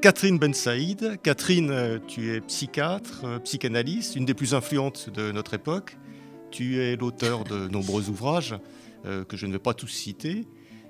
Catherine 0.00 0.38
Ben 0.38 0.54
Saïd. 0.54 1.20
Catherine, 1.22 1.70
euh, 1.70 1.98
tu 2.06 2.34
es 2.34 2.40
psychiatre, 2.40 3.20
euh, 3.24 3.38
psychanalyste, 3.38 4.16
une 4.16 4.24
des 4.24 4.32
plus 4.32 4.54
influentes 4.54 5.10
de 5.10 5.30
notre 5.30 5.52
époque. 5.52 5.98
Tu 6.50 6.78
es 6.78 6.96
l'auteur 6.96 7.44
de 7.44 7.68
nombreux 7.68 8.08
ouvrages 8.08 8.54
euh, 9.04 9.24
que 9.24 9.36
je 9.36 9.44
ne 9.44 9.52
vais 9.52 9.58
pas 9.58 9.74
tous 9.74 9.88
citer. 9.88 10.46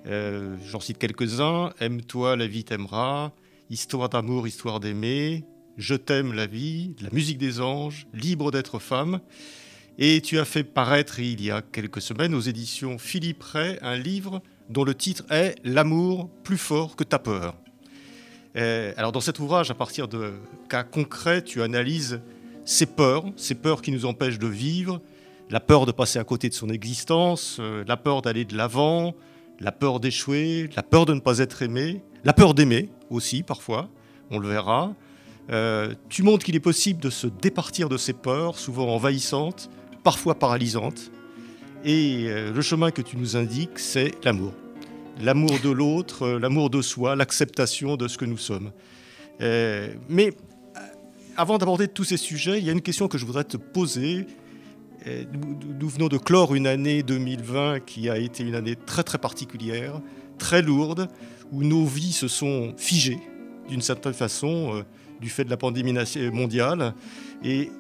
J'en 0.06 0.78
cite 0.78 0.98
quelques-uns. 0.98 1.72
Aime-toi, 1.80 2.36
la 2.36 2.46
vie 2.46 2.62
t'aimera. 2.62 3.32
Histoire 3.68 4.08
d'amour, 4.08 4.46
histoire 4.46 4.78
d'aimer. 4.78 5.44
Je 5.76 5.96
t'aime, 5.96 6.32
la 6.32 6.46
vie. 6.46 6.94
La 7.00 7.10
musique 7.10 7.38
des 7.38 7.60
anges. 7.60 8.06
Libre 8.14 8.52
d'être 8.52 8.78
femme. 8.78 9.20
Et 9.98 10.20
tu 10.20 10.38
as 10.38 10.44
fait 10.44 10.62
paraître 10.64 11.18
il 11.18 11.42
y 11.42 11.50
a 11.50 11.62
quelques 11.62 12.00
semaines 12.00 12.34
aux 12.34 12.40
éditions 12.40 12.96
Philippe 12.96 13.42
Ray 13.42 13.76
un 13.82 13.96
livre 13.96 14.40
dont 14.70 14.84
le 14.84 14.94
titre 14.94 15.24
est 15.30 15.56
L'amour 15.64 16.30
plus 16.44 16.58
fort 16.58 16.94
que 16.94 17.04
ta 17.04 17.18
peur. 17.18 17.56
Euh, 18.56 18.92
alors 18.96 19.12
dans 19.12 19.20
cet 19.20 19.38
ouvrage, 19.38 19.70
à 19.70 19.74
partir 19.74 20.08
de 20.08 20.32
cas 20.68 20.82
concrets, 20.82 21.42
tu 21.42 21.62
analyses 21.62 22.20
ces 22.64 22.86
peurs, 22.86 23.24
ces 23.36 23.54
peurs 23.54 23.82
qui 23.82 23.92
nous 23.92 24.06
empêchent 24.06 24.38
de 24.38 24.46
vivre, 24.46 25.00
la 25.50 25.60
peur 25.60 25.86
de 25.86 25.92
passer 25.92 26.18
à 26.18 26.24
côté 26.24 26.48
de 26.48 26.54
son 26.54 26.68
existence, 26.68 27.58
euh, 27.60 27.84
la 27.86 27.96
peur 27.96 28.22
d'aller 28.22 28.44
de 28.44 28.56
l'avant, 28.56 29.14
la 29.60 29.72
peur 29.72 30.00
d'échouer, 30.00 30.68
la 30.76 30.82
peur 30.82 31.06
de 31.06 31.14
ne 31.14 31.20
pas 31.20 31.38
être 31.38 31.62
aimé, 31.62 32.02
la 32.24 32.32
peur 32.32 32.54
d'aimer 32.54 32.88
aussi 33.08 33.42
parfois, 33.42 33.88
on 34.30 34.38
le 34.38 34.48
verra. 34.48 34.94
Euh, 35.50 35.94
tu 36.08 36.22
montres 36.22 36.44
qu'il 36.44 36.54
est 36.54 36.60
possible 36.60 37.00
de 37.00 37.10
se 37.10 37.26
départir 37.26 37.88
de 37.88 37.96
ces 37.96 38.12
peurs, 38.12 38.58
souvent 38.58 38.88
envahissantes, 38.88 39.70
parfois 40.04 40.34
paralysantes. 40.34 41.10
Et 41.82 42.28
le 42.28 42.60
chemin 42.60 42.90
que 42.90 43.00
tu 43.00 43.16
nous 43.16 43.38
indiques, 43.38 43.78
c'est 43.78 44.12
l'amour 44.22 44.52
l'amour 45.20 45.52
de 45.62 45.70
l'autre, 45.70 46.22
euh, 46.22 46.38
l'amour 46.38 46.70
de 46.70 46.82
soi, 46.82 47.16
l'acceptation 47.16 47.96
de 47.96 48.08
ce 48.08 48.18
que 48.18 48.24
nous 48.24 48.38
sommes. 48.38 48.72
Euh, 49.40 49.92
mais 50.08 50.28
euh, 50.28 50.80
avant 51.36 51.58
d'aborder 51.58 51.88
tous 51.88 52.04
ces 52.04 52.16
sujets, 52.16 52.58
il 52.58 52.64
y 52.64 52.70
a 52.70 52.72
une 52.72 52.82
question 52.82 53.08
que 53.08 53.18
je 53.18 53.24
voudrais 53.24 53.44
te 53.44 53.56
poser. 53.56 54.26
Nous, 55.80 55.88
venons 55.88 56.08
de 56.08 56.18
clore 56.18 56.54
une 56.54 56.66
année 56.66 57.02
2020 57.02 57.80
qui 57.80 58.10
a 58.10 58.18
été 58.18 58.44
une 58.44 58.54
année 58.54 58.76
très 58.76 59.02
très 59.02 59.16
particulière, 59.16 59.98
très 60.36 60.60
lourde, 60.60 61.08
où 61.52 61.64
nos 61.64 61.86
vies 61.86 62.12
se 62.12 62.28
sont 62.28 62.74
figées 62.76 63.18
d'une 63.66 63.80
certaine 63.80 64.12
façon 64.12 64.84
du 65.18 65.30
fait 65.30 65.44
de 65.44 65.48
la 65.48 65.56
pandémie 65.56 65.94
mondiale. 66.30 66.92
Et 67.42 67.70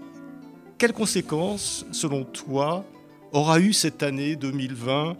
quelles 0.78 0.94
conséquences, 0.94 1.84
selon 1.92 2.24
toi, 2.24 2.86
aura 3.32 3.60
eu 3.60 3.74
cette 3.74 4.02
année 4.02 4.34
2020 4.34 5.14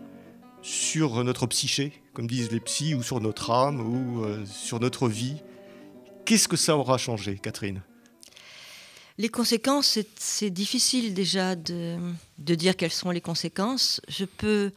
sur 0.63 1.23
notre 1.23 1.47
psyché, 1.47 2.00
comme 2.13 2.27
disent 2.27 2.51
les 2.51 2.61
psys, 2.61 2.95
ou 2.95 3.03
sur 3.03 3.21
notre 3.21 3.51
âme, 3.51 3.81
ou 3.81 4.25
euh, 4.25 4.45
sur 4.47 4.81
notre 4.81 5.09
vie. 5.09 5.37
Qu'est-ce 6.25 6.49
que 6.49 6.57
ça 6.57 6.77
aura 6.77 6.99
changé, 6.99 7.39
Catherine? 7.41 7.83
Les 9.19 9.29
conséquences, 9.29 9.99
c'est 10.17 10.51
difficile 10.51 11.13
déjà 11.13 11.55
de, 11.55 11.99
dire 12.39 12.77
quelles 12.77 12.91
sont 12.91 13.11
les 13.11 13.21
conséquences. 13.21 14.01
Je 14.09 14.25
peux 14.25 14.73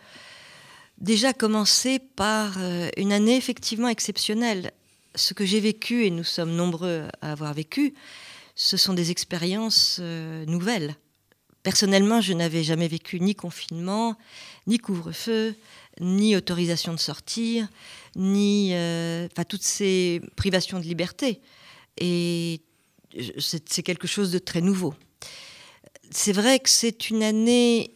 déjà 0.97 1.33
commencer 1.33 1.99
par 1.99 2.55
euh, 2.57 2.89
une 2.97 3.13
année 3.13 3.37
effectivement 3.37 3.87
exceptionnelle. 3.87 4.71
Ce 5.15 5.33
que 5.33 5.45
j'ai 5.45 5.59
vécu, 5.59 6.05
et 6.05 6.09
nous 6.09 6.23
sommes 6.23 6.55
nombreux 6.55 7.07
à 7.21 7.31
avoir 7.31 7.53
vécu, 7.53 7.93
ce 8.55 8.77
sont 8.77 8.93
des 8.93 9.11
expériences 9.11 9.97
euh, 10.01 10.45
nouvelles. 10.45 10.95
Personnellement, 11.63 12.19
je 12.19 12.33
n'avais 12.33 12.63
jamais 12.63 12.89
vécu 12.89 13.21
ni 13.21 13.35
confinement, 13.35 14.17
ni 14.67 14.77
couvre-feu, 14.77 15.55
ni 15.99 16.35
autorisation 16.35 16.93
de 16.93 16.99
sortir, 16.99 17.67
ni 18.15 18.69
euh, 18.73 19.27
toutes 19.47 19.63
ces 19.63 20.21
privations 20.35 20.79
de 20.79 20.85
liberté. 20.85 21.41
Et 21.97 22.61
c'est 23.39 23.83
quelque 23.83 24.07
chose 24.07 24.31
de 24.31 24.39
très 24.39 24.61
nouveau. 24.61 24.93
C'est 26.11 26.33
vrai 26.33 26.59
que 26.59 26.69
c'est 26.69 27.09
une 27.09 27.23
année. 27.23 27.95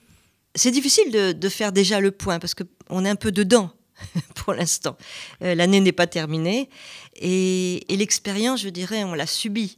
C'est 0.56 0.72
difficile 0.72 1.12
de, 1.12 1.50
faire 1.50 1.72
déjà 1.72 2.00
le 2.00 2.12
point 2.12 2.40
parce 2.40 2.53
qu'on 2.56 3.06
est 3.06 3.09
un 3.09 3.16
peu 3.16 3.31
dedans 3.31 3.72
pour 4.36 4.53
l'instant. 4.53 4.97
Euh, 5.41 5.56
l'année 5.56 5.80
n'est 5.81 5.91
pas 5.91 6.07
terminée 6.07 6.69
et, 7.16 7.91
et 7.94 7.97
l'expérience, 7.97 8.62
je 8.62 8.69
dirais, 8.69 9.03
on 9.03 9.13
l'a 9.13 9.28
subie 9.28 9.78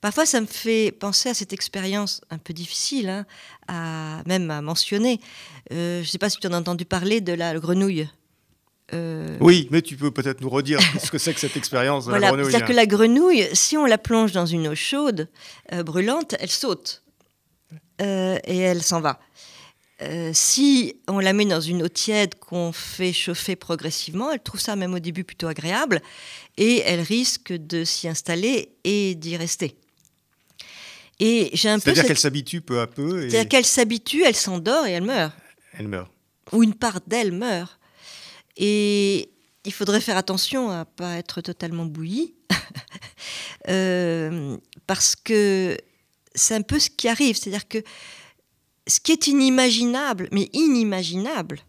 Parfois, 0.00 0.24
ça 0.24 0.40
me 0.40 0.46
fait 0.46 0.92
penser 0.92 1.28
à 1.28 1.34
cette 1.34 1.52
expérience 1.52 2.22
un 2.30 2.38
peu 2.38 2.54
difficile, 2.54 3.08
hein, 3.08 3.26
à, 3.68 4.22
même 4.26 4.50
à 4.50 4.62
mentionner. 4.62 5.20
Euh, 5.72 5.96
je 5.96 6.06
ne 6.06 6.06
sais 6.06 6.18
pas 6.18 6.30
si 6.30 6.38
tu 6.38 6.46
en 6.46 6.52
as 6.52 6.58
entendu 6.58 6.86
parler 6.86 7.20
de 7.20 7.34
la 7.34 7.58
grenouille. 7.58 8.08
Euh, 8.94 9.36
oui, 9.40 9.68
mais 9.70 9.82
tu 9.82 9.96
peux 9.96 10.10
peut-être 10.10 10.40
nous 10.40 10.48
redire 10.48 10.80
ce 10.98 11.10
que 11.10 11.18
c'est 11.18 11.34
que 11.34 11.40
cette 11.40 11.56
expérience 11.56 12.06
de 12.06 12.12
la 12.12 12.18
grenouille. 12.28 12.50
C'est-à-dire 12.50 12.66
que 12.66 12.72
la 12.72 12.86
grenouille, 12.86 13.48
si 13.52 13.76
on 13.76 13.84
la 13.84 13.98
plonge 13.98 14.32
dans 14.32 14.46
une 14.46 14.68
eau 14.68 14.74
chaude, 14.74 15.28
euh, 15.72 15.82
brûlante, 15.82 16.34
elle 16.40 16.50
saute 16.50 17.02
et 18.02 18.56
elle 18.56 18.82
s'en 18.82 19.02
va. 19.02 19.20
si 20.32 20.96
on 21.06 21.18
la 21.18 21.34
met 21.34 21.44
dans 21.44 21.60
une 21.60 21.82
eau 21.82 21.88
tiède 21.88 22.34
qu'on 22.36 22.72
fait 22.72 23.12
chauffer 23.12 23.56
progressivement, 23.56 24.30
elle 24.30 24.40
trouve 24.40 24.58
ça 24.58 24.74
même 24.74 24.94
au 24.94 25.00
début 25.00 25.22
plutôt 25.22 25.48
agréable 25.48 26.00
et 26.56 26.80
elle 26.86 27.02
risque 27.02 27.52
de 27.52 27.84
s'y 27.84 28.08
installer 28.08 28.72
et 28.84 29.14
d'y 29.14 29.36
rester. 29.36 29.76
Et 31.20 31.50
j'ai 31.52 31.68
un 31.68 31.78
peu. 31.78 31.82
C'est-à-dire 31.82 32.06
qu'elle 32.06 32.18
s'habitue 32.18 32.60
peu 32.62 32.80
à 32.80 32.86
peu. 32.86 33.28
C'est-à-dire 33.28 33.48
qu'elle 33.48 33.66
s'habitue, 33.66 34.22
elle 34.24 34.34
s'endort 34.34 34.86
et 34.86 34.92
elle 34.92 35.04
meurt. 35.04 35.34
Elle 35.74 35.86
meurt. 35.86 36.10
Ou 36.52 36.62
une 36.62 36.74
part 36.74 37.00
d'elle 37.06 37.32
meurt. 37.32 37.78
Et 38.56 39.30
il 39.64 39.72
faudrait 39.72 40.00
faire 40.00 40.16
attention 40.16 40.70
à 40.70 40.84
pas 40.84 41.16
être 41.16 41.42
totalement 41.42 41.84
bouilli, 41.84 42.34
euh, 43.68 44.56
parce 44.86 45.14
que 45.14 45.76
c'est 46.34 46.54
un 46.54 46.62
peu 46.62 46.78
ce 46.78 46.88
qui 46.88 47.08
arrive. 47.08 47.36
C'est-à-dire 47.36 47.68
que 47.68 47.78
ce 48.86 48.98
qui 49.00 49.12
est 49.12 49.26
inimaginable, 49.26 50.28
mais 50.32 50.48
inimaginable, 50.52 51.60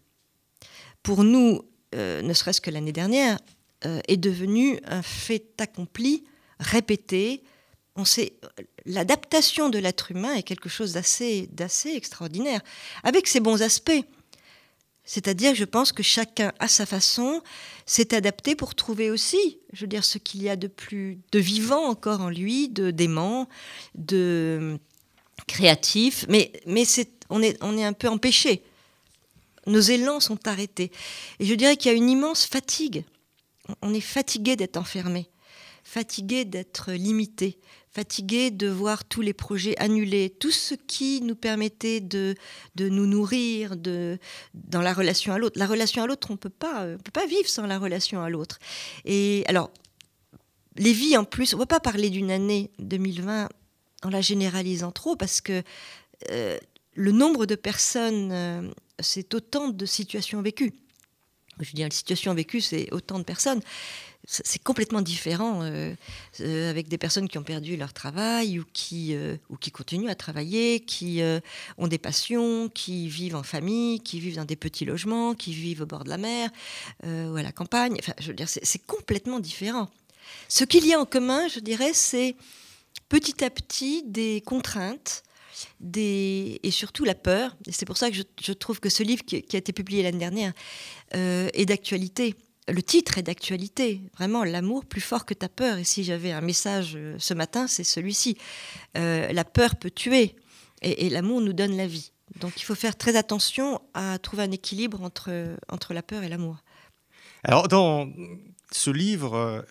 pour 1.02 1.24
nous, 1.24 1.62
euh, 1.94 2.22
ne 2.22 2.32
serait-ce 2.32 2.60
que 2.60 2.70
l'année 2.70 2.92
dernière, 2.92 3.38
euh, 3.84 4.00
est 4.08 4.16
devenu 4.16 4.78
un 4.84 5.02
fait 5.02 5.60
accompli, 5.60 6.24
répété, 6.58 7.42
on 7.96 8.04
sait, 8.04 8.34
l'adaptation 8.86 9.68
de 9.68 9.78
l'être 9.78 10.10
humain 10.10 10.34
est 10.34 10.42
quelque 10.42 10.68
chose 10.68 10.92
d'assez, 10.92 11.48
d'assez 11.52 11.90
extraordinaire, 11.90 12.60
avec 13.02 13.26
ses 13.26 13.40
bons 13.40 13.62
aspects. 13.62 14.04
C'est-à-dire, 15.04 15.54
je 15.54 15.64
pense 15.64 15.92
que 15.92 16.02
chacun, 16.02 16.52
à 16.58 16.68
sa 16.68 16.86
façon, 16.86 17.42
s'est 17.86 18.14
adapté 18.14 18.54
pour 18.54 18.74
trouver 18.74 19.10
aussi, 19.10 19.58
je 19.72 19.82
veux 19.82 19.88
dire, 19.88 20.04
ce 20.04 20.18
qu'il 20.18 20.42
y 20.42 20.48
a 20.48 20.56
de 20.56 20.68
plus 20.68 21.18
de 21.32 21.38
vivant 21.38 21.84
encore 21.88 22.20
en 22.20 22.30
lui, 22.30 22.68
de 22.68 22.90
dément, 22.90 23.48
de 23.94 24.78
créatif. 25.48 26.24
Mais, 26.28 26.52
mais 26.66 26.84
c'est, 26.84 27.10
on, 27.30 27.42
est, 27.42 27.58
on 27.62 27.76
est 27.76 27.84
un 27.84 27.92
peu 27.92 28.08
empêché. 28.08 28.62
Nos 29.66 29.80
élans 29.80 30.20
sont 30.20 30.46
arrêtés. 30.46 30.92
Et 31.40 31.46
je 31.46 31.54
dirais 31.54 31.76
qu'il 31.76 31.90
y 31.90 31.94
a 31.94 31.96
une 31.96 32.10
immense 32.10 32.46
fatigue. 32.46 33.04
On 33.80 33.92
est 33.94 34.00
fatigué 34.00 34.56
d'être 34.56 34.76
enfermé, 34.76 35.28
fatigué 35.92 36.46
d'être 36.46 36.92
limité, 36.92 37.58
fatigué 37.90 38.50
de 38.50 38.66
voir 38.66 39.04
tous 39.04 39.20
les 39.20 39.34
projets 39.34 39.76
annulés, 39.76 40.30
tout 40.30 40.50
ce 40.50 40.74
qui 40.74 41.20
nous 41.20 41.34
permettait 41.34 42.00
de, 42.00 42.34
de 42.76 42.88
nous 42.88 43.04
nourrir 43.04 43.76
de, 43.76 44.18
dans 44.54 44.80
la 44.80 44.94
relation 44.94 45.34
à 45.34 45.38
l'autre. 45.38 45.58
La 45.58 45.66
relation 45.66 46.02
à 46.02 46.06
l'autre, 46.06 46.28
on 46.30 46.32
ne 46.32 46.38
peut 46.38 46.48
pas 46.48 47.26
vivre 47.28 47.46
sans 47.46 47.66
la 47.66 47.78
relation 47.78 48.22
à 48.22 48.30
l'autre. 48.30 48.58
Et 49.04 49.44
alors, 49.48 49.70
les 50.76 50.94
vies 50.94 51.18
en 51.18 51.24
plus, 51.24 51.52
on 51.52 51.58
ne 51.58 51.62
va 51.62 51.66
pas 51.66 51.80
parler 51.80 52.08
d'une 52.08 52.30
année 52.30 52.70
2020 52.78 53.50
en 54.02 54.08
la 54.08 54.22
généralisant 54.22 54.92
trop, 54.92 55.14
parce 55.14 55.42
que 55.42 55.62
euh, 56.30 56.58
le 56.94 57.12
nombre 57.12 57.44
de 57.44 57.54
personnes, 57.54 58.32
euh, 58.32 58.62
c'est 58.98 59.34
autant 59.34 59.68
de 59.68 59.84
situations 59.84 60.40
vécues. 60.40 60.72
Je 61.60 61.68
veux 61.68 61.74
dire, 61.74 61.86
la 61.86 61.94
situation 61.94 62.32
vécue, 62.32 62.62
c'est 62.62 62.90
autant 62.92 63.18
de 63.18 63.24
personnes 63.24 63.60
c'est 64.24 64.62
complètement 64.62 65.00
différent 65.00 65.62
euh, 65.62 65.94
euh, 66.40 66.70
avec 66.70 66.88
des 66.88 66.98
personnes 66.98 67.28
qui 67.28 67.38
ont 67.38 67.42
perdu 67.42 67.76
leur 67.76 67.92
travail 67.92 68.60
ou 68.60 68.64
qui, 68.72 69.14
euh, 69.14 69.36
ou 69.50 69.56
qui 69.56 69.72
continuent 69.72 70.10
à 70.10 70.14
travailler, 70.14 70.80
qui 70.80 71.20
ont 71.78 71.88
des 71.88 71.98
passions, 71.98 72.68
qui 72.68 73.08
vivent 73.08 73.36
en 73.36 73.42
famille, 73.42 74.00
qui 74.00 74.20
vivent 74.20 74.36
dans 74.36 74.44
des 74.44 74.56
petits 74.56 74.84
logements, 74.84 75.34
qui 75.34 75.52
vivent 75.52 75.82
au 75.82 75.86
bord 75.86 76.04
de 76.04 76.10
la 76.10 76.18
mer 76.18 76.50
ou 77.04 77.36
à 77.36 77.42
la 77.42 77.52
campagne. 77.52 77.96
Enfin, 77.98 78.14
je 78.18 78.28
veux 78.28 78.34
dire, 78.34 78.48
c'est 78.48 78.86
complètement 78.86 79.40
différent. 79.40 79.90
Ce 80.48 80.64
qu'il 80.64 80.86
y 80.86 80.94
a 80.94 81.00
en 81.00 81.04
commun, 81.04 81.48
je 81.48 81.60
dirais, 81.60 81.92
c'est 81.92 82.36
petit 83.08 83.44
à 83.44 83.50
petit 83.50 84.02
des 84.06 84.42
contraintes 84.44 85.22
des, 85.80 86.60
et 86.62 86.70
surtout 86.70 87.04
la 87.04 87.14
peur. 87.14 87.56
C'est 87.70 87.86
pour 87.86 87.96
ça 87.96 88.10
que 88.10 88.16
je, 88.16 88.52
trouve 88.52 88.80
que 88.80 88.88
ce 88.88 89.02
livre 89.02 89.24
qui, 89.24 89.36
a 89.36 89.58
été 89.58 89.72
publié 89.72 90.02
l'année 90.02 90.18
dernière 90.18 90.52
est 91.12 91.66
d'actualité. 91.66 92.36
Le 92.68 92.82
titre 92.82 93.18
est 93.18 93.22
d'actualité. 93.22 94.00
Vraiment, 94.16 94.44
l'amour 94.44 94.84
plus 94.84 95.00
fort 95.00 95.26
que 95.26 95.34
ta 95.34 95.48
peur. 95.48 95.78
Et 95.78 95.84
si 95.84 96.04
j'avais 96.04 96.32
un 96.32 96.40
message 96.40 96.92
euh, 96.94 97.16
ce 97.18 97.34
matin, 97.34 97.66
c'est 97.66 97.84
celui-ci. 97.84 98.36
Euh, 98.96 99.32
la 99.32 99.44
peur 99.44 99.76
peut 99.76 99.90
tuer 99.90 100.36
et, 100.80 101.10
l'amour 101.10 101.40
nous 101.40 101.52
donne 101.52 101.76
la 101.76 101.86
vie. 101.86 102.12
Donc 102.40 102.60
il 102.60 102.64
faut 102.64 102.74
faire 102.74 102.96
très 102.96 103.16
attention 103.16 103.80
à 103.94 104.18
trouver 104.18 104.44
un 104.44 104.50
équilibre 104.50 105.02
entre, 105.02 105.56
entre 105.68 105.92
la 105.92 106.02
peur 106.02 106.22
et 106.22 106.28
l'amour. 106.28 106.62
Alors 107.44 107.68
dans 107.68 108.10
ce 108.70 108.90
livre, 108.90 109.66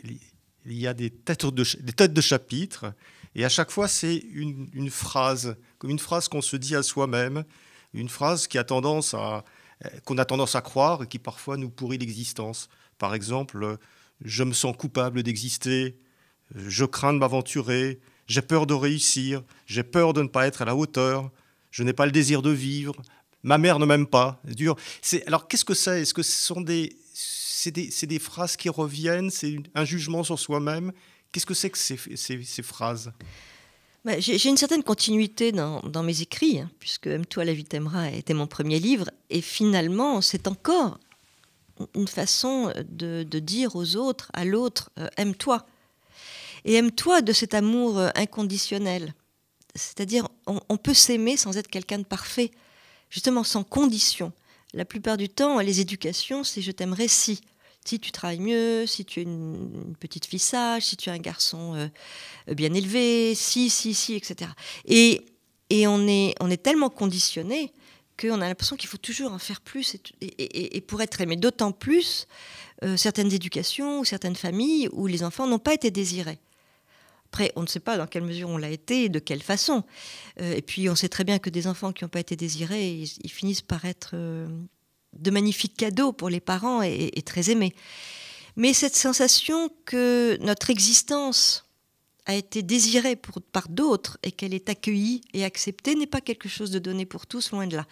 il 0.00 0.18
y 0.66 0.86
a 0.86 0.94
des 0.94 1.10
têtes 1.10 1.44
de 1.44 2.20
chapitres 2.20 2.94
et 3.34 3.44
à 3.44 3.48
chaque 3.48 3.70
fois, 3.70 3.88
c'est 3.88 4.16
une, 4.32 4.90
phrase, 4.90 5.56
comme 5.78 5.90
une 5.90 5.98
phrase 5.98 6.28
qu'on 6.28 6.42
se 6.42 6.56
dit 6.56 6.76
à 6.76 6.82
soi-même, 6.82 7.44
une 7.92 8.08
phrase 8.08 8.46
qui 8.46 8.58
a 8.58 8.64
tendance 8.64 9.14
à, 9.14 9.44
qu'on 10.04 10.18
a 10.18 10.24
tendance 10.24 10.54
à 10.54 10.60
croire 10.60 11.02
et 11.02 11.06
qui 11.06 11.18
parfois 11.18 11.56
nous 11.56 11.70
pourrit 11.70 11.98
l'existence. 11.98 12.68
Par 12.98 13.14
exemple, 13.14 13.78
je 14.24 14.44
me 14.44 14.52
sens 14.52 14.76
coupable 14.76 15.22
d'exister, 15.22 15.98
je 16.54 16.84
crains 16.84 17.12
de 17.12 17.18
m'aventurer, 17.18 18.00
j'ai 18.26 18.42
peur 18.42 18.66
de 18.66 18.74
réussir, 18.74 19.42
j'ai 19.66 19.82
peur 19.82 20.12
de 20.12 20.22
ne 20.22 20.28
pas 20.28 20.46
être 20.46 20.62
à 20.62 20.64
la 20.64 20.76
hauteur, 20.76 21.30
je 21.70 21.82
n'ai 21.82 21.92
pas 21.92 22.06
le 22.06 22.12
désir 22.12 22.42
de 22.42 22.50
vivre, 22.50 22.94
ma 23.42 23.58
mère 23.58 23.78
ne 23.78 23.86
m'aime 23.86 24.06
pas. 24.06 24.40
Dur. 24.44 24.76
C'est, 25.02 25.26
alors 25.26 25.48
qu'est-ce 25.48 25.64
que 25.64 25.74
c'est? 25.74 26.02
Est-ce 26.02 26.14
que 26.14 26.22
ce 26.22 26.46
sont 26.46 26.60
des, 26.60 26.96
c'est 27.12 27.70
des, 27.70 27.90
c'est 27.90 28.06
des 28.06 28.18
phrases 28.18 28.56
qui 28.56 28.68
reviennent? 28.68 29.30
C'est 29.30 29.56
un 29.74 29.84
jugement 29.84 30.24
sur 30.24 30.38
soi-même? 30.38 30.92
Qu'est-ce 31.30 31.46
que 31.46 31.54
c'est 31.54 31.70
que 31.70 31.78
ces, 31.78 32.62
phrases? 32.62 33.12
Bah, 34.04 34.18
J'ai 34.20 34.48
une 34.48 34.56
certaine 34.56 34.82
continuité 34.82 35.52
dans, 35.52 36.02
mes 36.02 36.20
écrits, 36.20 36.60
hein, 36.60 36.70
puisque 36.78 37.06
Aime-toi, 37.06 37.44
la 37.44 37.54
vie 37.54 37.64
t'aimera 37.64 38.10
était 38.10 38.34
mon 38.34 38.46
premier 38.46 38.78
livre. 38.78 39.10
Et 39.30 39.40
finalement, 39.40 40.20
c'est 40.20 40.46
encore 40.46 40.98
une 41.94 42.08
façon 42.08 42.72
de, 42.88 43.24
dire 43.38 43.76
aux 43.76 43.96
autres, 43.96 44.30
à 44.32 44.44
l'autre, 44.44 44.90
euh, 44.98 45.08
aime-toi. 45.16 45.66
Et 46.64 46.74
aime-toi 46.74 47.20
de 47.20 47.32
cet 47.32 47.54
amour 47.54 47.98
euh, 47.98 48.08
inconditionnel. 48.14 49.14
C'est-à-dire, 49.74 50.28
on 50.46 50.76
peut 50.76 50.94
s'aimer 50.94 51.36
sans 51.36 51.56
être 51.56 51.66
quelqu'un 51.66 51.98
de 51.98 52.04
parfait, 52.04 52.52
justement 53.10 53.42
sans 53.42 53.64
condition. 53.64 54.32
La 54.72 54.84
plupart 54.84 55.16
du 55.16 55.28
temps, 55.28 55.58
les 55.60 55.80
éducations, 55.80 56.44
c'est 56.44 56.62
je 56.62 56.70
t'aimerais 56.70 57.08
si 57.08 57.40
si 57.84 58.00
tu 58.00 58.12
travailles 58.12 58.40
mieux, 58.40 58.86
si 58.86 59.04
tu 59.04 59.20
es 59.20 59.22
une, 59.24 59.94
petite 60.00 60.26
fille 60.26 60.38
sage, 60.38 60.86
si 60.86 60.96
tu 60.96 61.10
es 61.10 61.12
un 61.12 61.18
garçon 61.18 61.74
euh, 61.74 62.54
bien 62.54 62.72
élevé, 62.72 63.34
si, 63.34 63.68
si, 63.70 63.94
si, 63.94 64.14
etc. 64.14 64.50
Et, 64.86 65.26
et 65.70 65.86
on, 65.86 66.06
est, 66.08 66.34
on 66.40 66.50
est 66.50 66.62
tellement 66.62 66.90
conditionné 66.90 67.72
qu'on 68.18 68.40
a 68.40 68.48
l'impression 68.48 68.76
qu'il 68.76 68.88
faut 68.88 68.98
toujours 68.98 69.32
en 69.32 69.38
faire 69.38 69.60
plus 69.60 69.96
et, 70.20 70.80
pour 70.82 71.02
être 71.02 71.20
aimé. 71.20 71.36
D'autant 71.36 71.72
plus 71.72 72.26
euh, 72.84 72.96
certaines 72.96 73.32
éducations 73.32 74.00
ou 74.00 74.04
certaines 74.04 74.36
familles 74.36 74.88
où 74.92 75.06
les 75.06 75.22
enfants 75.22 75.46
n'ont 75.46 75.58
pas 75.58 75.74
été 75.74 75.90
désirés. 75.90 76.38
Après, 77.26 77.52
on 77.56 77.62
ne 77.62 77.66
sait 77.66 77.80
pas 77.80 77.98
dans 77.98 78.06
quelle 78.06 78.22
mesure 78.22 78.48
on 78.48 78.56
l'a 78.56 78.70
été 78.70 79.04
et 79.04 79.08
de 79.08 79.18
quelle 79.18 79.42
façon. 79.42 79.82
Euh, 80.40 80.54
et 80.54 80.62
puis, 80.62 80.88
on 80.88 80.94
sait 80.94 81.08
très 81.08 81.24
bien 81.24 81.40
que 81.40 81.50
des 81.50 81.66
enfants 81.66 81.92
qui 81.92 82.04
n'ont 82.04 82.08
pas 82.08 82.20
été 82.20 82.36
désirés, 82.36 82.92
ils, 82.92 83.30
finissent 83.30 83.62
par 83.62 83.84
être 83.84 84.14
de 85.18 85.30
magnifiques 85.30 85.76
cadeaux 85.76 86.12
pour 86.12 86.28
les 86.28 86.40
parents 86.40 86.82
et, 86.82 87.10
très 87.24 87.50
aimés. 87.50 87.74
Mais 88.56 88.72
cette 88.72 88.96
sensation 88.96 89.70
que 89.84 90.38
notre 90.40 90.70
existence 90.70 91.66
a 92.26 92.34
été 92.34 92.62
désirée 92.62 93.16
par 93.52 93.68
d'autres 93.68 94.18
et 94.22 94.32
qu'elle 94.32 94.54
est 94.54 94.68
accueillie 94.68 95.22
et 95.34 95.44
acceptée 95.44 95.94
n'est 95.94 96.06
pas 96.06 96.20
quelque 96.20 96.48
chose 96.48 96.70
de 96.70 96.78
donné 96.78 97.04
pour 97.04 97.26
tous, 97.26 97.50
loin 97.50 97.66
de 97.66 97.76
là. 97.76 97.86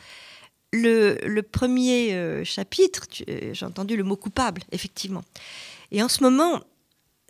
Le, 0.73 1.41
premier 1.43 2.15
euh, 2.15 2.45
chapitre, 2.45 3.07
euh, 3.29 3.53
j'ai 3.53 3.67
entendu 3.67 3.95
le 3.97 4.05
mot 4.05 4.17
coupable, 4.17 4.63
effectivement. 4.73 5.23
Et 5.91 6.03
en 6.03 6.09
ce 6.09 6.23
moment, 6.23 6.63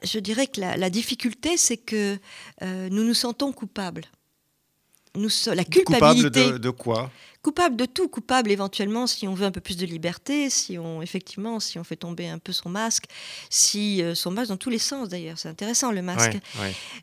je 0.05 0.19
dirais 0.19 0.47
que 0.47 0.61
la, 0.61 0.91
difficulté, 0.91 1.57
c'est 1.57 1.77
que 1.77 2.19
euh, 2.63 2.89
nous 2.91 3.05
nous 3.05 3.15
sentons 3.15 3.53
coupables. 3.53 4.05
Nous, 5.15 5.29
la 5.47 5.65
culpabilité. 5.65 6.45
Coupable 6.45 6.59
de 6.59 6.71
quoi? 6.71 7.11
Coupable 7.43 7.77
de 7.77 7.85
tout, 7.87 8.09
coupable 8.09 8.51
éventuellement 8.51 9.07
si 9.07 9.27
on 9.27 9.35
veut 9.35 9.45
un 9.45 9.51
peu 9.51 9.61
plus 9.61 9.77
de 9.77 9.85
liberté, 9.85 10.49
si 10.49 10.79
on 10.79 11.03
effectivement 11.03 11.59
si 11.59 11.79
on 11.79 11.85
fait 11.85 11.97
tomber 11.97 12.29
un 12.29 12.39
peu 12.39 12.53
son 12.53 12.71
masque, 12.71 13.07
si 13.51 14.01
euh, 14.01 14.15
son 14.15 14.31
masque 14.31 14.51
dans 14.51 14.57
tous 14.57 14.71
les 14.71 14.79
sens 14.79 15.09
d'ailleurs, 15.09 15.39
c'est 15.39 15.49
intéressant 15.49 15.91
le 15.91 16.03
masque, 16.03 16.39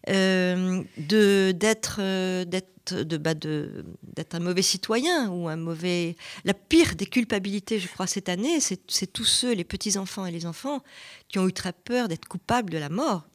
euh, 0.08 0.82
de 0.98 1.52
d'être 1.52 1.98
euh, 2.00 2.46
d'être 2.46 2.70
de, 2.96 3.18
bah, 3.18 3.34
de 3.34 3.86
d'être 4.02 4.34
un 4.34 4.40
mauvais 4.40 4.62
citoyen 4.62 5.30
ou 5.30 5.48
un 5.50 5.58
mauvais. 5.58 6.16
La 6.46 6.54
pire 6.54 6.96
des 6.96 7.06
culpabilités, 7.06 7.78
je 7.78 7.88
crois, 7.88 8.08
cette 8.08 8.30
année, 8.30 8.60
c'est 8.60 9.14
tous 9.14 9.26
ceux, 9.26 9.54
les 9.54 9.64
petits 9.64 9.98
enfants 9.98 10.26
et 10.26 10.32
les 10.32 10.46
enfants, 10.46 10.82
qui 11.28 11.38
ont 11.38 11.48
eu 11.48 11.54
très 11.54 11.74
peur 11.74 12.08
d'être 12.08 12.28
coupables 12.28 12.72
de 12.72 12.78
la 12.78 12.90
mort 12.90 13.29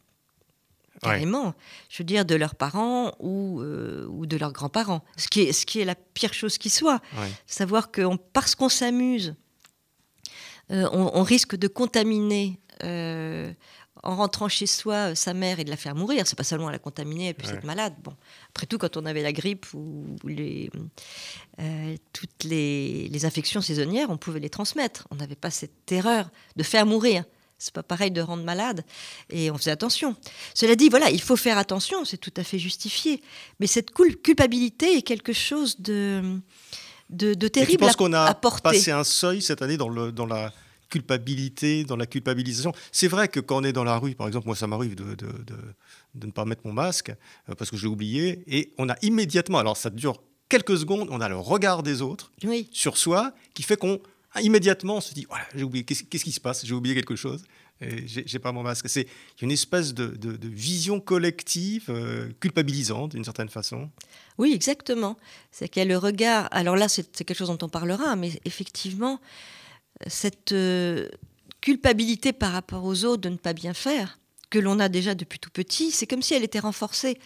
carrément, 1.05 1.55
je 1.89 1.99
veux 1.99 2.05
dire, 2.05 2.25
de 2.25 2.35
leurs 2.35 2.55
parents 2.55 3.13
ou, 3.21 3.61
euh, 3.61 4.07
ou 4.09 4.27
de 4.27 4.37
leurs 4.37 4.53
grands-parents. 4.53 5.05
Ce 5.17 5.29
qui, 5.29 5.43
est, 5.43 5.53
ce 5.53 5.67
qui 5.67 5.81
est 5.81 5.85
la 5.85 5.95
pire 5.95 6.33
chose 6.33 6.59
qui 6.59 6.71
soit. 6.71 7.01
Savoir 7.47 7.91
que 7.91 8.03
parce 8.33 8.55
qu'on 8.55 8.69
s'amuse, 8.69 9.35
euh, 10.71 10.89
on, 10.93 11.23
risque 11.23 11.57
de 11.57 11.69
contaminer 11.69 12.59
euh, 12.83 13.53
en 14.03 14.17
rentrant 14.17 14.49
chez 14.49 14.67
soi 14.67 15.15
sa 15.15 15.35
mère 15.35 15.61
et 15.61 15.65
de 15.65 15.71
la 15.71 15.77
faire 15.77 15.95
mourir. 15.95 16.27
C'est 16.27 16.37
pas 16.37 16.45
seulement 16.45 16.71
la 16.71 16.79
contaminer, 16.79 17.29
elle 17.29 17.35
peut 17.35 17.49
être 17.49 17.65
malade. 17.65 17.95
Bon, 18.03 18.15
après 18.49 18.67
tout, 18.67 18.79
quand 18.79 18.97
on 18.97 19.05
avait 19.05 19.23
la 19.23 19.33
grippe 19.33 19.67
ou, 19.75 20.17
les, 20.25 20.71
toutes 22.13 22.45
les, 22.45 23.09
les, 23.09 23.25
infections 23.27 23.61
saisonnières, 23.61 24.09
on 24.11 24.17
pouvait 24.17 24.41
les 24.41 24.51
transmettre. 24.51 25.07
On 25.11 25.17
n'avait 25.17 25.37
pas 25.37 25.51
cette 25.51 25.85
terreur 25.85 26.31
de 26.57 26.63
faire 26.63 26.87
mourir. 26.87 27.25
C'est 27.65 27.73
pas 27.73 27.83
pareil 27.83 28.11
de 28.11 28.21
rendre 28.21 28.45
malade. 28.45 28.85
Et 29.31 29.51
on 29.51 29.57
faisait 29.57 29.71
attention. 29.71 30.15
Cela 30.53 30.77
dit, 30.77 30.91
voilà, 30.91 31.11
il 31.11 31.23
faut 31.23 31.37
faire 31.37 31.57
attention, 31.57 32.05
c'est 32.05 32.19
tout 32.19 32.35
à 32.37 32.45
fait 32.45 32.59
justifié. 32.59 33.23
Mais 33.59 33.67
cette 33.67 33.91
culpabilité 33.91 34.99
est 34.99 35.03
quelque 35.03 35.33
chose 35.33 35.81
de, 35.81 36.41
de, 37.09 37.33
de 37.33 37.49
terrible. 37.49 37.73
Je 37.73 37.87
pense 37.87 37.97
qu'on 37.97 38.13
a 38.13 38.35
passé 38.35 38.91
un 38.91 39.03
seuil 39.03 39.41
cette 39.41 39.63
année 39.63 39.79
dans, 39.79 39.89
le, 39.89 40.13
dans 40.13 40.27
la 40.27 40.53
culpabilité, 40.91 41.85
dans 41.85 41.97
la 41.97 42.05
culpabilisation? 42.05 42.73
C'est 42.93 43.09
vrai 43.09 43.29
que 43.29 43.41
quand 43.41 43.63
on 43.63 43.65
est 43.65 43.73
dans 43.73 43.83
la 43.85 43.97
rue, 43.97 44.15
par 44.15 44.27
exemple, 44.27 44.47
moi 44.47 44.57
ça 44.57 44.67
m'arrive 44.67 44.95
de, 44.95 45.15
de, 45.15 45.27
de, 46.15 46.27
ne 46.27 46.33
pas 46.33 46.45
mettre 46.45 46.63
mon 46.67 46.75
masque 46.75 47.13
euh, 47.49 47.55
parce 47.57 47.71
que 47.71 47.79
j'ai 47.79 47.87
oublié, 47.89 48.45
et 48.47 48.73
on 48.77 48.91
a 48.91 48.97
immédiatement, 49.01 49.59
alors 49.59 49.79
ça 49.79 49.89
dure 49.89 50.23
quelques 50.51 50.77
secondes, 50.77 51.09
on 51.11 51.21
a 51.21 51.29
le 51.31 51.39
regard 51.39 51.83
des 51.83 52.03
autres 52.03 52.31
sur 52.71 52.99
soi 52.99 53.33
qui 53.55 53.63
fait 53.63 53.77
qu'on 53.77 54.01
immédiatement, 54.43 54.97
on 54.97 55.01
se 55.01 55.15
dit 55.15 55.27
voilà, 55.29 55.47
j'ai 55.55 55.65
oublié, 55.65 55.85
qu'est-ce, 55.85 56.05
qui 56.05 56.33
se 56.33 56.41
passe? 56.41 56.65
J'ai 56.65 56.75
oublié 56.75 56.95
quelque 56.95 57.17
chose. 57.17 57.45
J'ai, 57.81 58.23
j'ai 58.27 58.39
pas 58.39 58.53
mon 58.53 58.63
masque. 58.63 58.89
C'est 58.89 59.07
une 59.43 59.51
espèce 59.51 59.95
de, 59.95 60.39
vision 60.43 61.01
collective 61.01 61.87
euh, 61.89 62.31
culpabilisante 62.41 63.13
d'une 63.13 63.25
certaine 63.25 63.49
façon. 63.49 63.91
Oui, 64.39 64.53
exactement. 64.55 65.17
C'est 65.51 65.69
qu'il 65.69 65.81
y 65.81 65.85
a 65.85 65.89
le 65.89 65.99
regard. 65.99 66.49
Alors 66.51 66.77
là, 66.77 66.89
c'est, 66.89 67.13
quelque 67.13 67.35
chose 67.35 67.49
dont 67.49 67.59
on 67.63 67.69
parlera, 67.69 68.17
mais 68.17 68.31
effectivement, 68.45 69.21
cette 70.07 70.53
euh, 70.53 71.09
culpabilité 71.61 72.33
par 72.33 72.53
rapport 72.53 72.85
aux 72.85 73.05
autres 73.05 73.23
de 73.23 73.29
ne 73.29 73.37
pas 73.37 73.53
bien 73.53 73.75
faire, 73.75 74.19
que 74.51 74.59
l'on 74.59 74.79
a 74.79 74.89
déjà 74.89 75.15
depuis 75.15 75.39
tout 75.39 75.51
petit, 75.51 75.91
c'est 75.91 76.07
comme 76.07 76.23
si 76.23 76.35
elle 76.35 76.45
était 76.45 76.61
renforcée. 76.61 77.19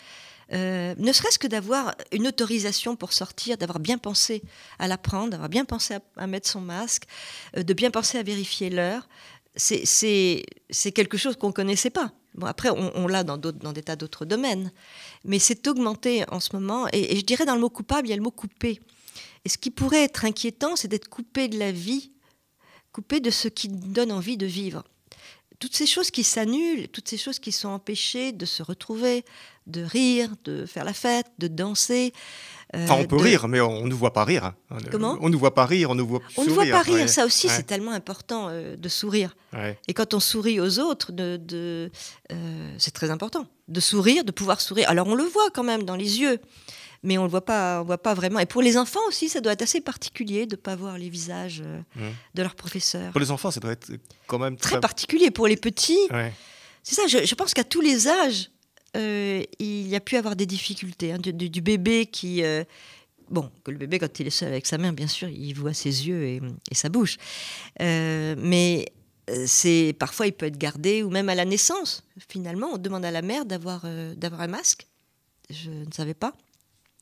Euh, 0.53 0.95
ne 0.97 1.13
serait-ce 1.13 1.39
que 1.39 1.47
d'avoir 1.47 1.95
une 2.13 2.27
autorisation 2.27 2.97
pour 2.97 3.13
sortir, 3.13 3.59
d'avoir 3.59 3.81
bien 3.81 3.99
pensé 3.99 4.43
à 4.79 4.89
l'apprendre, 4.89 5.31
d'avoir 5.31 5.49
bien 5.49 5.65
pensé 5.65 5.97
à, 6.17 6.27
mettre 6.27 6.49
son 6.49 6.61
masque, 6.61 7.05
euh, 7.57 7.63
de 7.63 7.75
bien 7.75 7.91
penser 7.91 8.19
à 8.19 8.23
vérifier 8.23 8.71
l'heure, 8.71 9.09
c'est 9.57 10.45
quelque 10.95 11.19
chose 11.19 11.37
qu'on 11.37 11.49
ne 11.49 11.53
connaissait 11.53 11.91
pas. 11.91 12.13
Bon, 12.35 12.47
après, 12.47 12.71
on, 12.71 13.09
l'a 13.09 13.25
dans, 13.25 13.37
dans 13.37 13.73
des 13.73 13.83
tas 13.83 13.97
d'autres 13.97 14.25
domaines. 14.25 14.71
Mais 15.25 15.41
c'est 15.41 15.67
augmenté 15.67 16.25
en 16.31 16.39
ce 16.39 16.55
moment. 16.55 16.87
Et, 16.93 17.13
et, 17.13 17.17
je 17.17 17.25
dirais 17.25 17.45
dans 17.45 17.57
le 17.57 17.61
mot 17.61 17.71
coupable, 17.71 18.07
il 18.07 18.11
y 18.11 18.13
a 18.13 18.17
le 18.17 18.23
mot 18.23 18.31
coupé. 18.31 18.81
Et 19.45 19.49
ce 19.49 19.59
qui 19.59 19.73
pourrait 19.73 20.05
être 20.05 20.25
inquiétant, 20.25 20.77
c'est 20.77 20.87
d'être 20.87 21.09
coupé 21.09 21.49
de 21.49 21.59
la 21.59 21.73
vie, 21.73 22.13
coupé 22.93 23.19
de 23.19 23.31
ce 23.31 23.49
qui 23.49 23.67
donne 23.69 24.13
envie 24.13 24.37
de 24.37 24.47
vivre 24.47 24.85
toutes 25.59 25.75
ces 25.75 25.87
choses 25.87 26.11
qui 26.11 26.23
s'annulent, 26.23 26.89
toutes 26.89 27.09
ces 27.09 27.17
choses 27.17 27.39
qui 27.39 27.53
sont 27.53 27.69
empêchées 27.69 28.33
de 28.33 28.47
se 28.47 28.63
retrouver, 28.63 29.25
de 29.69 29.83
rire, 29.83 30.31
de 30.45 30.67
faire 30.67 30.85
la 30.85 30.93
fête, 30.93 31.27
de 31.39 31.49
danser. 31.49 32.13
Euh, 32.75 32.85
enfin, 32.85 32.97
on 33.01 33.05
peut 33.05 33.17
rire, 33.17 33.49
mais 33.49 33.61
on 33.61 33.87
ne 33.87 33.95
voit 33.95 34.13
pas 34.13 34.25
rire. 34.25 34.53
Comment? 34.91 35.17
On 35.21 35.31
ne 35.31 35.37
voit 35.37 35.55
pas 35.55 35.65
rire, 35.65 35.91
on 35.91 35.95
ne 35.95 36.03
voit 36.03 36.21
On 36.37 36.45
ne 36.45 36.51
voit 36.51 36.67
pas 36.67 36.83
rire, 36.83 37.09
ça 37.09 37.25
aussi, 37.25 37.49
c'est 37.49 37.63
tellement 37.63 37.93
important 37.93 38.49
euh, 38.51 38.77
de 38.77 38.89
sourire. 38.89 39.37
Et 39.87 39.95
quand 39.95 40.15
on 40.15 40.21
sourit 40.21 40.61
aux 40.61 40.79
autres, 40.79 41.13
de, 41.13 41.91
euh, 42.33 42.75
c'est 42.79 42.93
très 42.93 43.11
important. 43.11 43.47
De 43.69 43.81
sourire, 43.81 44.25
de 44.25 44.33
pouvoir 44.33 44.61
sourire. 44.61 44.89
Alors, 44.91 45.07
on 45.07 45.15
le 45.15 45.25
voit 45.25 45.51
quand 45.53 45.65
même 45.65 45.85
dans 45.85 45.97
les 45.97 46.21
yeux 46.21 46.39
mais 47.05 47.17
on 47.17 47.23
le 47.23 47.29
voit 47.29 47.45
pas, 47.45 47.81
on 47.81 47.85
voit 47.85 47.99
pas 47.99 48.13
vraiment. 48.13 48.41
Et 48.41 48.47
pour 48.47 48.61
les 48.61 48.77
enfants 48.77 48.99
aussi, 49.07 49.29
ça 49.29 49.41
doit 49.41 49.53
être 49.53 49.63
assez 49.63 49.81
particulier 49.81 50.47
de 50.47 50.57
ne 50.57 50.61
pas 50.61 50.75
voir 50.75 50.99
les 50.99 51.09
visages 51.09 51.63
mmh. 51.63 52.01
de 52.35 52.43
leurs 52.43 52.57
professeurs. 52.57 53.13
Pour 53.13 53.21
les 53.21 53.31
enfants, 53.31 53.53
ça 53.53 53.61
doit 53.61 53.71
être 53.71 53.93
quand 54.27 54.41
même 54.41 54.57
très, 54.57 54.81
particulier. 54.81 55.31
Pour 55.31 55.47
les 55.47 55.57
petits, 55.57 56.09
c'est 56.83 56.97
ça. 56.97 57.07
Je, 57.07 57.35
pense 57.37 57.55
qu'à 57.55 57.63
tous 57.63 57.81
les 57.81 58.09
âges, 58.09 58.51
euh, 58.97 59.43
il 59.59 59.89
y 59.89 59.97
a 59.97 60.01
pu 60.01 60.17
avoir 60.17 60.37
des 60.37 60.47
difficultés. 60.47 61.13
Hein, 61.13 61.19
du, 61.19 61.61
bébé 61.61 62.07
qui. 62.07 62.43
Euh, 62.43 62.65
bon, 63.31 63.51
que 63.65 63.71
le 63.71 63.79
bébé, 63.79 63.99
quand 63.99 64.21
il 64.21 64.27
est 64.27 64.31
seul 64.31 64.49
avec 64.49 64.67
sa 64.67 64.79
mère, 64.79 64.93
bien 64.93 65.07
sûr, 65.07 65.29
il 65.29 65.53
voit 65.55 65.75
ses 65.75 66.09
yeux 66.09 66.25
et, 66.25 66.41
sa 66.73 66.89
bouche. 66.89 67.17
Euh, 67.81 68.35
mais 68.39 68.87
c'est 69.47 69.95
parfois, 69.99 70.27
il 70.27 70.33
peut 70.33 70.47
être 70.47 70.57
gardé, 70.57 71.03
ou 71.03 71.11
même 71.11 71.29
à 71.29 71.35
la 71.35 71.45
naissance, 71.45 72.03
finalement, 72.29 72.69
on 72.73 72.79
demande 72.79 73.05
à 73.05 73.11
la 73.11 73.23
mère 73.23 73.45
d'avoir 73.45 73.85
d'avoir 74.17 74.41
un 74.41 74.49
masque. 74.49 74.87
Je 75.51 75.71
ne 75.71 75.93
savais 75.93 76.15
pas. 76.15 76.35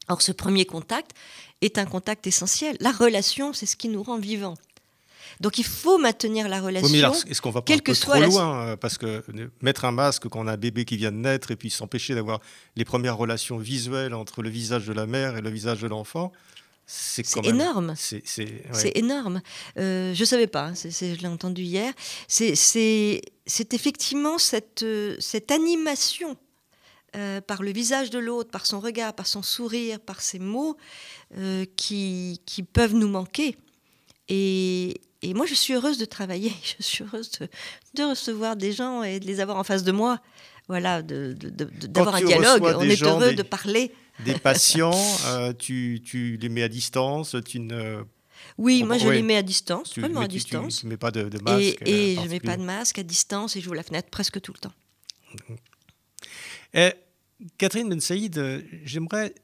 Or, 0.09 0.23
ce 0.23 0.33
premier 0.33 0.67
contact 0.67 1.13
est 1.61 1.79
un 1.79 1.87
contact 1.87 2.27
essentiel. 2.27 2.77
La 2.81 2.93
relation, 2.93 3.53
c'est 3.53 3.67
ce 3.67 3.77
qui 3.77 3.89
nous 3.89 4.03
rend 4.03 4.19
vivants. 4.19 4.57
Donc 5.41 5.59
il 5.59 5.65
faut 5.65 5.99
maintenir 5.99 6.49
la 6.49 6.61
relation. 6.61 6.89
Oui, 6.89 7.03
mais 7.03 7.31
est-ce 7.31 7.41
qu'on 7.41 7.51
va 7.51 7.63
pas 7.63 7.73
un 7.73 7.79
peu 7.79 7.95
trop 7.95 8.15
loin 8.15 8.67
euh, 8.67 8.77
Parce 8.77 8.99
que 8.99 9.23
mettre 9.63 9.85
un 9.85 9.93
masque 9.93 10.29
quand 10.29 10.41
on 10.41 10.47
a 10.47 10.53
un 10.53 10.57
bébé 10.57 10.85
qui 10.85 10.97
vient 10.97 11.13
de 11.13 11.17
naître 11.17 11.51
et 11.51 11.57
puis 11.57 11.71
s'empêcher 11.71 12.15
d'avoir 12.15 12.41
les 12.77 12.85
premières 12.85 13.17
relations 13.17 13.59
visuelles 13.59 14.15
entre 14.15 14.43
le 14.43 14.49
visage 14.49 14.87
de 14.87 14.93
la 14.93 15.07
mère 15.07 15.37
et 15.37 15.41
le 15.41 15.51
visage 15.51 15.81
de 15.81 15.89
l'enfant, 15.89 16.33
c'est 16.87 17.45
énorme. 17.45 17.95
C'est 17.97 18.93
énorme. 18.95 19.43
Euh, 19.77 20.15
je 20.15 20.21
ne 20.21 20.25
savais 20.25 20.47
pas, 20.47 20.67
hein, 20.67 20.75
je 20.75 21.21
l'ai 21.21 21.27
entendu 21.27 21.63
hier. 21.63 21.93
C'est 22.29 23.73
effectivement 23.73 24.39
cette, 24.39 24.85
euh, 24.85 25.17
cette 25.19 25.51
animation 25.51 26.37
par 27.47 27.63
le 27.63 27.73
visage 27.73 28.11
de 28.11 28.19
l'autre, 28.19 28.51
par 28.51 28.67
son 28.67 28.79
regard, 28.79 29.15
par 29.15 29.27
son 29.27 29.43
sourire, 29.43 29.99
par 30.01 30.21
ses 30.21 30.39
mots, 30.39 30.77
qui, 31.75 32.43
qui, 32.45 32.63
peuvent 32.63 32.93
nous 32.93 33.09
manquer. 33.09 33.57
Et, 34.29 35.01
et 35.23 35.35
moi, 35.35 35.47
je 35.47 35.55
suis 35.55 35.75
heureuse 35.75 35.99
de 35.99 36.05
travailler, 36.05 36.53
je 36.79 36.83
suis 36.83 37.05
heureuse 37.05 37.31
de, 37.95 38.03
recevoir 38.03 38.57
des 38.57 38.73
gens 38.73 39.03
et 39.03 39.21
de 39.21 39.27
les 39.27 39.41
avoir 39.41 39.57
en 39.57 39.65
face 39.65 39.85
de 39.85 39.93
moi. 39.93 40.21
Voilà, 40.69 41.01
d'avoir 41.03 42.17
un 42.17 42.23
dialogue. 42.23 42.63
On 42.63 42.83
est 42.83 43.03
heureux 43.03 43.35
de 43.35 43.43
parler. 43.43 43.93
Des 44.25 44.35
patients, 44.35 44.99
euh, 45.27 45.53
tu, 45.53 46.03
tu, 46.05 46.39
les 46.41 46.49
mets 46.49 46.63
à 46.63 46.69
distance, 46.69 47.37
tu 47.45 47.61
ne. 47.61 48.03
Oui, 48.59 48.83
moi 48.83 48.99
je 48.99 49.09
les 49.09 49.23
mets 49.23 49.37
à 49.37 49.43
distance, 49.43 49.99
vraiment 49.99 50.23
à 50.23 50.29
distance. 50.29 50.81
Tu 50.81 50.87
ne 50.87 50.91
mets 50.91 50.97
pas 50.97 51.11
de, 51.11 51.23
masque. 51.43 51.83
Et, 51.85 52.13
et 52.13 52.15
je 52.17 52.21
ne 52.23 52.29
mets 52.29 52.41
pas 52.41 52.57
de 52.57 52.63
masque 52.63 52.99
à 52.99 53.03
distance 53.03 53.55
et 53.57 53.61
j'ouvre 53.61 53.77
la 53.77 53.83
fenêtre 53.83 54.09
presque 54.11 54.41
tout 54.41 54.53
le 54.53 54.59
temps. 54.59 54.73
Et, 56.75 56.93
Catherine 57.59 57.89
Ben 57.89 58.01
Saïd, 58.01 58.65
j'aimerais 58.85 59.35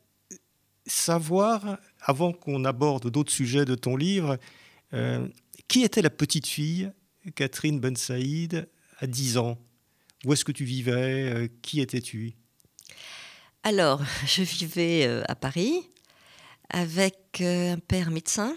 savoir, 0.87 1.79
avant 2.01 2.33
qu'on 2.33 2.65
aborde 2.65 3.11
d'autres 3.11 3.33
sujets 3.33 3.65
de 3.65 3.75
ton 3.75 3.97
livre, 3.97 4.39
euh, 4.95 5.27
qui 5.73 5.85
était 5.85 6.03
la 6.03 6.11
petite 6.11 6.47
fille, 6.47 6.93
Catherine 7.35 7.81
Ben 7.81 7.97
Saïd, 7.97 8.69
à 8.99 9.07
10 9.07 9.39
ans? 9.39 9.59
Où 10.27 10.35
est-ce 10.35 10.45
que 10.45 10.53
tu 10.53 10.67
vivais? 10.67 11.33
Euh, 11.33 11.49
Qui 11.63 11.81
étais-tu? 11.81 12.35
Alors, 13.63 14.03
je 14.27 14.43
vivais 14.43 15.07
euh, 15.07 15.23
à 15.29 15.35
Paris 15.35 15.89
avec 16.69 17.41
euh, 17.41 17.73
un 17.73 17.79
père 17.79 18.11
médecin, 18.11 18.55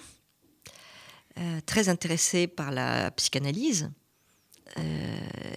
très 1.66 1.88
intéressé 1.88 2.48
par 2.48 2.72
la 2.72 3.12
psychanalyse, 3.12 3.90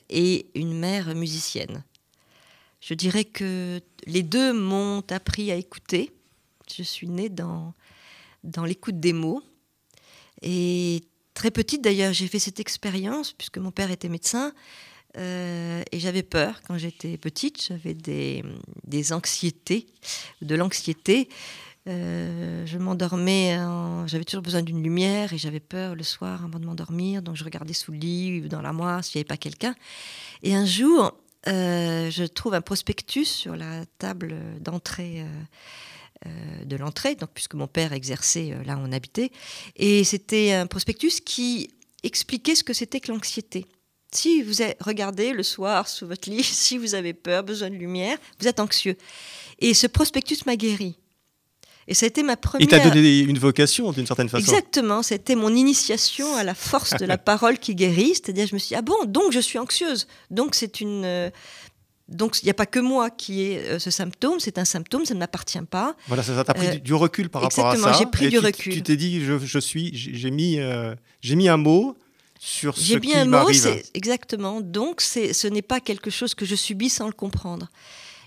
et 0.08 0.46
une 0.54 0.78
mère 0.78 1.12
musicienne. 1.16 1.82
Je 2.80 2.94
dirais 2.94 3.24
que 3.24 3.80
les 4.06 4.22
deux 4.22 4.52
m'ont 4.52 5.02
appris 5.10 5.50
à 5.50 5.56
écouter. 5.56 6.12
Je 6.72 6.84
suis 6.84 7.08
née 7.08 7.28
dans, 7.28 7.74
dans 8.44 8.64
l'écoute 8.64 9.00
des 9.00 9.12
mots. 9.12 9.42
Et 10.42 11.02
Très 11.38 11.52
petite 11.52 11.84
d'ailleurs, 11.84 12.12
j'ai 12.12 12.26
fait 12.26 12.40
cette 12.40 12.58
expérience 12.58 13.32
puisque 13.32 13.58
mon 13.58 13.70
père 13.70 13.92
était 13.92 14.08
médecin. 14.08 14.52
Euh, 15.16 15.84
et 15.92 16.00
j'avais 16.00 16.24
peur 16.24 16.62
quand 16.66 16.76
j'étais 16.78 17.16
petite, 17.16 17.64
j'avais 17.68 17.94
des, 17.94 18.42
anxiétés, 19.12 19.86
de 20.42 20.56
l'anxiété. 20.56 21.28
Euh, 21.86 22.66
je 22.66 22.76
m'endormais, 22.76 23.56
j'avais 24.06 24.24
toujours 24.24 24.42
besoin 24.42 24.62
d'une 24.62 24.82
lumière 24.82 25.32
et 25.32 25.38
j'avais 25.38 25.60
peur 25.60 25.94
le 25.94 26.02
soir 26.02 26.44
avant 26.44 26.58
de 26.58 26.66
m'endormir, 26.66 27.22
donc 27.22 27.36
je 27.36 27.44
regardais 27.44 27.72
sous 27.72 27.92
le 27.92 27.98
lit 27.98 28.42
ou 28.44 28.48
dans 28.48 28.60
l'armoire 28.60 29.04
s'il 29.04 29.18
n'y 29.18 29.20
avait 29.20 29.28
pas 29.28 29.36
quelqu'un. 29.36 29.76
Et 30.42 30.56
un 30.56 30.66
jour, 30.66 31.14
euh, 31.46 32.10
je 32.10 32.24
trouve 32.24 32.54
un 32.54 32.62
prospectus 32.62 33.26
sur 33.26 33.54
la 33.54 33.86
table 33.98 34.34
d'entrée 34.60 35.24
de 36.68 36.76
l'entrée, 36.76 37.14
donc 37.14 37.30
puisque 37.34 37.54
mon 37.54 37.66
père 37.66 37.92
exerçait 37.92 38.52
euh, 38.52 38.62
là 38.64 38.76
où 38.76 38.80
on 38.80 38.92
habitait, 38.92 39.30
et 39.76 40.04
c'était 40.04 40.52
un 40.52 40.66
prospectus 40.66 41.20
qui 41.20 41.70
expliquait 42.02 42.54
ce 42.54 42.64
que 42.64 42.72
c'était 42.72 43.00
que 43.00 43.10
l'anxiété. 43.10 43.66
Si 44.12 44.42
vous 44.42 44.54
regardez 44.80 45.32
le 45.32 45.42
soir 45.42 45.88
sous 45.88 46.06
votre 46.06 46.30
lit, 46.30 46.42
si 46.42 46.78
vous 46.78 46.94
avez 46.94 47.12
peur, 47.12 47.42
besoin 47.42 47.70
de 47.70 47.76
lumière, 47.76 48.18
vous 48.40 48.48
êtes 48.48 48.60
anxieux. 48.60 48.96
Et 49.58 49.74
ce 49.74 49.86
prospectus 49.86 50.46
m'a 50.46 50.56
guéri. 50.56 50.96
Et 51.90 51.94
ça 51.94 52.04
a 52.04 52.08
été 52.08 52.22
ma 52.22 52.36
première. 52.36 52.66
Il 52.66 52.68
t'a 52.68 52.80
donné 52.80 53.20
une 53.20 53.38
vocation 53.38 53.92
d'une 53.92 54.06
certaine 54.06 54.28
façon. 54.28 54.44
Exactement, 54.44 55.02
c'était 55.02 55.34
mon 55.34 55.54
initiation 55.54 56.36
à 56.36 56.44
la 56.44 56.54
force 56.54 56.94
de 56.98 57.06
la 57.06 57.16
parole 57.32 57.58
qui 57.58 57.74
guérit. 57.74 58.14
C'est-à-dire, 58.14 58.46
je 58.46 58.54
me 58.54 58.58
suis 58.58 58.68
dit, 58.68 58.74
ah 58.74 58.82
bon, 58.82 59.06
donc 59.06 59.32
je 59.32 59.40
suis 59.40 59.58
anxieuse. 59.58 60.06
Donc 60.30 60.54
c'est 60.54 60.82
une, 60.82 61.04
euh, 61.06 61.30
donc 62.08 62.42
il 62.42 62.46
n'y 62.46 62.50
a 62.50 62.54
pas 62.54 62.66
que 62.66 62.78
moi 62.78 63.10
qui 63.10 63.42
ai 63.42 63.58
euh, 63.58 63.78
ce 63.78 63.90
symptôme, 63.90 64.40
c'est 64.40 64.58
un 64.58 64.64
symptôme, 64.64 65.04
ça 65.04 65.14
ne 65.14 65.18
m'appartient 65.18 65.60
pas. 65.70 65.94
Voilà, 66.06 66.22
ça 66.22 66.42
t'a 66.42 66.54
pris 66.54 66.66
euh, 66.66 66.78
du 66.78 66.94
recul 66.94 67.28
par 67.28 67.42
rapport 67.42 67.66
à 67.66 67.72
ça. 67.72 67.76
Exactement, 67.76 67.98
j'ai 67.98 68.06
pris 68.10 68.28
du 68.30 68.38
recul. 68.38 68.72
Tu 68.72 68.82
t'es 68.82 68.96
dit, 68.96 69.20
je, 69.22 69.58
suis, 69.58 69.90
j'ai 69.94 70.30
mis, 70.30 70.58
euh, 70.58 70.94
j'ai 71.20 71.36
mis 71.36 71.48
un 71.48 71.58
mot 71.58 71.98
sur 72.38 72.78
ce 72.78 72.82
qui 72.82 73.26
m'arrive. 73.26 73.60
J'ai 73.62 73.70
mis 73.70 73.70
un 73.70 73.74
mot, 73.74 73.80
exactement. 73.92 74.60
Donc 74.62 75.02
ce 75.02 75.46
n'est 75.48 75.62
pas 75.62 75.80
quelque 75.80 76.10
chose 76.10 76.34
que 76.34 76.46
je 76.46 76.54
subis 76.54 76.88
sans 76.88 77.06
le 77.06 77.12
comprendre. 77.12 77.68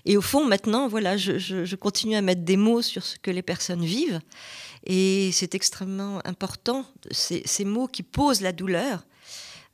Et 0.04 0.16
au 0.16 0.22
fond, 0.22 0.44
maintenant, 0.44 0.88
voilà, 0.88 1.16
je, 1.16 1.74
continue 1.76 2.16
à 2.16 2.22
mettre 2.22 2.42
des 2.42 2.56
mots 2.56 2.82
sur 2.82 3.04
ce 3.04 3.16
que 3.18 3.30
les 3.30 3.42
personnes 3.42 3.84
vivent. 3.84 4.20
Et 4.84 5.30
c'est 5.32 5.54
extrêmement 5.54 6.20
important, 6.24 6.84
ces 7.10 7.64
mots 7.64 7.86
qui 7.88 8.02
posent 8.02 8.40
la 8.40 8.52
douleur, 8.52 9.04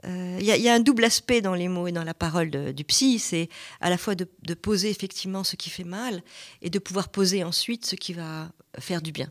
il 0.05 0.11
euh, 0.11 0.39
y, 0.41 0.69
a 0.69 0.75
un 0.75 0.81
double 0.81 1.05
aspect 1.05 1.41
dans 1.41 1.55
les 1.55 1.67
mots 1.67 1.89
et 1.89 1.93
dans 1.93 2.05
la 2.05 2.15
parole 2.15 2.51
du 2.51 2.85
psy, 2.85 3.19
c'est 3.19 3.49
à 3.81 3.91
la 3.91 3.99
fois 3.99 4.15
de, 4.15 4.27
poser 4.55 4.91
effectivement 4.91 5.43
ce 5.43 5.57
qui 5.57 5.71
fait 5.71 5.85
mal 5.85 6.23
et 6.63 6.71
de 6.71 6.79
pouvoir 6.79 7.09
poser 7.09 7.43
ensuite 7.43 7.85
ce 7.85 7.97
qui 7.97 8.13
va 8.13 8.51
faire 8.79 9.03
du 9.03 9.11
bien. 9.11 9.29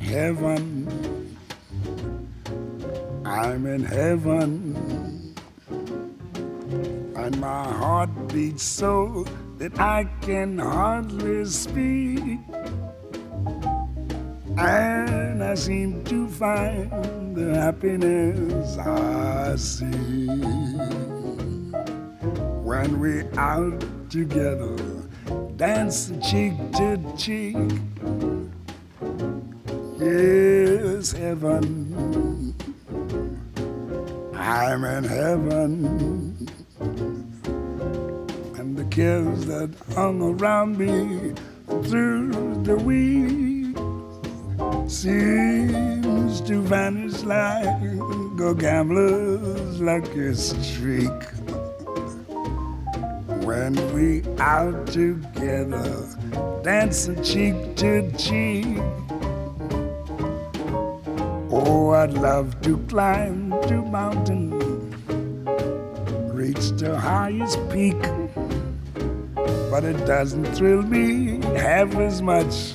Heaven, 0.00 0.86
I'm 3.26 3.66
in 3.66 3.84
heaven, 3.84 5.34
and 7.16 7.40
my 7.40 7.64
heart 7.64 8.10
beats 8.28 8.62
so 8.62 9.24
that 9.58 9.78
I 9.80 10.06
can 10.20 10.58
hardly 10.58 11.44
speak. 11.46 12.38
And 14.56 15.42
I 15.42 15.54
seem 15.54 16.04
to 16.04 16.28
find 16.28 17.34
the 17.34 17.54
happiness 17.54 18.78
I 18.78 19.56
see 19.56 20.26
when 22.62 23.00
we're 23.00 23.28
out 23.36 23.84
together, 24.10 24.76
dancing 25.56 26.20
cheek 26.20 26.54
to 26.72 26.98
cheek. 27.16 27.56
Yes, 29.98 31.12
heaven, 31.12 32.54
I'm 34.34 34.84
in 34.84 35.04
heaven, 35.04 36.48
and 38.58 38.76
the 38.76 38.84
cares 38.90 39.46
that 39.46 39.70
hung 39.94 40.22
around 40.22 40.78
me 40.78 41.32
through 41.88 42.62
the 42.62 42.76
week 42.76 43.53
seems 44.94 46.40
to 46.40 46.62
vanish 46.62 47.24
like 47.24 47.66
a 48.40 48.54
gambler's 48.54 49.80
lucky 49.80 50.32
streak. 50.34 51.20
When 53.42 53.74
we 53.92 54.22
out 54.38 54.86
together, 54.86 56.06
dancing 56.62 57.22
cheek 57.24 57.76
to 57.76 58.12
cheek. 58.12 58.78
Oh, 61.50 61.90
I'd 61.90 62.12
love 62.12 62.60
to 62.62 62.78
climb 62.88 63.50
to 63.66 63.82
mountain, 63.82 64.48
reach 66.32 66.70
the 66.78 66.96
highest 66.96 67.58
peak, 67.68 68.00
but 69.70 69.82
it 69.82 69.98
doesn't 70.06 70.46
thrill 70.54 70.82
me 70.82 71.42
half 71.58 71.94
as 71.96 72.22
much 72.22 72.74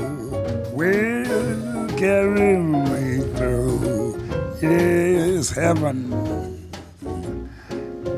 will 0.81 1.87
carry 1.89 2.57
me 2.57 3.21
through. 3.35 4.17
Yes, 4.59 5.51
heaven. 5.51 5.97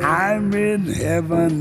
I'm 0.01 0.53
in 0.53 0.85
heaven. 0.85 1.55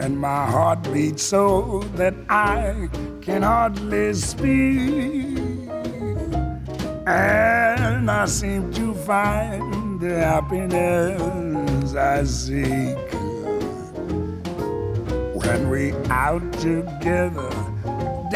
And 0.00 0.18
my 0.18 0.44
heart 0.54 0.82
beats 0.92 1.22
so 1.22 1.84
that 1.94 2.14
I 2.28 2.88
can 3.22 3.42
hardly 3.42 4.12
speak. 4.14 5.38
And 7.06 8.10
I 8.10 8.26
seem 8.26 8.72
to 8.72 8.94
find 8.94 10.00
the 10.00 10.14
happiness 10.18 11.94
I 11.94 12.24
seek 12.24 12.98
when 15.46 15.70
we 15.70 15.92
out 16.10 16.52
together, 16.54 17.50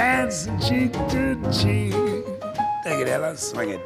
dancing 0.00 0.58
cheek 0.58 0.92
to 1.10 1.36
cheek. 1.52 1.92
Take 2.82 3.00
it, 3.00 3.08
Ella, 3.08 3.36
swing 3.36 3.70
it. 3.76 3.80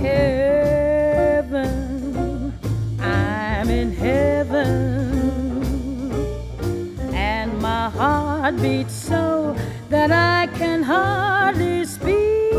Heaven, 0.00 1.60
I'm 2.98 3.68
in 3.68 3.92
heaven, 3.92 4.62
and 7.12 7.60
my 7.60 7.90
heart 7.90 8.56
beats 8.62 8.94
so 8.94 9.54
that 9.90 10.10
I 10.10 10.46
can 10.56 10.82
hardly 10.82 11.84
speak. 11.84 12.54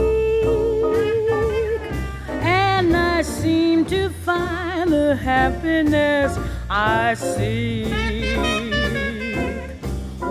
And 2.43 2.95
I 2.95 3.23
seem 3.23 3.83
to 3.85 4.09
find 4.09 4.93
the 4.93 5.15
happiness 5.15 6.37
I 6.69 7.15
seek 7.15 8.14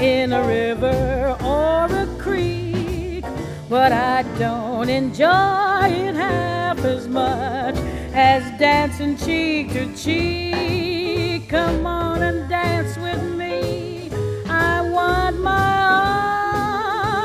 in 0.00 0.32
a 0.32 0.46
river 0.46 1.36
or 1.42 1.86
a 1.86 2.06
creek, 2.18 3.24
but 3.68 3.90
I 3.90 4.22
don't 4.38 4.88
enjoy 4.88 5.88
it 5.88 6.14
half 6.14 6.78
as 6.84 7.08
much 7.08 7.76
as 8.14 8.42
dancing 8.60 9.16
cheek 9.16 9.72
to 9.72 9.92
cheek. 9.96 11.48
Come 11.48 11.84
on 11.84 12.22
and 12.22 12.48
dance 12.48 12.96
with 12.98 13.22
me. 13.36 14.10
I 14.48 14.88
want 14.88 15.40
my 15.40 15.78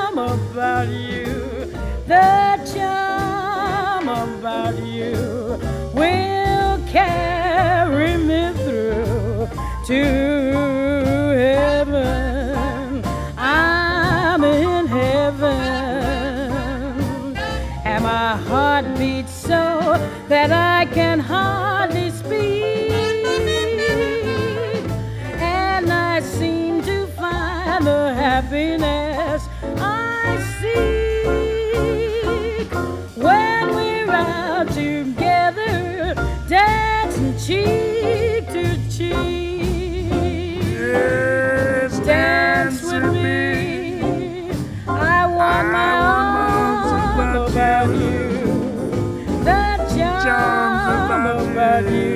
arm 0.08 0.18
about 0.18 0.88
you, 0.88 1.72
the 2.08 2.43
that 20.34 20.52
I 20.52 20.86
can 20.92 21.20
hardly 21.20 21.53
charm 51.74 51.88
about 51.88 51.92
you 51.92 52.13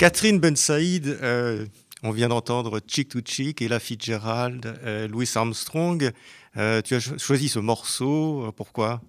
Catherine 0.00 0.38
Ben 0.40 0.56
Saïd, 0.56 1.06
euh, 1.22 1.66
on 2.02 2.10
vient 2.10 2.28
d'entendre 2.28 2.80
Chick 2.88 3.10
to 3.10 3.18
Chick, 3.22 3.60
Ella 3.60 3.78
Fitzgerald, 3.78 4.64
euh, 4.86 5.06
Louis 5.06 5.28
Armstrong. 5.34 6.10
Euh, 6.56 6.80
tu 6.80 6.94
as 6.94 7.00
cho- 7.00 7.18
choisi 7.18 7.50
ce 7.50 7.58
morceau, 7.58 8.46
euh, 8.46 8.50
pourquoi? 8.50 9.02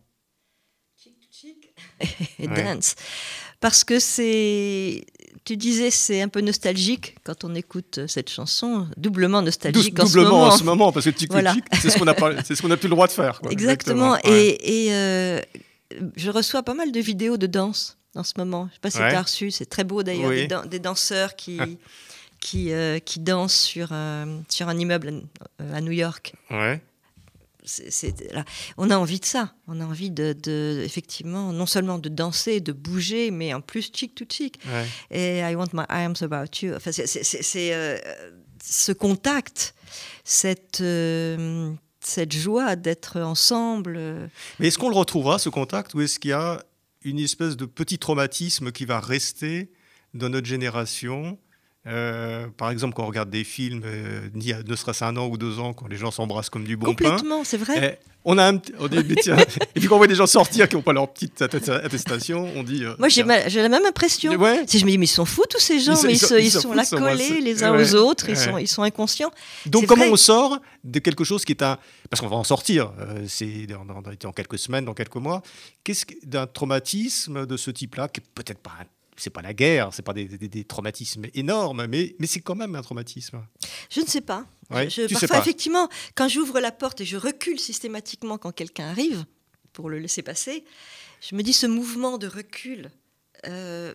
Et 2.40 2.48
Ouais. 2.50 2.64
dance. 2.76 2.96
Parce 3.62 3.86
que 3.86 4.00
c'est, 4.00 5.06
tu 5.46 5.56
disais, 5.56 5.92
c'est 5.92 6.22
un 6.22 6.28
peu 6.28 6.42
nostalgique 6.42 7.16
quand 7.24 7.46
on 7.46 7.56
écoute 7.56 8.02
cette 8.08 8.30
chanson, 8.30 8.86
doublement 8.98 9.42
nostalgique 9.42 9.98
en 9.98 10.06
ce 10.06 10.12
Doublement 10.16 10.32
moment. 10.40 10.48
en 10.48 10.58
ce 10.58 10.64
moment, 10.66 10.92
parce 10.92 11.06
que 11.10 11.18
Chick 11.18 11.32
Voilà. 11.32 11.52
to 11.54 11.56
Chick, 11.60 11.66
c'est 11.82 11.90
ce 11.92 11.98
qu'on 12.00 12.08
a, 12.08 12.14
pas- 12.14 12.44
c'est 12.44 12.54
ce 12.56 12.62
qu'on 12.62 12.72
a 12.72 12.76
plus 12.76 12.90
le 12.90 12.96
droit 12.96 13.08
de 13.08 13.14
faire. 13.14 13.40
quoi. 13.40 13.50
Exactement. 13.54 14.12
ouais. 14.12 14.20
Et, 14.26 14.88
et, 14.88 14.94
euh, 14.94 15.40
je 16.18 16.30
reçois 16.32 16.64
pas 16.64 16.74
mal 16.74 16.92
de 16.92 17.00
vidéos 17.00 17.38
de 17.38 17.48
danse 17.48 17.98
en 18.16 18.24
ce 18.24 18.34
moment. 18.38 18.68
Je 18.70 18.74
sais 18.76 18.80
pas 18.82 18.92
si 18.92 19.00
Ouais. 19.00 19.10
tu 19.10 19.16
as 19.16 19.22
reçu. 19.22 19.52
C'est 19.52 19.66
très 19.70 19.84
beau 19.84 20.04
d'ailleurs, 20.04 20.30
Oui. 20.30 20.36
des, 20.42 20.48
dan- 20.48 20.68
des 20.68 20.80
danseurs 20.80 21.36
qui, 21.36 21.60
qui, 22.40 22.72
euh, 22.74 23.00
qui 23.00 23.20
dansent 23.20 23.54
sur, 23.60 23.90
euh, 23.92 24.40
sur 24.50 24.68
un 24.68 24.78
immeuble 24.78 25.24
à, 25.60 25.78
à 25.78 25.82
New 25.82 25.92
York. 25.92 26.34
Ouais. 26.50 26.82
Là. 28.32 28.44
On 28.78 28.90
a 28.90 28.98
envie 28.98 29.20
de 29.20 29.26
ça. 29.26 29.54
On 29.68 29.80
a 29.82 29.86
envie 29.86 30.10
de, 30.10 30.34
de- 30.34 30.82
effectivement, 30.84 31.54
non 31.54 31.68
seulement 31.68 32.00
de 32.00 32.10
danser, 32.10 32.60
de 32.60 32.72
bouger, 32.72 33.30
mais 33.30 33.54
en 33.54 33.62
plus 33.62 33.92
cheek 33.94 34.16
to 34.16 34.26
cheek. 34.28 34.60
ouais. 34.66 34.88
Et 35.12 35.40
I 35.42 35.56
want 35.56 35.68
my 35.74 35.84
arms 35.88 36.16
about 36.22 36.52
you. 36.64 36.74
Enfin, 36.76 36.92
c'est- 36.92 37.74
euh, 37.74 37.98
ce 38.64 38.92
contact, 38.92 39.76
cette, 40.24 40.82
euh, 40.82 41.72
cette 42.00 42.34
joie 42.34 42.76
d'être 42.76 43.20
ensemble. 43.22 43.96
euh, 43.98 44.28
Mais 44.60 44.68
est-ce 44.68 44.80
qu'on 44.80 44.90
le 44.90 44.96
retrouvera, 44.96 45.38
ce 45.38 45.50
contact, 45.50 45.94
ou 45.94 46.02
est-ce 46.02 46.18
qu'il 46.20 46.32
y 46.32 46.34
a 46.34 46.64
une 47.04 47.20
espèce 47.20 47.58
de 47.58 47.66
petit 47.66 47.98
traumatisme 47.98 48.72
qui 48.72 48.86
va 48.86 49.00
rester 49.00 49.72
dans 50.14 50.30
notre 50.30 50.48
génération 50.48 51.38
Euh, 51.88 52.46
par 52.58 52.70
exemple, 52.70 52.94
quand 52.94 53.04
on 53.04 53.08
regarde 53.08 53.32
des 53.32 53.44
films, 53.44 53.82
euh, 53.86 54.30
ne 54.36 54.76
serait-ce 54.76 55.04
un 55.04 55.18
an 55.18 55.26
ou 55.28 55.36
deux 55.38 55.58
ans, 55.60 55.74
quand 55.74 55.88
les 55.88 55.98
gens 55.98 56.12
s'embrassent 56.12 56.52
comme 56.52 56.64
du 56.64 56.78
bon 56.78 56.94
pain. 56.94 57.10
Complètement, 57.10 57.44
c'est 57.44 57.58
vrai. 57.58 57.98
Eh, 58.00 58.08
on 58.24 58.38
a 58.38 58.52
un 58.52 58.62
on 58.78 58.88
dit, 58.88 59.00
mais 59.10 59.16
tiens, 59.16 59.36
et 59.76 59.80
puis 59.80 59.88
quand 59.90 59.96
on 59.96 59.98
voit 59.98 60.06
des 60.06 60.14
gens 60.14 60.28
sortir 60.28 60.70
qui 60.70 60.76
n'ont 60.76 60.84
pas 60.84 60.94
leur 60.94 61.12
petite 61.12 61.42
attesta- 61.42 61.84
attestation, 61.84 62.48
on 62.56 62.62
dit. 62.62 62.86
euh, 62.86 62.94
Moi, 63.00 63.10
j'ai 63.10 63.24
la 63.24 63.70
même 63.70 63.84
impression. 63.88 64.32
Ouais. 64.36 64.64
Si 64.68 64.78
je 64.78 64.86
me 64.86 64.92
dis, 64.92 65.00
mais 65.00 65.06
ils 65.06 65.08
sont 65.08 65.26
fous 65.26 65.46
tous 65.50 65.60
ces 65.60 65.80
gens, 65.80 65.96
Ils 66.02 66.06
mais 66.06 66.12
ils 66.14 66.16
ils, 66.18 66.20
sont- 66.52 66.62
se- 66.62 66.68
ils 66.72 66.76
là 66.76 66.86
collés 66.86 67.42
les 67.42 67.64
uns 67.64 67.76
Ouais. 67.76 67.82
aux 67.82 67.96
autres, 67.96 68.30
ils, 68.30 68.38
sont, 68.38 68.60
ils 68.60 68.68
sont 68.68 68.84
inconscients. 68.84 69.32
Donc 69.66 69.88
comment 69.88 70.04
vrai. 70.04 70.12
on 70.14 70.18
sort 70.18 70.60
de 70.84 71.00
quelque 71.00 71.24
chose 71.24 71.44
qui 71.46 71.54
est 71.54 71.64
un... 71.64 71.80
Parce 72.12 72.22
qu'on 72.22 72.28
va 72.28 72.36
en 72.36 72.44
sortir, 72.44 72.92
c'est 73.28 73.66
dans, 73.66 73.86
dans- 73.86 74.02
dans 74.02 74.32
quelques 74.34 74.60
semaines, 74.60 74.86
dans 74.86 74.94
quelques 74.94 75.16
mois. 75.16 75.42
Qu'est-ce 75.84 76.06
que- 76.06 76.14
d'un 76.26 76.46
traumatisme 76.46 77.48
de 77.48 77.58
ce 77.58 77.72
type-là, 77.72 78.08
qui 78.08 78.20
est 78.20 78.24
peut-être 78.36 78.60
pas... 78.60 78.74
un- 78.82 78.86
C'est 79.22 79.30
pas 79.30 79.42
la 79.44 79.54
guerre, 79.54 79.94
c'est 79.94 80.02
pas 80.02 80.14
des, 80.14 80.26
des- 80.26 80.48
des 80.50 80.64
traumatismes 80.64 81.26
énormes, 81.36 81.86
mais, 81.86 82.16
mais 82.20 82.26
c'est 82.28 82.40
quand 82.42 82.56
même 82.56 82.76
un 82.76 82.82
traumatisme. 82.82 83.46
Je 83.92 84.02
ne 84.02 84.06
sais 84.08 84.22
pas. 84.22 84.46
Ouais, 84.72 84.90
Je- 84.90 85.04
tu 85.04 85.14
sais 85.14 85.28
parfois, 85.28 85.28
pas. 85.38 85.40
effectivement, 85.42 85.90
quand 86.16 86.28
j'ouvre 86.28 86.60
la 86.60 86.72
porte 86.72 87.02
et 87.02 87.06
je 87.06 87.18
recule 87.18 87.60
systématiquement 87.60 88.38
quand 88.40 88.52
quelqu'un 88.52 88.88
arrive 88.90 89.26
pour 89.74 89.90
le 89.90 90.00
laisser 90.00 90.24
passer, 90.24 90.66
je 91.22 91.36
me 91.36 91.44
dis 91.44 91.54
ce 91.54 91.68
mouvement 91.68 92.18
de 92.18 92.26
recul 92.28 92.90
euh, 93.48 93.94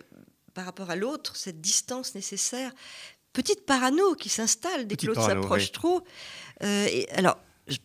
par 0.54 0.64
rapport 0.64 0.90
à 0.90 0.96
l'autre, 0.96 1.34
cette 1.36 1.60
distance 1.60 2.14
nécessaire, 2.14 2.72
petite 3.32 3.66
parano 3.66 4.14
qui 4.14 4.28
s'installe 4.28 4.86
dès 4.86 4.96
que 4.96 5.06
l'autre 5.06 5.26
s'approche 5.26 5.64
oui. 5.64 5.70
trop. 5.72 6.04
Euh, 6.62 6.86
et 6.90 7.08
alors, 7.10 7.36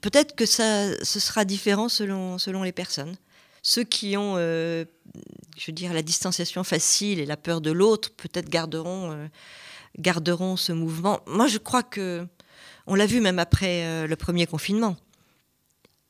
peut-être 0.01 0.35
que 0.35 0.45
ça, 0.45 0.93
ce 1.03 1.19
sera 1.19 1.43
différent 1.43 1.89
selon, 1.89 2.37
selon 2.37 2.61
les 2.61 2.71
personnes. 2.71 3.15
Ceux 3.63 3.83
qui 3.83 4.15
ont, 4.17 4.35
euh, 4.37 4.85
je 5.57 5.67
veux 5.67 5.73
dire, 5.73 5.93
la 5.93 6.01
distanciation 6.01 6.63
facile 6.63 7.19
et 7.19 7.25
la 7.25 7.37
peur 7.37 7.61
de 7.61 7.71
l'autre, 7.71 8.11
peut-être 8.11 8.49
garderont, 8.49 9.11
euh, 9.11 9.27
garderont 9.97 10.55
ce 10.55 10.71
mouvement. 10.71 11.21
Moi, 11.27 11.47
je 11.47 11.57
crois 11.57 11.83
que, 11.83 12.27
on 12.87 12.95
l'a 12.95 13.05
vu 13.05 13.21
même 13.21 13.39
après 13.39 13.85
euh, 13.85 14.07
le 14.07 14.15
premier 14.15 14.47
confinement. 14.47 14.97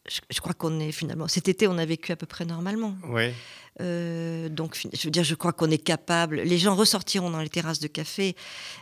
Je, 0.10 0.20
je 0.30 0.40
crois 0.40 0.54
qu'on 0.54 0.80
est 0.80 0.92
finalement, 0.92 1.28
cet 1.28 1.48
été, 1.48 1.68
on 1.68 1.78
a 1.78 1.86
vécu 1.86 2.12
à 2.12 2.16
peu 2.16 2.26
près 2.26 2.46
normalement. 2.46 2.96
Ouais. 3.08 3.34
Euh, 3.80 4.50
donc, 4.50 4.78
je 4.94 5.04
veux 5.06 5.12
dire, 5.12 5.24
je 5.24 5.36
crois 5.36 5.54
qu'on 5.54 5.72
est 5.72 5.78
capable. 5.78 6.42
Les 6.42 6.58
gens 6.58 6.76
ressortiront 6.76 7.30
dans 7.30 7.40
les 7.40 7.50
terrasses 7.50 7.80
de 7.80 7.88
café. 7.88 8.36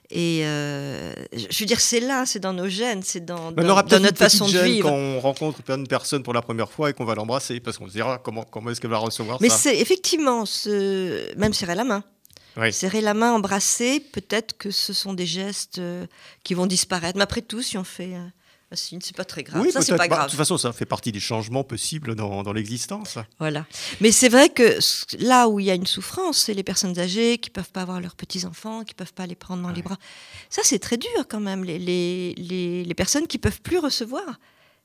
Et 0.10 0.42
euh, 0.44 1.14
je 1.32 1.60
veux 1.60 1.66
dire, 1.66 1.80
c'est 1.80 2.00
là, 2.00 2.26
c'est 2.26 2.40
dans 2.40 2.54
nos 2.54 2.68
gènes, 2.68 3.04
c'est 3.04 3.24
dans, 3.24 3.52
Mais 3.52 3.70
aura 3.70 3.84
notre 3.84 4.18
façon 4.18 4.48
de 4.48 4.58
vivre. 4.60 4.90
quand 4.90 4.96
on 4.96 5.20
rencontre 5.20 5.62
une 5.70 5.88
personne 5.88 6.24
pour 6.24 6.34
la 6.34 6.42
première 6.42 6.72
fois 6.72 6.90
et 6.90 6.94
qu'on 6.94 7.06
va 7.06 7.16
l'embrasser, 7.16 7.60
parce 7.60 7.78
qu'on 7.78 7.88
se 7.88 7.94
dira 7.94 8.18
comment, 8.18 8.44
comment 8.44 8.72
est-ce 8.72 8.82
qu'elle 8.82 8.90
va 8.90 8.98
recevoir 8.98 9.38
Mais 9.42 9.50
ça. 9.50 9.58
c'est 9.58 9.78
effectivement, 9.78 10.46
ce... 10.46 11.36
même 11.38 11.54
serrer 11.54 11.76
la 11.76 11.84
main. 11.84 12.04
Oui. 12.58 12.74
Serrer 12.74 13.02
la 13.02 13.14
main, 13.14 13.32
embrasser, 13.34 14.00
peut-être 14.00 14.58
que 14.58 14.72
ce 14.72 14.92
sont 14.92 15.14
des 15.14 15.28
gestes 15.28 15.78
euh, 15.78 16.08
qui 16.44 16.56
vont 16.56 16.66
disparaître. 16.66 17.16
Mais 17.16 17.24
après 17.24 17.42
tout, 17.42 17.62
si 17.62 17.78
on 17.78 17.84
fait 17.84 18.16
signe, 18.76 19.00
c'est 19.02 19.16
pas 19.16 19.26
très 19.26 19.44
grave. 19.44 19.62
Oui, 19.62 19.72
ça, 19.72 19.82
c'est 19.82 19.92
pas 19.94 19.98
Bah, 20.00 20.08
grave. 20.08 20.26
de 20.26 20.30
toute 20.32 20.38
façon, 20.38 20.58
ça 20.58 20.72
fait 20.74 20.86
partie 20.86 21.12
des 21.12 21.20
changements 21.20 21.64
possibles 21.64 22.16
dans, 22.16 22.44
dans 22.44 22.54
l'existence. 22.54 23.18
Voilà. 23.40 23.66
Mais 24.02 24.12
c'est 24.12 24.30
vrai 24.30 24.50
que 24.50 24.78
là 25.20 25.48
où 25.50 25.60
il 25.60 25.66
y 25.66 25.72
a 25.72 25.76
une 25.76 25.88
souffrance, 25.88 26.38
c'est 26.38 26.54
les 26.54 26.64
personnes 26.64 26.98
âgées 27.00 27.38
qui 27.40 27.50
peuvent 27.50 27.72
pas 27.72 27.82
avoir 27.82 28.00
leurs 28.02 28.16
petits-enfants, 28.16 28.84
qui 28.84 28.94
peuvent 28.94 29.14
pas 29.14 29.26
les 29.26 29.36
prendre 29.36 29.64
dans 29.64 29.72
les 29.72 29.82
bras. 29.82 29.98
Ça, 30.50 30.62
c'est 30.64 30.80
très 30.80 30.98
dur 30.98 31.10
quand 31.30 31.40
même. 31.40 31.64
Les, 31.64 31.80
les, 31.80 32.34
les, 32.38 32.84
les 32.84 32.94
personnes 32.94 33.28
qui 33.28 33.38
peuvent 33.40 33.62
plus 33.62 33.80
recevoir. 33.80 34.40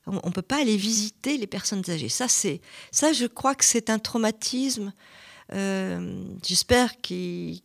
On 0.07 0.27
ne 0.27 0.31
peut 0.33 0.41
pas 0.43 0.61
aller 0.61 0.77
visiter 0.77 1.37
les 1.37 1.47
personnes 1.47 1.81
âgées. 1.89 2.09
Ça, 2.09 2.27
c'est, 2.27 2.61
ça 2.91 3.11
je 3.13 3.25
crois 3.25 3.55
que 3.55 3.65
c'est 3.65 3.89
un 3.89 3.97
traumatisme. 3.99 4.93
Euh, 5.53 6.23
j'espère 6.45 6.99
qu'il 7.01 7.61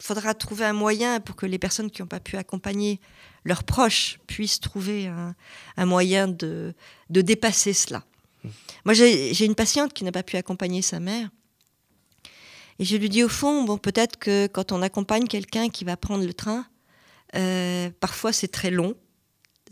faudra 0.00 0.34
trouver 0.34 0.64
un 0.66 0.72
moyen 0.72 1.20
pour 1.20 1.36
que 1.36 1.46
les 1.46 1.58
personnes 1.58 1.90
qui 1.90 2.02
n'ont 2.02 2.08
pas 2.08 2.20
pu 2.20 2.36
accompagner 2.36 3.00
leurs 3.48 3.64
proches 3.64 4.18
puissent 4.26 4.60
trouver 4.60 5.08
un, 5.08 5.34
un 5.76 5.86
moyen 5.86 6.28
de, 6.28 6.74
de 7.10 7.20
dépasser 7.20 7.72
cela. 7.72 8.04
Moi, 8.84 8.94
j'ai 8.94 9.44
une 9.44 9.54
patiente 9.54 9.92
qui 9.92 10.04
n'a 10.04 10.12
pas 10.12 10.22
pu 10.22 10.36
accompagner 10.36 10.82
sa 10.82 11.00
mère. 11.00 11.28
Et 12.78 12.84
je 12.84 12.96
lui 12.96 13.08
dis 13.08 13.24
au 13.24 13.28
fond, 13.28 13.64
bon, 13.64 13.76
peut-être 13.76 14.18
que 14.18 14.46
quand 14.46 14.70
on 14.70 14.82
accompagne 14.82 15.26
quelqu'un 15.26 15.68
qui 15.68 15.84
va 15.84 15.96
prendre 15.96 16.24
le 16.24 16.32
train, 16.32 16.64
euh, 17.34 17.90
parfois 17.98 18.32
c'est 18.32 18.48
très 18.48 18.70
long. 18.70 18.94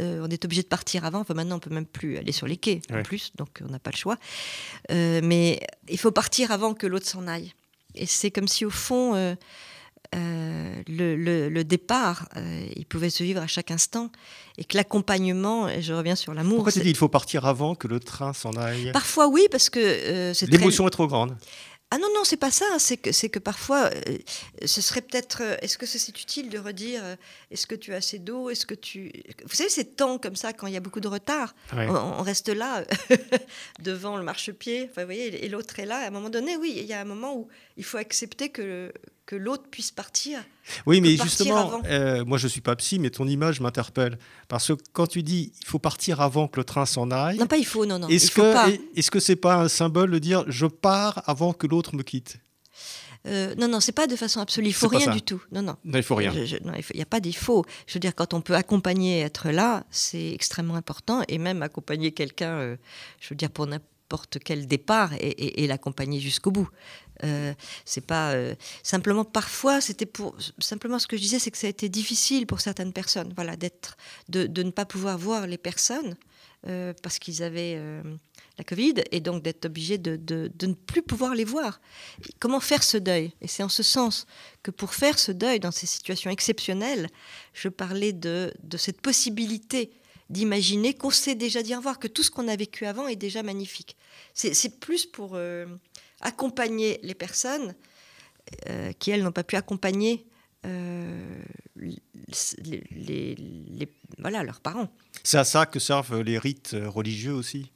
Euh, 0.01 0.21
on 0.27 0.29
est 0.29 0.45
obligé 0.45 0.63
de 0.63 0.69
partir 0.69 1.05
avant. 1.05 1.21
Enfin, 1.21 1.35
maintenant, 1.35 1.57
on 1.57 1.61
peut 1.61 1.71
même 1.73 1.87
plus 1.87 2.19
aller 2.19 2.33
sur 2.33 2.47
les 2.47 2.57
quais 2.57 2.83
en 2.93 3.03
plus, 3.03 3.33
donc 3.37 3.63
on 3.65 3.71
n'a 3.71 3.79
pas 3.79 3.93
le 3.93 3.97
choix. 3.97 4.19
Euh, 4.91 5.21
mais 5.23 5.61
il 5.89 5.99
faut 5.99 6.11
partir 6.11 6.51
avant 6.51 6.75
que 6.75 6.87
l'autre 6.87 7.07
s'en 7.07 7.29
aille. 7.29 7.55
Et 7.95 8.07
c'est 8.07 8.31
comme 8.31 8.49
si, 8.49 8.65
au 8.65 8.71
fond, 8.71 9.37
euh, 10.15 10.83
le, 10.89 11.17
le- 11.17 11.49
le 11.49 11.65
départ, 11.65 12.29
euh, 12.37 12.67
il 12.77 12.87
pouvait 12.87 13.11
se 13.11 13.23
vivre 13.23 13.41
à 13.43 13.47
chaque 13.47 13.71
instant, 13.71 14.11
et 14.59 14.65
que 14.65 14.77
l'accompagnement, 14.77 15.69
et 15.69 15.83
je 15.83 15.93
reviens 15.93 16.17
sur 16.17 16.33
l'amour. 16.35 16.57
Pourquoi 16.57 16.73
tu 16.73 16.81
dis 16.81 16.91
il 16.91 16.97
faut 16.97 17.09
partir 17.09 17.45
avant 17.47 17.75
que 17.75 17.89
le 17.89 18.01
train 18.01 18.33
s'en 18.33 18.53
aille? 18.53 18.93
Parfois, 18.93 19.29
oui, 19.29 19.47
parce 19.51 19.71
que 19.71 19.81
euh, 19.81 20.35
c'est 20.35 20.47
très 20.47 20.57
L'émotion 20.59 20.87
est 20.87 20.91
trop 20.91 21.07
grande. 21.07 21.37
ah 21.91 21.99
non, 21.99 22.09
non, 22.15 22.23
c'est 22.25 22.37
pas 22.37 22.51
ça. 22.51 22.65
hein, 22.73 22.79
C'est 22.79 22.97
que, 22.97 23.13
c'est 23.13 23.29
que 23.29 23.39
parfois, 23.39 23.91
euh, 23.95 24.19
ce 24.65 24.81
serait 24.81 25.03
peut-être. 25.03 25.43
est-ce 25.63 25.77
que 25.79 25.87
c'est 25.87 26.09
utile 26.09 26.49
de 26.51 26.59
redire 26.59 27.01
euh, 27.05 27.17
Est-ce 27.51 27.67
que 27.67 27.75
tu 27.75 27.93
as 27.93 27.97
assez 27.97 28.19
d'eau 28.19 28.49
Est-ce 28.51 28.67
que 28.67 28.75
tu. 28.75 29.13
Vous 29.45 29.55
savez, 29.55 29.69
ces 29.71 29.85
temps 29.85 30.19
comme 30.19 30.37
ça, 30.37 30.53
quand 30.53 30.67
il 30.67 30.73
y 30.75 30.77
a 30.77 30.81
beaucoup 30.81 31.01
de 31.01 31.09
retard, 31.09 31.55
Ouais. 31.77 31.87
on, 31.89 32.21
on 32.21 32.23
reste 32.23 32.49
là, 32.49 32.85
devant 33.81 34.17
le 34.17 34.23
marchepied, 34.25 34.89
enfin, 34.91 35.03
vous 35.03 35.07
voyez, 35.09 35.45
et 35.45 35.49
l'autre 35.49 35.79
est 35.81 35.87
là. 35.87 35.99
À 35.99 36.07
un 36.07 36.11
moment 36.11 36.31
donné, 36.31 36.57
oui, 36.57 36.75
il 36.77 36.85
y 36.85 36.93
a 36.93 37.01
un 37.01 37.05
moment 37.05 37.37
où 37.37 37.49
il 37.77 37.85
faut 37.85 37.99
accepter 37.99 38.49
que, 38.49 38.93
que 39.27 39.35
l'autre 39.37 39.65
puisse 39.71 39.91
partir. 39.91 40.39
Oui, 40.87 41.01
mais 41.01 41.17
justement, 41.17 41.83
euh, 41.87 42.25
moi 42.25 42.39
je 42.39 42.47
suis 42.49 42.61
pas 42.61 42.77
psy, 42.77 42.99
mais 43.01 43.11
ton 43.11 43.27
image 43.27 43.61
m'interpelle. 43.61 44.19
Parce 44.49 44.69
que 44.69 44.75
quand 44.93 45.07
tu 45.09 45.23
dis 45.25 45.53
il 45.61 45.67
faut 45.67 45.79
partir 45.81 46.21
avant 46.21 46.47
que 46.49 46.61
le 46.61 46.65
train 46.65 46.87
s'en 46.87 47.11
aille, 47.11 47.37
Non, 47.39 47.47
pas 47.47 47.57
il 47.57 47.67
faut, 47.67 47.85
non, 47.87 47.99
non. 47.99 48.09
est-ce 48.09 48.31
faut 48.31 48.43
que 48.43 48.99
est-ce 48.99 49.11
que 49.11 49.19
c'est 49.21 49.37
pas 49.37 49.57
un 49.57 49.69
symbole 49.69 50.11
de 50.13 50.19
dire 50.21 50.45
je 50.47 50.67
pars 50.67 51.23
avant 51.27 51.53
que 51.53 51.67
l'autre 51.67 51.95
me 51.97 52.03
quitte? 52.03 52.39
Euh, 53.27 53.57
non, 53.57 53.67
non, 53.67 53.81
c'est 53.81 53.91
pas 53.91 54.07
de 54.07 54.15
façon 54.15 54.39
absolue. 54.41 54.69
Il 54.69 54.73
faut 54.73 54.87
rien 54.87 55.11
du 55.11 55.21
tout. 55.23 55.43
Non, 55.51 55.61
non. 55.61 55.75
Non, 55.85 55.99
il 55.99 56.05
faut 56.05 56.15
rien. 56.15 56.33
Il 56.33 56.81
n'y 56.95 57.03
a 57.03 57.07
pas 57.07 57.19
d'il-faut. 57.19 57.65
Je 57.89 57.95
veux 57.95 58.01
dire, 58.01 58.15
quand 58.15 58.35
on 58.35 58.41
peut 58.41 58.55
accompagner 58.55 59.19
être 59.23 59.51
là, 59.51 59.85
c'est 59.91 60.31
extrêmement 60.31 60.77
important. 60.77 61.23
Et 61.27 61.39
même 61.39 61.61
accompagner 61.65 62.13
quelqu'un, 62.13 62.53
euh, 62.61 62.77
je 63.19 63.31
veux 63.31 63.35
dire, 63.35 63.51
pour 63.51 63.67
n'importe 63.67 64.39
quel 64.45 64.69
départ 64.69 65.13
et, 65.15 65.17
et- 65.31 65.65
et 65.65 65.67
l'accompagner 65.67 66.21
jusqu'au 66.21 66.53
bout. 66.53 66.69
Euh, 67.25 67.55
c'est 67.85 68.05
pas 68.05 68.33
euh, 68.33 68.55
simplement 68.83 69.25
parfois 69.25 69.81
c'était 69.81 70.05
pour 70.05 70.37
simplement 70.59 70.99
ce 70.99 71.07
que 71.07 71.17
je 71.17 71.23
disais 71.23 71.39
c'est 71.39 71.51
que 71.51 71.57
ça 71.57 71.67
a 71.67 71.71
été 71.71 71.89
difficile 71.89 72.47
pour 72.47 72.61
certaines 72.61 72.93
personnes 72.93 73.33
voilà 73.35 73.57
d'être 73.57 73.97
de, 74.29 74.63
ne 74.63 74.71
pas 74.71 74.85
pouvoir 74.85 75.17
voir 75.17 75.47
les 75.47 75.57
personnes 75.57 76.17
euh, 76.67 76.93
parce 77.03 77.19
qu'ils 77.19 77.43
avaient 77.43 77.81
la 78.59 78.65
Covid 78.65 78.95
et 79.13 79.21
donc 79.21 79.43
d'être 79.43 79.65
obligés 79.65 79.97
de, 79.99 80.51
ne 80.67 80.73
plus 80.75 81.03
pouvoir 81.03 81.35
les 81.35 81.45
voir. 81.45 81.81
Comment 82.39 82.61
faire 82.61 82.83
ce 82.83 82.97
deuil? 82.97 83.33
Et 83.41 83.49
c'est 83.49 83.63
en 83.63 83.69
ce 83.69 83.83
sens 83.83 84.27
que 84.63 84.71
pour 84.71 84.95
faire 84.95 85.19
ce 85.19 85.31
deuil 85.31 85.61
dans 85.61 85.71
ces 85.71 85.87
situations 85.87 86.31
exceptionnelles, 86.31 87.09
je 87.53 87.69
parlais 87.69 88.13
de, 88.13 88.53
de 88.63 88.77
cette 88.77 89.01
possibilité 89.01 89.91
d'imaginer 90.31 90.95
qu'on 90.95 91.11
sait 91.11 91.35
déjà 91.35 91.63
dire 91.63 91.77
au 91.77 91.81
revoir, 91.81 91.99
que 91.99 92.09
tout 92.09 92.23
ce 92.23 92.31
qu'on 92.31 92.49
a 92.49 92.57
vécu 92.57 92.87
avant 92.87 93.07
est 93.07 93.17
déjà 93.17 93.43
magnifique. 93.43 93.97
C'est 94.35 94.81
plus 94.81 95.07
pour 95.07 95.39
accompagner 96.21 96.99
les 97.03 97.15
personnes 97.15 97.75
euh, 98.69 98.93
qui, 98.99 99.11
elles, 99.11 99.23
n'ont 99.23 99.33
pas 99.33 99.45
pu 99.45 99.57
accompagner 99.57 100.27
euh, 100.65 101.43
les, 101.77 101.99
les- 102.91 103.35
les- 103.37 103.89
voilà, 104.19 104.43
leurs 104.43 104.61
parents. 104.61 104.89
C'est 105.23 105.39
à 105.39 105.45
ça 105.45 105.67
que 105.67 105.79
servent 105.79 106.21
les 106.23 106.39
rites 106.39 106.75
religieux 106.87 107.33
aussi. 107.35 107.71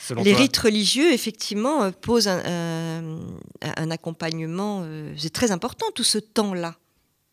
selon 0.00 0.22
Les 0.22 0.32
toi 0.32 0.40
rites 0.40 0.56
religieux, 0.56 1.12
effectivement, 1.12 1.82
euh, 1.84 1.90
posent 1.90 2.28
un, 2.28 3.90
accompagnement. 3.90 4.82
euh, 4.84 5.14
c'est 5.18 5.32
très 5.32 5.50
important, 5.50 5.86
tout 5.94 6.04
ce 6.04 6.18
temps-là. 6.18 6.76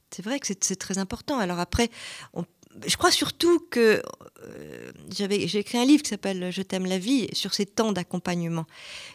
C'est 0.09 0.23
vrai 0.23 0.39
que 0.39 0.47
c'est 0.47 0.63
c'est 0.63 0.75
très 0.75 0.97
important. 0.97 1.39
Alors 1.39 1.59
après, 1.59 1.89
on- 2.33 2.45
je 2.85 2.95
crois 2.97 3.11
surtout 3.11 3.59
que 3.69 4.01
euh, 4.43 4.91
j'ai 5.15 5.57
écrit 5.59 5.77
un 5.77 5.85
livre 5.85 6.03
qui 6.03 6.09
s'appelle 6.09 6.51
Je 6.51 6.61
t'aime 6.61 6.85
la 6.85 6.97
vie 6.97 7.27
sur 7.33 7.53
ces 7.53 7.65
temps 7.65 7.91
d'accompagnement 7.91 8.65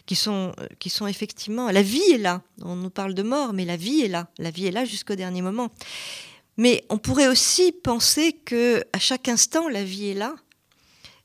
qui 0.07 0.15
sont 0.15 0.53
euh, 0.61 0.67
qui 0.79 0.91
sont 0.91 1.07
effectivement 1.07 1.71
la 1.71 1.83
vie 1.83 2.13
est 2.13 2.19
là. 2.19 2.43
On 2.63 2.77
nous 2.77 2.91
parle 2.91 3.15
de 3.15 3.23
mort, 3.23 3.53
mais 3.53 3.65
la 3.65 3.77
vie 3.77 4.03
est 4.03 4.09
là. 4.09 4.29
La 4.39 4.51
vie 4.51 4.67
est 4.67 4.71
là 4.71 4.85
jusqu'au 4.85 5.15
dernier 5.15 5.43
moment. 5.43 5.71
Mais 6.57 6.85
on 6.89 6.99
pourrait 6.99 7.29
aussi 7.29 7.73
penser 7.73 8.33
que 8.33 8.85
à 8.93 8.99
chaque 8.99 9.29
instant 9.29 9.69
la 9.69 9.85
vie 9.85 10.11
est 10.11 10.15
là. 10.15 10.35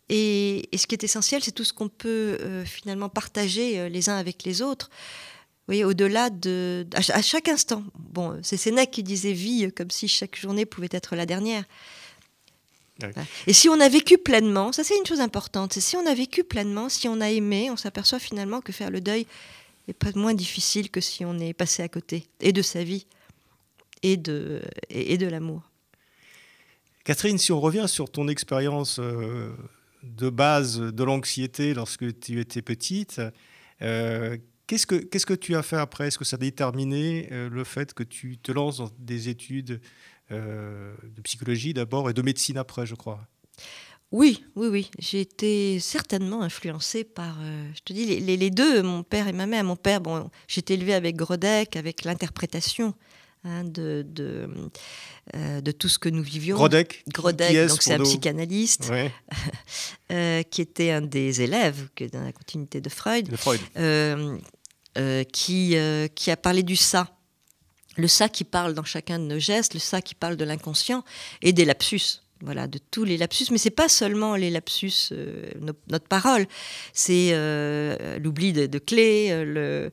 Et, 0.10 0.67
ce 0.76 0.88
qui 0.88 0.96
est 0.96 1.06
essentiel, 1.06 1.41
c'est 1.41 1.54
tout 1.54 1.63
ce 1.63 1.72
qu'on 1.72 1.88
peut 1.88 2.38
euh, 2.41 2.65
finalement 2.65 3.08
partager 3.08 3.88
les 3.89 4.10
uns 4.10 4.17
avec 4.17 4.44
les 4.44 4.62
autres. 4.62 4.89
Voyez, 5.67 5.86
au-delà 5.86 6.30
de. 6.30 6.86
À, 6.94 7.02
ch- 7.02 7.17
à 7.17 7.22
chaque 7.22 7.48
instant. 7.48 7.84
Bon, 7.98 8.38
c'est 8.44 8.58
Sénèque 8.58 8.91
qui 8.91 9.04
disait 9.04 9.32
vie 9.32 9.72
comme 9.72 9.89
si 9.89 10.10
chaque 10.10 10.38
journée 10.38 10.65
pouvait 10.65 10.89
être 10.91 11.15
la 11.15 11.26
dernière. 11.26 11.63
Ouais. 13.04 13.12
Voilà. 13.14 13.28
Et 13.48 13.54
si 13.54 13.70
on 13.70 13.80
a 13.80 13.90
vécu 13.90 14.18
pleinement, 14.18 14.72
ça 14.72 14.84
c'est 14.84 14.98
une 14.98 15.06
chose 15.06 15.22
importante, 15.22 15.74
c'est 15.74 15.82
si 15.82 15.96
on 15.96 16.06
a 16.06 16.14
vécu 16.14 16.44
pleinement, 16.44 16.90
si 16.90 17.08
on 17.08 17.22
a 17.22 17.30
aimé, 17.30 17.70
on 17.72 17.78
s'aperçoit 17.78 18.20
finalement 18.20 18.62
que 18.62 18.72
faire 18.72 18.92
le 18.92 19.02
deuil 19.02 19.26
est 19.88 19.94
pas 19.94 20.12
moins 20.16 20.34
difficile 20.34 20.90
que 20.90 21.02
si 21.02 21.26
on 21.26 21.38
est 21.40 21.54
passé 21.54 21.84
à 21.84 21.90
côté, 21.90 22.28
et 22.40 22.52
de 22.52 22.62
sa 22.62 22.84
vie, 22.84 23.06
et 24.04 24.18
de, 24.18 24.62
et, 24.90 25.18
de 25.18 25.28
l'amour. 25.28 25.62
Catherine, 27.04 27.38
si 27.38 27.52
on 27.52 27.60
revient 27.60 27.86
sur 27.88 28.10
ton 28.10 28.28
expérience 28.28 29.00
euh, 29.00 29.52
de 30.04 30.30
base 30.30 30.80
de 30.80 31.04
l'anxiété 31.04 31.74
lorsque 31.74 32.20
tu 32.20 32.40
étais 32.40 32.62
petite, 32.62 33.22
euh, 33.82 34.38
qu'est-ce, 34.68 34.88
que, 34.88 34.96
qu'est-ce 34.96 35.26
que 35.26 35.34
tu 35.34 35.56
as 35.56 35.64
fait 35.64 35.78
après? 35.78 36.08
Est-ce 36.08 36.18
que 36.18 36.26
ça 36.26 36.36
a 36.36 36.40
déterminé 36.40 37.30
euh, 37.32 37.50
le 37.50 37.64
fait 37.64 37.94
que 37.94 38.04
tu 38.04 38.38
te 38.38 38.52
lances 38.52 38.78
dans 38.78 38.92
des 38.98 39.30
études 39.30 39.82
de 40.32 41.22
psychologie 41.24 41.74
d'abord 41.74 42.10
et 42.10 42.13
de 42.13 42.22
médecine 42.22 42.58
après, 42.58 42.86
je 42.86 42.96
crois 42.96 43.28
oui, 44.13 44.44
oui, 44.58 44.67
oui. 44.67 44.91
J'ai 45.00 45.22
été 45.22 45.80
certainement 45.80 46.41
influencée 46.41 47.06
par, 47.06 47.38
je 47.74 47.80
te 47.80 47.94
dis, 47.94 48.20
les, 48.20 48.36
les, 48.36 48.50
deux, 48.50 48.84
mon 48.84 49.04
père 49.04 49.30
et 49.30 49.32
ma 49.32 49.46
mère. 49.46 49.63
Mon 49.63 49.78
père, 49.78 50.02
bon, 50.02 50.30
j'étais 50.50 50.74
élevée 50.74 50.96
avec 50.96 51.15
Grodek, 51.15 51.78
avec 51.78 52.04
l'interprétation 52.04 52.94
Hein, 53.44 53.63
de, 53.63 54.06
de, 54.08 54.48
euh, 55.36 55.62
de, 55.62 55.72
tout 55.72 55.89
ce 55.89 55.98
que 55.98 56.10
nous 56.10 56.22
vivions. 56.22 56.56
Grodek 56.56 57.04
Grodek, 57.12 57.70
donc 57.70 57.82
c'est 57.82 57.96
un 57.96 58.04
psychanalyste 58.04 58.91
euh, 60.12 60.44
qui 60.44 60.62
était 60.62 60.91
un 60.91 61.02
des 61.02 61.41
élèves 61.41 61.89
dans 62.13 62.24
la 62.24 62.34
continuité 62.34 62.82
de 62.82 62.89
Freud, 62.89 63.36
euh, 63.78 64.38
qui, 65.34 65.76
qui 66.13 66.30
a 66.32 66.38
parlé 66.38 66.62
du 66.62 66.76
ça. 66.76 67.08
Le 67.97 68.08
ça 68.08 68.30
qui 68.30 68.43
parle 68.43 68.73
dans 68.73 68.84
chacun 68.84 69.19
de 69.19 69.25
nos 69.25 69.39
gestes, 69.39 69.73
le 69.73 69.80
ça 69.80 70.01
qui 70.01 70.15
parle 70.15 70.38
de 70.38 70.45
l'inconscient 70.45 71.04
et 71.41 71.54
des 71.54 71.65
lapsus 71.65 72.21
voilà, 72.41 72.67
de 72.67 72.80
tous 72.91 73.04
les 73.04 73.17
lapsus. 73.17 73.45
Mais 73.51 73.58
c'est 73.58 73.69
pas 73.69 73.89
seulement 73.89 74.36
les 74.36 74.49
lapsus, 74.49 75.10
euh, 75.12 75.51
notre 75.88 76.08
parole, 76.08 76.45
c'est 76.93 77.30
euh, 77.32 78.17
l'oubli 78.19 78.54
de, 78.54 78.80
clés, 78.80 79.30
euh, 79.32 79.89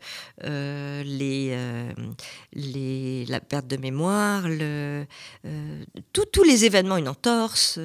la 3.28 3.40
perte 3.40 3.66
de 3.66 3.76
mémoire, 3.76 4.44
tous 6.12 6.42
les 6.44 6.64
événements, 6.64 6.96
une 6.96 7.08
entorse. 7.08 7.78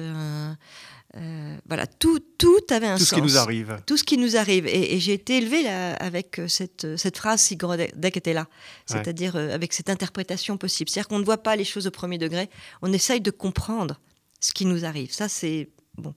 Voilà, 1.66 1.86
tout, 1.86 2.18
tout 2.38 2.60
avait 2.70 2.86
un 2.86 2.96
tout 2.96 3.04
sens. 3.04 3.10
Tout 3.10 3.14
ce 3.14 3.20
qui 3.20 3.22
nous 3.22 3.36
arrive. 3.36 3.82
Tout 3.86 3.96
ce 3.96 4.04
qui 4.04 4.18
nous 4.18 4.36
arrive. 4.36 4.66
Et, 4.66 4.98
j'ai 4.98 5.12
été 5.12 5.38
élevée 5.38 5.62
là, 5.62 5.94
avec 5.94 6.40
cette, 6.48 6.96
cette 6.96 7.16
phrase, 7.16 7.40
si 7.40 7.56
Grodek 7.56 8.16
était 8.16 8.32
là, 8.32 8.48
c'est-à-dire 8.86 9.36
avec 9.36 9.72
cette 9.72 9.90
interprétation 9.90 10.56
possible. 10.56 10.90
C'est-à-dire 10.90 11.08
qu'on 11.08 11.20
ne 11.20 11.24
voit 11.24 11.42
pas 11.42 11.56
les 11.56 11.64
choses 11.64 11.86
au 11.86 11.90
premier 11.90 12.18
degré, 12.18 12.50
on 12.82 12.92
essaye 12.92 13.20
de 13.20 13.30
comprendre 13.30 14.00
ce 14.40 14.52
qui 14.52 14.66
nous 14.66 14.84
arrive. 14.84 15.12
Ça, 15.12 15.28
c'est 15.28 15.70
bon. 15.96 16.14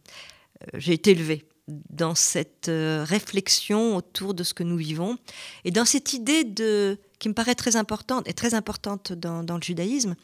Euh, 0.62 0.80
j'ai 0.80 0.94
été 0.94 1.12
élevée 1.12 1.48
dans 1.68 2.16
cette 2.16 2.70
euh, 2.70 3.04
réflexion 3.04 3.98
autour 3.98 4.34
de 4.34 4.44
ce 4.44 4.54
que 4.54 4.64
nous 4.64 4.78
vivons 4.78 5.18
et 5.66 5.72
dans 5.72 5.86
cette 5.86 6.14
idée 6.14 6.44
de 6.44 6.98
qui 7.20 7.30
me 7.30 7.34
paraît 7.34 7.56
très 7.56 7.76
importante 7.76 8.28
et 8.28 8.34
très 8.34 8.54
importante 8.54 9.12
dans, 9.12 9.42
le 9.42 9.62
judaïsme, 9.62 10.16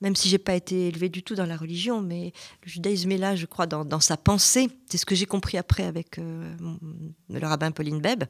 même 0.00 0.16
si 0.16 0.28
j'ai 0.28 0.38
pas 0.38 0.54
été 0.54 0.88
élevée 0.88 1.08
du 1.08 1.22
tout 1.22 1.34
dans 1.34 1.46
la 1.46 1.56
religion, 1.56 2.02
mais 2.02 2.32
le 2.64 2.68
judaïsme 2.68 3.12
est 3.12 3.18
là, 3.18 3.36
je 3.36 3.46
crois, 3.46 3.66
dans, 3.66 4.00
sa 4.00 4.16
pensée. 4.16 4.68
C'est 4.90 4.98
ce 4.98 5.06
que 5.06 5.14
j'ai 5.14 5.26
compris 5.26 5.56
après 5.56 5.84
avec 5.84 6.18
euh, 6.18 6.54
le 7.30 7.46
rabbin 7.46 7.70
Pauline 7.70 8.00
Beb. 8.00 8.24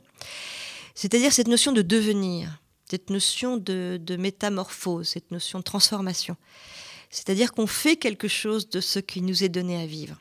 C'est-à-dire 0.95 1.33
cette 1.33 1.49
notion 1.49 1.73
de 1.73 1.83
devenir, 1.83 2.61
cette 2.89 3.11
notion 3.11 3.57
de, 3.57 3.99
de 4.01 4.17
métamorphose, 4.17 5.09
cette 5.09 5.31
notion 5.31 5.59
de 5.59 5.65
transformation. 5.65 6.37
C'est-à-dire 7.11 7.53
qu'on 7.53 7.67
fait 7.67 7.97
quelque 7.97 8.29
chose 8.29 8.69
de 8.69 8.81
ce 8.81 8.99
qui 8.99 9.23
nous 9.23 9.45
est 9.45 9.49
donné 9.49 9.81
à 9.81 9.87
vivre. 9.87 10.17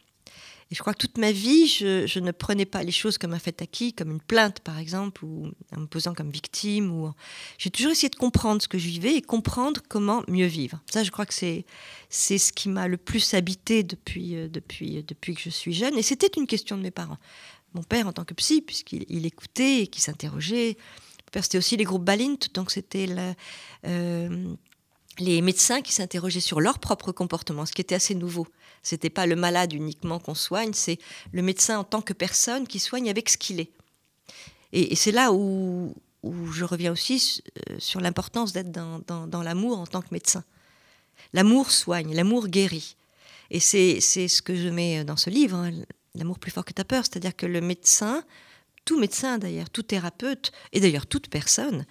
Et 0.72 0.76
je 0.76 0.80
crois 0.80 0.94
que 0.94 0.98
toute 0.98 1.20
ma 1.20 1.32
vie, 1.32 1.68
je, 1.68 2.20
ne 2.20 2.32
prenais 2.32 2.66
pas 2.66 2.82
les 2.82 2.92
choses 2.92 3.20
comme 3.20 3.34
un 3.34 3.40
fait 3.40 3.62
acquis, 3.62 3.94
comme 3.94 4.10
une 4.10 4.22
plainte 4.22 4.62
par 4.62 4.80
exemple, 4.80 5.24
ou 5.24 5.52
en 5.76 5.82
me 5.82 5.86
posant 5.86 6.16
comme 6.16 6.32
victime. 6.32 6.92
Ou... 6.92 7.12
J'ai 7.60 7.70
toujours 7.70 7.92
essayé 7.92 8.10
de 8.10 8.16
comprendre 8.16 8.62
ce 8.62 8.68
que 8.68 8.80
je 8.80 8.88
vivais 8.88 9.16
et 9.16 9.22
comprendre 9.22 9.82
comment 9.88 10.24
mieux 10.28 10.48
vivre. 10.48 10.82
Ça, 10.92 11.04
je 11.04 11.12
crois 11.12 11.28
que 11.28 11.36
c'est, 11.36 11.66
c'est 12.10 12.40
ce 12.40 12.52
qui 12.52 12.70
m'a 12.70 12.88
le 12.88 12.98
plus 12.98 13.36
habité 13.36 13.84
depuis, 13.84 14.36
euh, 14.36 14.48
depuis, 14.48 14.98
euh, 14.98 15.02
depuis 15.08 15.36
que 15.36 15.42
je 15.42 15.52
suis 15.52 15.74
jeune. 15.74 15.98
Et 15.98 16.02
c'était 16.02 16.32
une 16.36 16.48
question 16.48 16.78
de 16.78 16.82
mes 16.82 16.92
parents. 16.92 17.20
Mon 17.76 17.84
père 17.84 18.08
en 18.08 18.14
tant 18.14 18.24
que 18.24 18.34
psy, 18.34 18.62
puisqu'il 18.62 19.06
il 19.08 19.26
écoutait 19.28 19.82
et 19.82 19.88
qui 19.88 20.02
s'interrogeait. 20.02 20.78
Mon 20.78 21.32
père, 21.32 21.44
c'était 21.44 21.60
aussi 21.60 21.78
les 21.78 21.84
groupes 21.84 22.04
Balint, 22.04 22.38
donc 22.56 22.72
c'était 22.72 23.06
la, 23.06 23.36
euh, 23.86 24.56
les 25.20 25.42
médecins 25.42 25.82
qui 25.82 25.94
s'interrogeaient 25.94 26.40
sur 26.40 26.62
leur 26.62 26.80
propre 26.80 27.12
comportement, 27.12 27.66
ce 27.66 27.72
qui 27.72 27.82
était 27.82 27.96
assez 27.96 28.16
nouveau. 28.16 28.48
C'était 28.84 29.10
pas 29.10 29.26
le 29.26 29.36
malade 29.36 29.74
uniquement 29.74 30.20
qu'on 30.20 30.36
soigne, 30.36 30.74
c'est 30.74 31.00
le 31.32 31.42
médecin 31.42 31.80
en 31.80 31.84
tant 31.84 32.02
que 32.02 32.14
personne 32.14 32.68
qui 32.68 32.80
soigne 32.80 33.10
avec 33.10 33.30
ce 33.30 33.38
qu'il 33.38 33.60
est. 33.60 33.72
Et, 34.74 34.96
c'est 34.96 35.12
là 35.12 35.32
où, 35.32 35.96
je 36.24 36.66
reviens 36.66 36.92
aussi 36.92 37.42
euh, 37.70 37.76
sur 37.80 38.02
l'importance 38.02 38.52
d'être 38.52 38.72
dans, 38.72 39.44
l'amour 39.44 39.80
en 39.80 39.88
tant 39.88 40.02
que 40.02 40.10
médecin. 40.12 40.44
L'amour 41.34 41.72
soigne, 41.72 42.14
l'amour 42.14 42.48
guérit. 42.48 42.96
Et 43.52 43.60
c'est 43.60 44.00
ce 44.02 44.42
que 44.42 44.56
je 44.56 44.70
mets 44.70 45.04
dans 45.04 45.18
ce 45.18 45.30
livre, 45.30 45.56
hein, 45.58 45.72
L'amour 46.16 46.40
plus 46.40 46.52
fort 46.52 46.64
que 46.64 46.72
ta 46.72 46.86
peur, 46.86 47.04
c'est-à-dire 47.04 47.36
que 47.36 47.46
le 47.46 47.60
médecin 47.60 48.24
tout 48.86 49.00
médecin 49.00 49.38
d'ailleurs, 49.38 49.70
tout 49.70 49.84
thérapeute, 49.84 50.52
et 50.72 50.80
d'ailleurs 50.80 51.08
toute 51.08 51.28
personne, 51.28 51.86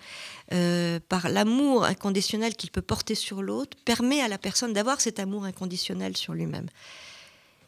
euh, 0.52 1.00
par 1.08 1.28
l'amour 1.28 1.84
inconditionnel 1.84 2.54
qu'il 2.54 2.70
peut 2.70 2.82
porter 2.82 3.14
sur 3.14 3.42
l'autre, 3.42 3.76
permet 3.84 4.20
à 4.20 4.28
la 4.28 4.38
personne 4.38 4.72
d'avoir 4.72 5.00
cet 5.00 5.18
amour 5.18 5.44
inconditionnel 5.44 6.16
sur 6.16 6.32
lui-même. 6.32 6.68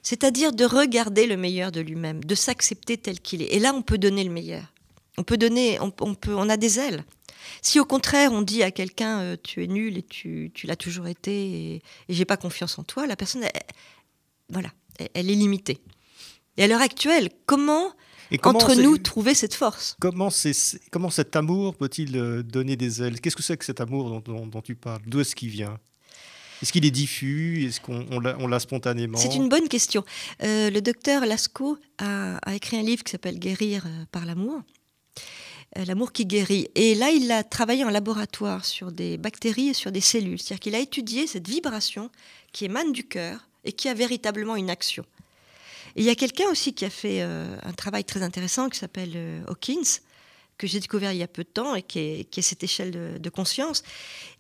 C'est-à-dire 0.02 0.52
de 0.52 0.64
regarder 0.64 1.26
le 1.26 1.36
meilleur 1.36 1.72
de 1.72 1.80
lui-même, 1.80 2.22
de 2.22 2.34
s'accepter 2.36 2.96
tel 2.96 3.20
qu'il 3.20 3.42
est. 3.42 3.52
Et 3.52 3.58
là, 3.58 3.74
on 3.74 3.82
peut 3.82 3.98
donner 3.98 4.22
le 4.22 4.30
meilleur. 4.30 4.72
On 5.18 5.24
peut 5.24 5.36
donner, 5.36 5.80
on, 5.80 5.90
peut, 5.90 6.34
on 6.34 6.48
a 6.48 6.56
des 6.56 6.78
ailes. 6.78 7.04
Si 7.62 7.80
au 7.80 7.84
contraire 7.84 8.32
on 8.32 8.42
dit 8.42 8.62
à 8.62 8.70
quelqu'un 8.70 9.20
euh, 9.20 9.36
tu 9.40 9.62
es 9.62 9.66
nul 9.66 9.96
et 9.96 10.02
tu, 10.02 10.52
l'as 10.64 10.76
toujours 10.76 11.06
été 11.06 11.32
et, 11.32 11.74
et 12.08 12.14
j'ai 12.14 12.24
pas 12.24 12.36
confiance 12.36 12.78
en 12.78 12.82
toi, 12.82 13.06
la 13.06 13.16
personne, 13.16 13.44
voilà, 14.48 14.68
elle 15.14 15.30
est 15.30 15.34
limitée. 15.34 15.78
Et 16.56 16.64
à 16.64 16.66
l'heure 16.66 16.80
actuelle, 16.80 17.30
comment 17.46 17.92
entre 18.42 18.74
nous 18.74 18.98
trouver 18.98 19.34
cette 19.34 19.54
force. 19.54 19.96
Comment, 20.00 20.28
comment 20.90 21.10
cet 21.10 21.36
amour 21.36 21.74
peut-il 21.74 22.16
euh, 22.16 22.42
donner 22.42 22.76
des 22.76 23.02
ailes? 23.02 23.20
Qu'est-ce 23.20 23.36
que 23.36 23.42
c'est 23.42 23.56
que 23.56 23.64
cet 23.64 23.80
amour 23.80 24.20
dont, 24.22 24.62
tu 24.62 24.74
parles? 24.74 25.02
D'où 25.06 25.20
est-ce 25.20 25.34
qu'il 25.34 25.50
vient? 25.50 25.78
Est-ce 26.62 26.72
qu'il 26.72 26.84
est 26.86 26.90
diffus? 26.90 27.66
Est-ce 27.66 27.80
qu'on 27.80 28.18
l'a 28.20 28.60
spontanément? 28.60 29.18
C'est 29.18 29.34
une 29.34 29.48
bonne 29.48 29.68
question. 29.68 30.04
Euh, 30.42 30.70
le 30.70 30.80
docteur 30.80 31.26
Lascaux 31.26 31.78
a, 31.98 32.38
écrit 32.54 32.78
un 32.78 32.82
livre 32.82 33.04
qui 33.04 33.12
s'appelle 33.12 33.38
Guérir 33.38 33.84
euh, 33.86 34.04
par 34.10 34.24
l'amour. 34.24 34.62
L'amour 35.74 36.12
qui 36.12 36.24
guérit. 36.24 36.68
Et 36.74 36.94
là, 36.94 37.10
il 37.10 37.30
a 37.30 37.44
travaillé 37.44 37.84
en 37.84 37.90
laboratoire 37.90 38.64
sur 38.64 38.92
des 38.92 39.18
bactéries 39.18 39.68
et 39.68 39.74
sur 39.74 39.92
des 39.92 40.00
cellules. 40.00 40.38
C'est-à-dire 40.38 40.60
qu'il 40.60 40.74
a 40.74 40.78
étudié 40.78 41.26
cette 41.26 41.46
vibration 41.46 42.08
qui 42.52 42.64
émane 42.64 42.92
du 42.92 43.04
cœur 43.04 43.46
et 43.64 43.72
qui 43.72 43.90
a 43.90 43.94
véritablement 43.94 44.56
une 44.56 44.70
action 44.70 45.04
il 45.96 46.04
y 46.04 46.10
a 46.10 46.14
quelqu'un 46.14 46.48
aussi 46.50 46.74
qui 46.74 46.84
a 46.84 46.90
fait 46.90 47.22
euh, 47.22 47.56
un 47.62 47.72
travail 47.72 48.04
très 48.04 48.22
intéressant 48.22 48.68
qui 48.68 48.78
s'appelle 48.78 49.12
euh, 49.14 49.44
Hawkins, 49.48 50.00
que 50.58 50.66
j'ai 50.66 50.80
découvert 50.80 51.12
il 51.12 51.18
y 51.18 51.22
a 51.22 51.28
peu 51.28 51.42
de 51.42 51.48
temps 51.48 51.74
et 51.74 51.82
qui 51.82 51.98
est, 51.98 52.40
cette 52.42 52.62
échelle 52.62 53.20
de, 53.20 53.30
conscience. 53.30 53.82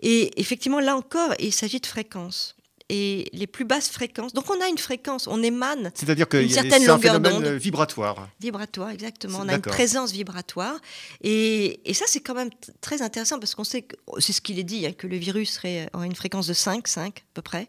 Et 0.00 0.38
effectivement, 0.40 0.80
là 0.80 0.96
encore, 0.96 1.34
il 1.38 1.52
s'agit 1.52 1.80
de 1.80 1.86
fréquences. 1.86 2.55
Et 2.88 3.28
les 3.32 3.48
plus 3.48 3.64
basses 3.64 3.88
fréquences. 3.88 4.32
Donc 4.32 4.48
on 4.48 4.60
a 4.60 4.68
une 4.68 4.78
fréquence, 4.78 5.26
on 5.26 5.42
émane 5.42 5.90
C'est-à-dire 5.94 6.28
qu'il 6.28 6.50
y 6.50 6.56
a 6.58 6.76
une 6.76 6.86
longueur 6.86 7.18
d'onde. 7.18 7.44
vibratoire. 7.44 8.28
Vibratoire, 8.40 8.90
exactement. 8.90 9.40
On 9.42 9.48
a 9.48 9.54
une 9.54 9.60
présence 9.60 10.12
vibratoire. 10.12 10.78
Et, 11.20 11.80
ça, 11.94 12.04
c'est 12.06 12.20
quand 12.20 12.34
même 12.34 12.50
très 12.80 13.02
intéressant 13.02 13.40
parce 13.40 13.54
qu'on 13.54 13.64
sait 13.64 13.82
que 13.82 13.96
c'est 14.18 14.32
ce 14.32 14.40
qu'il 14.40 14.58
est 14.58 14.64
dit, 14.64 14.86
hein, 14.86 14.92
que 14.92 15.06
le 15.06 15.16
virus 15.16 15.54
serait, 15.54 15.88
aurait 15.94 16.06
une 16.06 16.14
fréquence 16.14 16.46
de 16.46 16.52
5, 16.52 16.86
5 16.86 17.18
à 17.18 17.22
peu 17.34 17.42
près. 17.42 17.68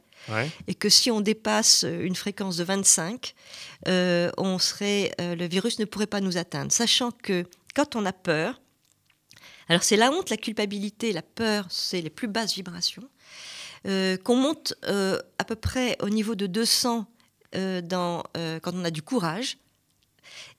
Et 0.67 0.75
que 0.75 0.89
si 0.89 1.10
on 1.10 1.21
dépasse 1.21 1.86
une 1.88 2.15
fréquence 2.15 2.58
de 2.58 2.63
25, 2.63 3.34
euh, 3.88 4.30
on 4.38 4.60
serait, 4.60 5.12
euh, 5.21 5.36
le 5.36 5.47
virus 5.47 5.80
ne 5.80 5.86
pourrait 5.86 6.08
pas 6.08 6.19
nous 6.19 6.38
atteindre. 6.38 6.71
Sachant 6.71 7.12
que 7.12 7.45
quand 7.75 7.95
on 7.95 8.06
a 8.06 8.13
peur, 8.13 8.60
alors 9.69 9.84
c'est 9.84 9.97
la 9.97 10.12
honte, 10.12 10.30
la 10.30 10.38
culpabilité, 10.38 11.13
la 11.13 11.21
peur, 11.21 11.65
c'est 11.69 12.01
les 12.01 12.10
plus 12.10 12.27
basses 12.27 12.56
vibrations, 12.56 13.08
euh, 13.86 14.18
qu'on 14.18 14.36
monte 14.36 14.74
à 14.84 15.44
peu 15.46 15.56
près 15.56 15.98
au 16.02 16.10
niveau 16.10 16.36
de 16.36 16.48
200 16.48 17.06
dans, 17.84 18.24
quand 18.62 18.74
on 18.74 18.84
a 18.84 18.92
du 18.92 19.02
courage. 19.02 19.58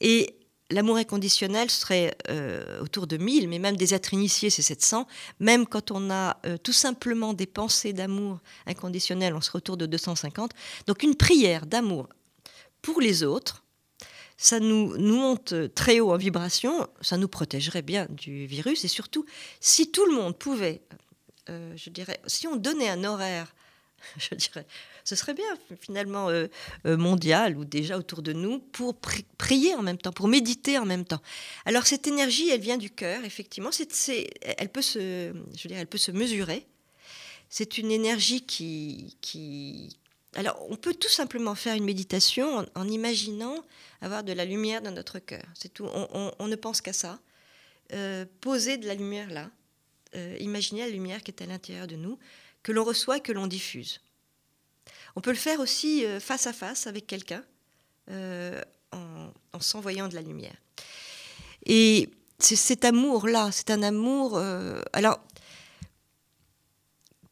Et 0.01 0.39
l'amour 0.71 0.97
inconditionnel 0.97 1.71
serait 1.71 2.17
euh, 2.29 2.81
autour 2.81 3.07
de 3.07 3.17
1000, 3.17 3.49
mais 3.49 3.59
même 3.59 3.77
des 3.77 3.95
êtres 3.95 4.15
initiés, 4.15 4.51
c'est 4.51 4.63
700. 4.63 5.07
Même 5.41 5.67
quand 5.67 5.91
on 5.91 6.11
a 6.11 6.39
euh, 6.47 6.57
tout 6.59 6.73
simplement 6.73 7.35
des 7.35 7.47
pensées 7.47 7.93
d'amour 7.93 8.41
inconditionnel, 8.67 9.35
on 9.35 9.41
serait 9.41 9.59
autour 9.59 9.77
de 9.77 9.87
250. 9.87 10.53
Donc 10.87 11.03
une 11.03 11.15
prière 11.15 11.67
d'amour 11.67 12.09
pour 12.83 13.01
les 13.01 13.25
autres, 13.25 13.65
ça 14.37 14.61
nous, 14.61 14.97
nous 14.99 15.17
monte 15.17 15.75
très 15.75 15.99
haut 15.99 16.13
en 16.13 16.17
vibration, 16.17 16.87
ça 17.01 17.17
nous 17.17 17.29
protégerait 17.29 17.83
bien 17.83 18.07
du 18.11 18.47
virus. 18.47 18.85
Et 18.85 18.89
surtout, 18.89 19.25
si 19.61 19.91
tout 19.91 20.07
le 20.07 20.15
monde 20.15 20.39
pouvait, 20.39 20.81
euh, 21.51 21.73
je 21.77 21.91
dirais, 21.91 22.21
si 22.27 22.47
on 22.47 22.57
donnait 22.57 22.89
un 22.89 23.05
horaire, 23.05 23.55
je 24.19 24.35
dirais, 24.35 24.67
ce 25.05 25.17
serait 25.17 25.35
bien 25.35 25.59
finalement 25.81 26.29
euh, 26.29 26.47
euh, 26.87 26.97
mondial 26.97 27.57
ou 27.57 27.65
déjà 27.65 27.97
autour 27.97 28.23
de 28.23 28.33
nous 28.33 28.59
pour 28.59 28.95
prier 29.39 29.75
en 29.75 29.83
même 29.83 29.99
temps, 29.99 30.13
pour 30.13 30.29
méditer 30.29 30.79
en 30.79 30.85
même 30.85 31.05
temps. 31.05 31.23
Alors 31.65 31.87
cette 31.87 32.07
énergie, 32.07 32.51
elle 32.51 32.61
vient 32.61 32.77
du 32.77 32.91
cœur, 32.91 33.25
effectivement. 33.25 33.71
Elle 34.59 34.69
peut 34.69 34.83
se, 34.83 35.33
je 35.57 35.69
dire, 35.69 35.79
elle 35.79 35.87
peut 35.87 35.99
se 35.99 36.11
mesurer. 36.11 36.67
c'est 37.49 37.79
une 37.79 37.91
énergie 37.91 38.43
qui. 38.43 39.97
Alors, 40.35 40.65
on 40.69 40.77
peut 40.77 40.95
tout 40.95 41.09
simplement 41.09 41.55
faire 41.55 41.75
une 41.75 41.87
méditation 41.87 42.67
en, 42.75 42.89
imaginant 42.89 43.65
avoir 44.03 44.23
de 44.23 44.33
la 44.33 44.45
lumière 44.45 44.83
dans 44.83 44.91
notre 44.91 45.19
cœur. 45.19 45.43
C'est 45.55 45.73
tout. 45.73 45.87
On, 45.87 46.47
ne 46.47 46.55
pense 46.55 46.83
qu'à 46.83 46.93
ça. 46.93 47.19
Poser 48.43 48.77
de 48.77 48.87
la 48.87 48.95
lumière 48.95 49.31
là. 49.31 49.51
Euh, 50.15 50.37
imaginer 50.41 50.81
la 50.81 50.89
lumière 50.89 51.23
qui 51.23 51.31
est 51.31 51.43
à 51.43 51.47
l'intérieur 51.47 51.87
de 51.87 51.97
nous, 51.97 52.19
que 52.63 52.73
l'on 52.73 52.83
reçoit 52.85 53.21
que 53.21 53.31
l'on 53.33 53.47
diffuse. 53.47 54.01
On 55.17 55.21
peut 55.21 55.33
le 55.33 55.37
faire 55.37 55.61
aussi 55.61 56.05
euh, 56.07 56.19
face 56.19 56.47
à 56.47 56.53
face 56.55 56.87
avec 56.87 57.07
quelqu'un, 57.07 57.45
euh, 58.11 58.61
en, 58.93 59.31
en 59.53 59.61
s'envoyant 59.61 60.09
de 60.09 60.15
la 60.15 60.23
lumière. 60.23 60.57
Et 61.67 62.09
cet 62.39 62.85
amour-là, 62.87 63.51
c'est 63.53 63.71
un 63.71 63.83
amour. 63.83 64.39
euh, 64.39 64.81
alors, 64.95 65.21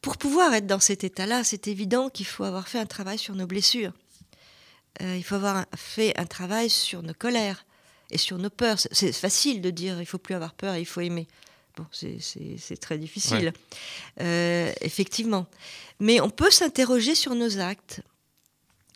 pour 0.01 0.17
pouvoir 0.17 0.53
être 0.53 0.67
dans 0.67 0.79
cet 0.79 1.03
état-là, 1.03 1.43
c'est 1.43 1.67
évident 1.67 2.09
qu'il 2.09 2.25
faut 2.27 2.43
avoir 2.43 2.67
fait 2.67 2.79
un 2.79 2.85
travail 2.85 3.17
sur 3.17 3.35
nos 3.35 3.47
blessures. 3.47 3.93
Il 4.99 5.23
faut 5.23 5.35
avoir 5.35 5.65
fait 5.75 6.17
un 6.17 6.25
travail 6.25 6.69
sur 6.69 7.03
nos 7.03 7.13
colères 7.13 7.65
et 8.09 8.17
sur 8.17 8.37
nos 8.37 8.49
peurs. 8.49 8.79
C'est- 8.79 8.93
C'est 8.93 9.13
facile 9.13 9.61
de 9.61 9.69
dire 9.69 9.99
il 10.01 10.05
faut 10.07 10.17
plus 10.17 10.33
avoir 10.35 10.53
peur 10.53 10.73
et 10.75 10.79
il 10.81 10.85
faut 10.85 11.01
aimer. 11.01 11.27
Bon, 11.77 11.85
c'est- 11.91 12.77
très 12.81 12.97
difficile, 12.97 13.53
Euh, 14.19 14.73
effectivement. 14.81 15.45
Mais 15.99 16.19
on 16.21 16.29
peut 16.29 16.49
s'interroger 16.51 17.13
sur 17.15 17.35
nos 17.35 17.59
actes 17.59 18.01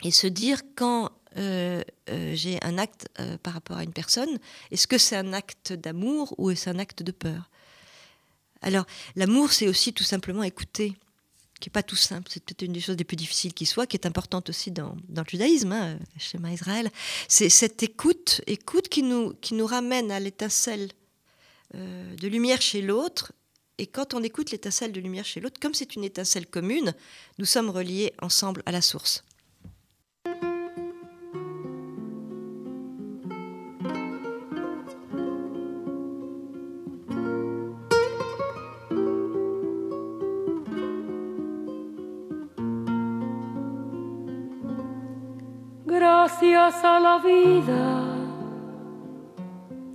et 0.02 0.10
se 0.10 0.26
dire 0.26 0.60
quand 0.76 1.10
euh, 1.38 1.82
euh, 2.10 2.32
j'ai 2.34 2.62
un 2.62 2.76
acte 2.76 3.06
par 3.42 3.54
rapport 3.54 3.78
à 3.78 3.84
une 3.84 3.92
personne, 3.92 4.38
est-ce 4.70 4.86
que 4.86 4.98
c'est 4.98 5.16
un 5.16 5.32
acte 5.32 5.72
d'amour 5.72 6.34
ou 6.38 6.50
est-ce 6.50 6.68
un 6.68 6.78
acte 6.78 7.02
de 7.02 7.12
peur? 7.12 7.48
Alors, 8.60 8.84
l'amour, 9.16 9.52
c'est 9.52 9.66
aussi 9.68 9.92
tout 9.92 10.04
simplement 10.04 10.42
écouter, 10.42 10.92
qui 11.60 11.68
n'est 11.68 11.72
pas 11.72 11.82
tout 11.82 11.96
simple, 11.96 12.28
c'est 12.30 12.44
peut-être 12.44 12.62
une 12.62 12.72
des 12.72 12.80
choses 12.80 12.96
les 12.96 13.04
plus 13.04 13.16
difficiles 13.16 13.54
qui 13.54 13.66
soit, 13.66 13.86
qui 13.86 13.96
est 13.96 14.06
importante 14.06 14.50
aussi 14.50 14.70
dans, 14.72 14.94
dans 15.08 15.22
le 15.22 15.28
judaïsme, 15.30 15.72
hein, 15.72 15.98
chez 16.18 16.38
Israël. 16.52 16.90
C'est 17.28 17.48
cette 17.48 17.82
écoute, 17.82 18.40
écoute 18.46 18.88
qui 18.88 19.02
nous, 19.02 19.32
qui 19.40 19.54
nous 19.54 19.66
ramène 19.66 20.10
à 20.10 20.20
l'étincelle 20.20 20.90
euh, 21.74 22.14
de 22.16 22.28
lumière 22.28 22.60
chez 22.60 22.82
l'autre. 22.82 23.32
Et 23.78 23.86
quand 23.86 24.14
on 24.14 24.22
écoute 24.22 24.50
l'étincelle 24.50 24.92
de 24.92 25.00
lumière 25.00 25.24
chez 25.24 25.40
l'autre, 25.40 25.58
comme 25.60 25.74
c'est 25.74 25.96
une 25.96 26.04
étincelle 26.04 26.46
commune, 26.46 26.94
nous 27.38 27.46
sommes 27.46 27.70
reliés 27.70 28.12
ensemble 28.20 28.62
à 28.66 28.72
la 28.72 28.82
source. 28.82 29.24
Gracias 45.86 46.84
a 46.84 47.00
la 47.00 47.18
vida 47.18 48.01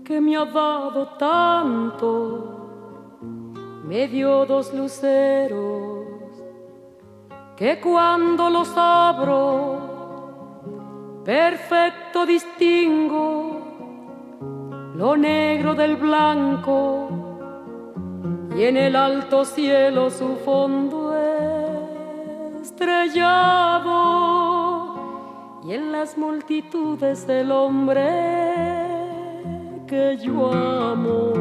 que 0.07 0.21
me 0.21 0.37
ha 0.37 0.45
dado 0.45 1.05
tanto, 1.19 2.69
me 3.83 4.07
dio 4.07 4.45
dos 4.45 4.73
luceros 4.73 6.07
que 7.57 7.81
cuando 7.81 8.49
los 8.49 8.71
abro, 8.77 9.81
perfecto 11.25 12.25
distingo 12.25 13.57
lo 14.95 15.17
negro 15.17 15.75
del 15.75 15.97
blanco 15.97 17.09
y 18.55 18.63
en 18.63 18.77
el 18.77 18.95
alto 18.95 19.43
cielo 19.43 20.09
su 20.09 20.37
fondo 20.37 21.13
estrellado 22.61 23.97
y 25.65 25.73
en 25.73 25.91
las 25.91 26.17
multitudes 26.17 27.27
el 27.27 27.51
hombre 27.51 28.76
que 29.87 30.17
yo 30.17 30.51
amo. 30.51 31.33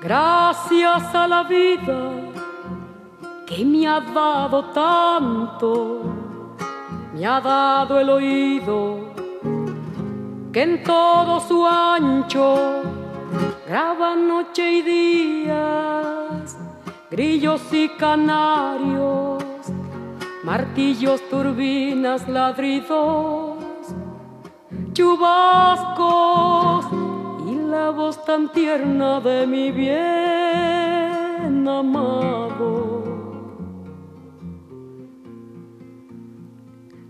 Gracias 0.00 1.14
a 1.14 1.28
la 1.28 1.44
vida 1.44 2.10
que 3.46 3.64
me 3.64 3.86
ha 3.86 4.00
dado 4.00 4.64
tanto, 4.72 6.02
me 7.14 7.24
ha 7.24 7.40
dado 7.40 8.00
el 8.00 8.10
oído 8.10 9.12
que 10.52 10.62
en 10.62 10.82
todo 10.82 11.40
su 11.40 11.64
ancho 11.66 12.82
graba 13.66 14.16
noche 14.16 14.72
y 14.72 14.82
días, 14.82 16.58
grillos 17.10 17.62
y 17.72 17.88
canarios, 17.90 19.42
martillos, 20.42 21.22
turbinas, 21.30 22.28
ladridos, 22.28 23.71
chubascos 24.92 26.86
y 27.46 27.54
la 27.54 27.90
voz 27.90 28.24
tan 28.24 28.48
tierna 28.52 29.20
de 29.20 29.46
mi 29.46 29.70
bien 29.70 31.66
amado. 31.68 33.02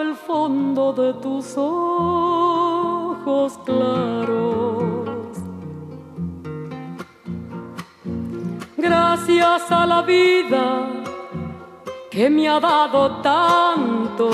el 0.00 0.14
fondo 0.14 0.92
de 0.92 1.14
tus 1.14 1.54
ojos 1.56 3.58
claros. 3.64 5.08
Gracias 8.76 9.70
a 9.70 9.86
la 9.86 10.02
vida 10.02 10.88
que 12.10 12.30
me 12.30 12.48
ha 12.48 12.60
dado 12.60 13.20
tanto, 13.22 14.30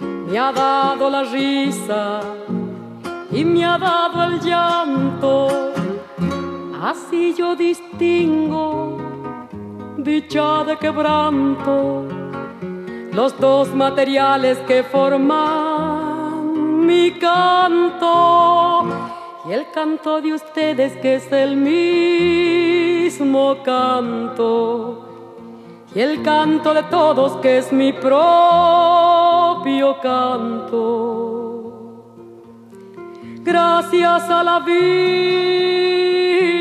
me 0.00 0.38
ha 0.38 0.52
dado 0.52 1.10
la 1.10 1.22
risa 1.22 2.20
y 3.30 3.44
me 3.44 3.64
ha 3.64 3.78
dado 3.78 4.24
el 4.24 4.40
llanto, 4.40 5.48
Así 6.80 7.34
yo 7.34 7.56
distingo 7.56 8.98
dicha 9.98 10.64
de 10.64 10.76
quebranto, 10.76 12.06
los 13.18 13.34
dos 13.40 13.74
materiales 13.74 14.58
que 14.58 14.84
forman 14.84 16.86
mi 16.86 17.10
canto 17.18 18.86
y 19.48 19.52
el 19.52 19.68
canto 19.72 20.20
de 20.20 20.34
ustedes 20.34 20.92
que 21.02 21.16
es 21.16 21.32
el 21.32 21.56
mismo 21.56 23.56
canto 23.64 25.04
y 25.96 26.00
el 26.00 26.22
canto 26.22 26.72
de 26.72 26.84
todos 26.84 27.38
que 27.38 27.58
es 27.58 27.72
mi 27.72 27.92
propio 27.92 28.28
canto. 30.00 31.64
Gracias 33.42 34.30
a 34.30 34.44
la 34.44 34.60
vida. 34.60 36.57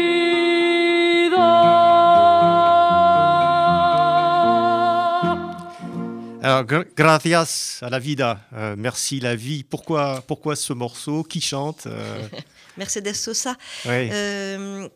Gracias 6.63 7.79
à 7.81 7.89
la 7.89 7.99
vida, 7.99 8.41
euh, 8.53 8.75
merci 8.77 9.19
la 9.19 9.35
vie. 9.35 9.63
Pourquoi, 9.63 10.23
pourquoi 10.27 10.55
ce 10.55 10.73
morceau? 10.73 11.23
Qui 11.23 11.41
chante 11.41 11.87
euh, 11.87 12.27
Mercedes 12.77 13.13
Sosa. 13.13 13.55
Euh, 13.85 14.87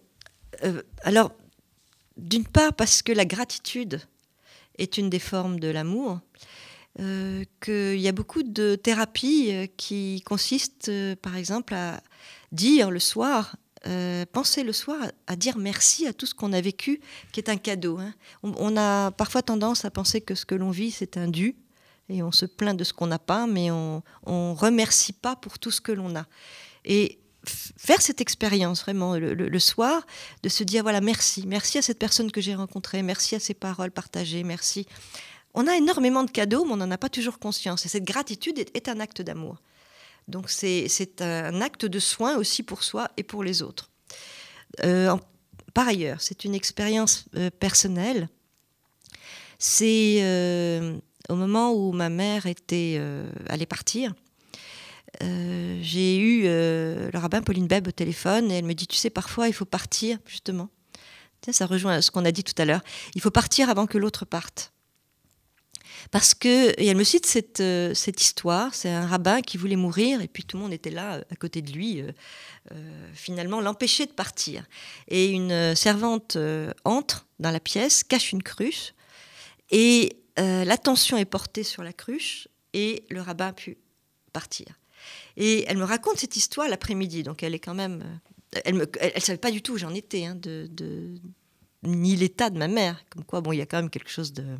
alors, 1.03 1.31
d'une 2.17 2.45
part, 2.45 2.73
parce 2.73 3.01
que 3.01 3.11
la 3.11 3.25
gratitude 3.25 4.01
est 4.77 4.97
une 4.97 5.09
des 5.09 5.19
formes 5.19 5.59
de 5.59 5.69
l'amour, 5.69 6.19
qu'il 6.97 7.99
y 7.99 8.07
a 8.07 8.11
beaucoup 8.11 8.43
de 8.43 8.75
thérapies 8.75 9.71
qui 9.77 10.21
consistent, 10.25 10.91
par 11.21 11.35
exemple, 11.35 11.73
à 11.73 12.01
dire 12.51 12.91
le 12.91 12.99
soir, 12.99 13.55
euh, 13.87 14.25
penser 14.31 14.63
le 14.63 14.73
soir 14.73 14.97
à, 15.27 15.35
dire 15.35 15.57
merci 15.57 16.07
à 16.07 16.13
tout 16.13 16.25
ce 16.25 16.35
qu'on 16.35 16.53
a 16.53 16.61
vécu, 16.61 17.01
qui 17.31 17.39
est 17.39 17.49
un 17.49 17.57
cadeau. 17.57 17.97
hein. 17.97 18.13
On, 18.43 18.77
a 18.77 19.11
parfois 19.11 19.41
tendance 19.41 19.85
à 19.85 19.91
penser 19.91 20.21
que 20.21 20.35
ce 20.35 20.45
que 20.45 20.55
l'on 20.55 20.71
vit, 20.71 20.91
c'est 20.91 21.17
un 21.17 21.27
dû, 21.27 21.55
et 22.09 22.21
on 22.21 22.31
se 22.31 22.45
plaint 22.45 22.77
de 22.77 22.83
ce 22.83 22.93
qu'on 22.93 23.07
n'a 23.07 23.19
pas, 23.19 23.47
mais 23.47 23.71
on 23.71 24.03
ne 24.27 24.55
remercie 24.55 25.13
pas 25.13 25.35
pour 25.35 25.59
tout 25.59 25.71
ce 25.71 25.81
que 25.81 25.91
l'on 25.91 26.15
a. 26.15 26.25
Et 26.85 27.19
faire 27.45 28.01
cette 28.01 28.21
expérience 28.21 28.81
vraiment 28.81 29.15
le, 29.17 29.59
soir, 29.59 30.05
de 30.43 30.49
se 30.49 30.63
dire 30.63 30.83
voilà 30.83 31.01
merci, 31.01 31.45
merci 31.47 31.77
à 31.77 31.81
cette 31.81 31.99
personne 31.99 32.31
que 32.31 32.41
j'ai 32.41 32.55
rencontrée, 32.55 33.01
merci 33.01 33.35
à 33.35 33.39
ces 33.39 33.53
paroles 33.53 33.91
partagées, 33.91 34.43
merci. 34.43 34.85
On 35.53 35.67
a 35.67 35.75
énormément 35.75 36.23
de 36.23 36.31
cadeaux, 36.31 36.65
mais 36.65 36.73
on 36.73 36.77
n'en 36.77 36.91
a 36.91 36.97
pas 36.97 37.09
toujours 37.09 37.39
conscience. 37.39 37.85
Et 37.85 37.89
cette 37.89 38.05
gratitude 38.05 38.59
est 38.59 38.87
un 38.87 38.99
acte 39.01 39.21
d'amour. 39.21 39.57
Donc 40.31 40.49
c'est 40.49 41.21
un 41.21 41.61
acte 41.61 41.85
de 41.85 41.99
soin 41.99 42.37
aussi 42.37 42.63
pour 42.63 42.83
soi 42.83 43.11
et 43.17 43.23
pour 43.23 43.43
les 43.43 43.61
autres. 43.61 43.91
Euh, 44.83 45.15
par 45.73 45.87
ailleurs, 45.87 46.21
c'est 46.21 46.45
une 46.45 46.55
expérience 46.55 47.25
euh, 47.35 47.49
personnelle. 47.49 48.29
C'est 49.59 50.19
euh, 50.21 50.97
au 51.29 51.35
moment 51.35 51.73
où 51.73 51.91
ma 51.91 52.09
mère 52.09 52.45
était 52.45 52.99
allait 53.47 53.67
partir. 53.67 54.13
j'ai 55.21 56.17
eu 56.17 56.43
le 56.43 57.11
rabbin 57.13 57.41
Pauline 57.41 57.67
Beb 57.67 57.87
au 57.87 57.91
téléphone 57.91 58.49
et 58.51 58.55
elle 58.55 58.65
me 58.65 58.73
dit, 58.73 58.87
tu 58.87 58.97
sais, 58.97 59.11
parfois 59.11 59.47
il 59.47 59.53
faut 59.53 59.65
partir, 59.65 60.17
justement. 60.25 60.69
Tiens, 61.41 61.53
ça 61.53 61.65
rejoint 61.65 62.01
ce 62.01 62.09
qu'on 62.11 62.25
a 62.25 62.31
dit 62.31 62.43
tout 62.43 62.59
à 62.59 62.65
l'heure. 62.65 62.81
Il 63.15 63.21
faut 63.21 63.31
partir 63.31 63.69
avant 63.69 63.85
que 63.85 63.97
l'autre 63.97 64.25
parte. 64.25 64.73
Parce 66.09 66.33
que, 66.33 66.69
et 66.81 66.87
elle 66.87 66.97
me 66.97 67.03
cite 67.03 67.25
cette, 67.25 67.59
euh, 67.59 67.93
cette 67.93 68.21
histoire, 68.21 68.73
c'est 68.73 68.89
un 68.89 69.05
rabbin 69.05 69.41
qui 69.41 69.57
voulait 69.57 69.75
mourir 69.75 70.21
et 70.21 70.27
puis 70.27 70.43
tout 70.43 70.57
le 70.57 70.63
monde 70.63 70.73
était 70.73 70.89
là 70.89 71.15
euh, 71.15 71.23
à 71.31 71.35
côté 71.35 71.61
de 71.61 71.71
lui, 71.71 72.01
euh, 72.01 73.11
finalement 73.13 73.61
l'empêcher 73.61 74.05
de 74.07 74.11
partir. 74.11 74.65
Et 75.07 75.27
une 75.27 75.75
servante 75.75 76.37
entre 76.83 77.27
dans 77.39 77.51
la 77.51 77.59
pièce, 77.59 78.03
cache 78.03 78.31
une 78.31 78.43
cruche 78.43 78.93
et 79.69 80.17
l'attention 80.37 81.17
est 81.17 81.25
portée 81.25 81.63
sur 81.63 81.83
la 81.83 81.93
cruche 81.93 82.47
et 82.73 83.03
le 83.09 83.21
rabbin 83.21 83.47
a 83.47 83.53
pu 83.53 83.77
partir. 84.33 84.65
Et 85.37 85.65
elle 85.67 85.77
me 85.77 85.83
raconte 85.83 86.17
cette 86.17 86.35
histoire 86.35 86.67
l'après-midi, 86.67 87.23
donc 87.23 87.43
elle 87.43 87.53
est 87.53 87.59
quand 87.59 87.73
même. 87.73 88.03
Elle 88.65 88.75
ne 88.77 89.19
savait 89.19 89.37
pas 89.37 89.51
du 89.51 89.61
tout 89.61 89.73
où 89.73 89.77
j'en 89.77 89.93
étais, 89.93 90.25
hein, 90.25 90.35
de, 90.35 90.67
de- 90.69 91.15
ni 91.83 92.15
l'état 92.15 92.49
de 92.49 92.57
ma 92.57 92.67
mère. 92.67 93.03
Comme 93.09 93.23
quoi, 93.23 93.41
bon, 93.41 93.51
il 93.53 93.57
y 93.57 93.61
a 93.61 93.65
quand 93.65 93.77
même 93.77 93.89
quelque 93.89 94.09
chose 94.09 94.33
de- 94.33 94.57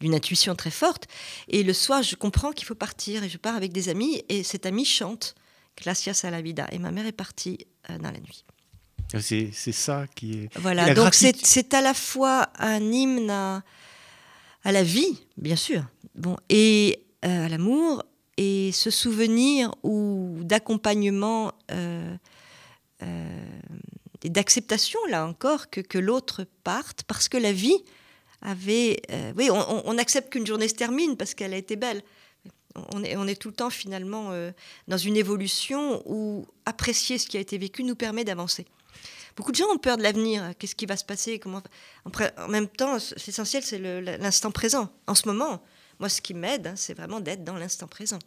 d'une 0.00 0.14
intuition 0.14 0.54
très 0.54 0.70
forte. 0.70 1.06
Et 1.48 1.62
le 1.62 1.72
soir, 1.72 2.02
je 2.02 2.14
comprends 2.16 2.52
qu'il 2.52 2.66
faut 2.66 2.74
partir 2.74 3.24
et 3.24 3.28
je 3.28 3.38
pars 3.38 3.54
avec 3.56 3.72
des 3.72 3.88
amis 3.88 4.22
et 4.28 4.42
cet 4.42 4.66
ami 4.66 4.84
chante 4.84 5.34
Gracias 5.78 6.20
a 6.24 6.30
la 6.30 6.42
vida. 6.42 6.66
Et 6.70 6.78
ma 6.78 6.90
mère 6.90 7.06
est 7.06 7.12
partie 7.12 7.66
euh, 7.88 7.96
dans 7.98 8.10
la 8.10 8.20
nuit. 8.20 8.44
C'est 9.20 9.50
c'est 9.52 9.72
ça 9.72 10.06
qui 10.14 10.32
est. 10.44 10.58
Voilà, 10.58 10.86
La 10.86 10.94
donc 10.94 11.14
c'est 11.14 11.34
c'est 11.44 11.72
à 11.74 11.80
la 11.80 11.94
fois 11.94 12.48
un 12.58 12.80
hymne 12.92 13.30
à, 13.30 13.62
à 14.64 14.72
la 14.72 14.82
vie, 14.82 15.18
bien 15.36 15.56
sûr, 15.56 15.84
bon, 16.14 16.36
et 16.48 17.04
euh, 17.24 17.46
à 17.46 17.48
l'amour, 17.48 18.04
et 18.38 18.70
ce 18.72 18.90
souvenir 18.90 19.74
ou 19.82 20.38
d'accompagnement 20.44 21.52
euh, 21.70 22.16
et 24.24 24.30
d'acceptation, 24.30 24.98
là 25.08 25.26
encore, 25.26 25.70
que, 25.70 25.80
que 25.80 25.98
l'autre 25.98 26.46
parte, 26.64 27.02
parce 27.04 27.28
que 27.28 27.36
la 27.36 27.52
vie 27.52 27.76
avait... 28.40 29.00
euh, 29.10 29.32
oui, 29.36 29.50
on, 29.50 29.98
accepte 29.98 30.32
qu'une 30.32 30.46
journée 30.46 30.68
se 30.68 30.74
termine 30.74 31.16
parce 31.16 31.34
qu'elle 31.34 31.54
a 31.54 31.56
été 31.56 31.76
belle. 31.76 32.02
On 32.92 33.04
est, 33.04 33.16
on 33.16 33.26
est 33.26 33.40
tout 33.40 33.48
le 33.48 33.54
temps 33.54 33.70
finalement 33.70 34.28
euh, 34.30 34.50
dans 34.88 34.96
une 34.96 35.16
évolution 35.16 36.02
où 36.06 36.46
apprécier 36.64 37.18
ce 37.18 37.26
qui 37.26 37.36
a 37.36 37.40
été 37.40 37.58
vécu 37.58 37.84
nous 37.84 37.96
permet 37.96 38.24
d'avancer. 38.24 38.66
Beaucoup 39.36 39.52
de 39.52 39.56
gens 39.56 39.70
ont 39.72 39.78
peur 39.78 39.96
de 39.96 40.02
l'avenir. 40.02 40.52
Qu'est-ce 40.58 40.74
qui 40.74 40.86
va 40.86 40.96
se 40.96 41.04
passer 41.04 41.38
Comment 41.38 41.62
en, 42.04 42.48
même 42.48 42.68
temps, 42.68 42.98
c'est 42.98 43.28
essentiel, 43.28 43.62
c'est 43.62 43.78
l'instant 43.78 44.50
présent. 44.50 44.90
En 45.06 45.14
ce 45.14 45.26
moment, 45.26 45.62
moi, 46.02 46.08
ce 46.08 46.20
qui 46.20 46.34
m'aide, 46.34 46.66
hein, 46.66 46.74
c'est 46.74 46.94
vraiment 46.94 47.20
d'être 47.20 47.44
dans 47.44 47.56
l'instant 47.56 47.86
présent. 47.86 48.18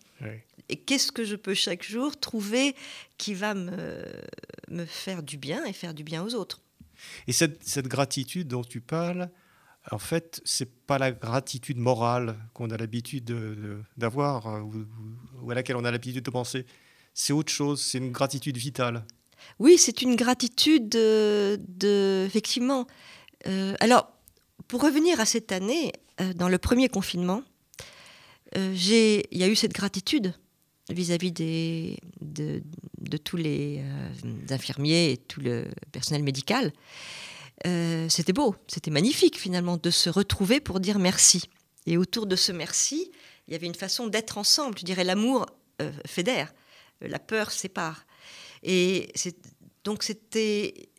Et 0.69 0.77
qu'est-ce 0.77 1.11
que 1.11 1.25
je 1.25 1.35
peux 1.35 1.53
chaque 1.53 1.83
jour 1.83 2.17
trouver 2.17 2.73
qui 3.17 3.33
va 3.33 3.53
me, 3.53 4.01
me 4.69 4.85
faire 4.85 5.21
du 5.23 5.35
bien 5.35 5.65
et 5.65 5.73
faire 5.73 5.93
du 5.93 6.05
bien 6.05 6.23
aux 6.23 6.33
autres? 6.35 6.61
Et 7.27 7.33
cette, 7.33 7.61
cette 7.67 7.89
gratitude 7.89 8.47
dont 8.47 8.63
tu 8.63 8.79
parles, 8.79 9.29
en 9.91 9.99
fait, 9.99 10.41
c'est 10.45 10.71
pas 10.87 10.97
la 10.97 11.11
gratitude 11.11 11.77
morale 11.77 12.37
qu'on 12.53 12.69
a 12.69 12.77
l'habitude 12.77 13.25
de- 13.25 13.55
de- 13.55 13.81
d'avoir 13.97 14.47
euh, 14.47 14.61
ou, 15.43 15.51
à 15.51 15.53
laquelle 15.53 15.75
on 15.75 15.83
a 15.83 15.91
l'habitude 15.91 16.23
de 16.23 16.31
penser. 16.31 16.65
C'est 17.13 17.33
autre 17.33 17.51
chose, 17.51 17.81
c'est 17.81 17.97
une 17.97 18.13
gratitude 18.13 18.55
vitale. 18.57 19.03
Oui, 19.59 19.77
c'est 19.77 20.01
une 20.01 20.15
gratitude 20.15 20.87
de, 20.87 21.59
de- 21.67 22.23
effectivement. 22.25 22.87
Euh, 23.47 23.75
alors, 23.81 24.13
pour 24.69 24.81
revenir 24.81 25.19
à 25.19 25.25
cette 25.25 25.51
année, 25.51 25.91
euh, 26.21 26.33
dans 26.33 26.47
le 26.49 26.57
premier 26.57 26.87
confinement, 26.87 27.43
euh, 27.43 27.54
j'ai- 28.73 29.25
il 29.31 29.37
y 29.37 29.43
a 29.43 29.47
eu 29.47 29.55
cette 29.55 29.73
gratitude 29.73 30.33
vis-à-vis 30.89 31.31
de, 31.31 31.91
tous 33.23 33.37
les 33.37 33.79
euh, 33.79 34.09
infirmiers 34.49 35.11
et 35.11 35.17
tout 35.17 35.41
le 35.41 35.67
personnel 35.91 36.23
médical. 36.23 36.71
Euh, 37.65 38.07
c'était 38.09 38.33
beau, 38.33 38.55
c'était 38.67 38.91
magnifique 38.91 39.39
finalement 39.39 39.77
de 39.77 39.89
se 39.89 40.09
retrouver 40.09 40.59
pour 40.59 40.79
dire 40.79 40.99
merci. 40.99 41.43
Et 41.85 41.97
autour 41.97 42.25
de 42.25 42.35
ce 42.35 42.51
merci, 42.51 43.11
il 43.47 43.53
y 43.53 43.55
avait 43.55 43.67
une 43.67 43.75
façon 43.75 44.07
d'être 44.07 44.37
ensemble. 44.37 44.77
Je 44.77 44.85
dirais 44.85 45.03
l'amour 45.03 45.45
euh, 45.81 45.91
fédère, 46.05 46.53
euh, 47.03 47.07
la 47.07 47.19
peur 47.19 47.51
sépare. 47.51 48.05
Et 48.63 49.11
donc 49.83 50.03
c'était 50.03 50.89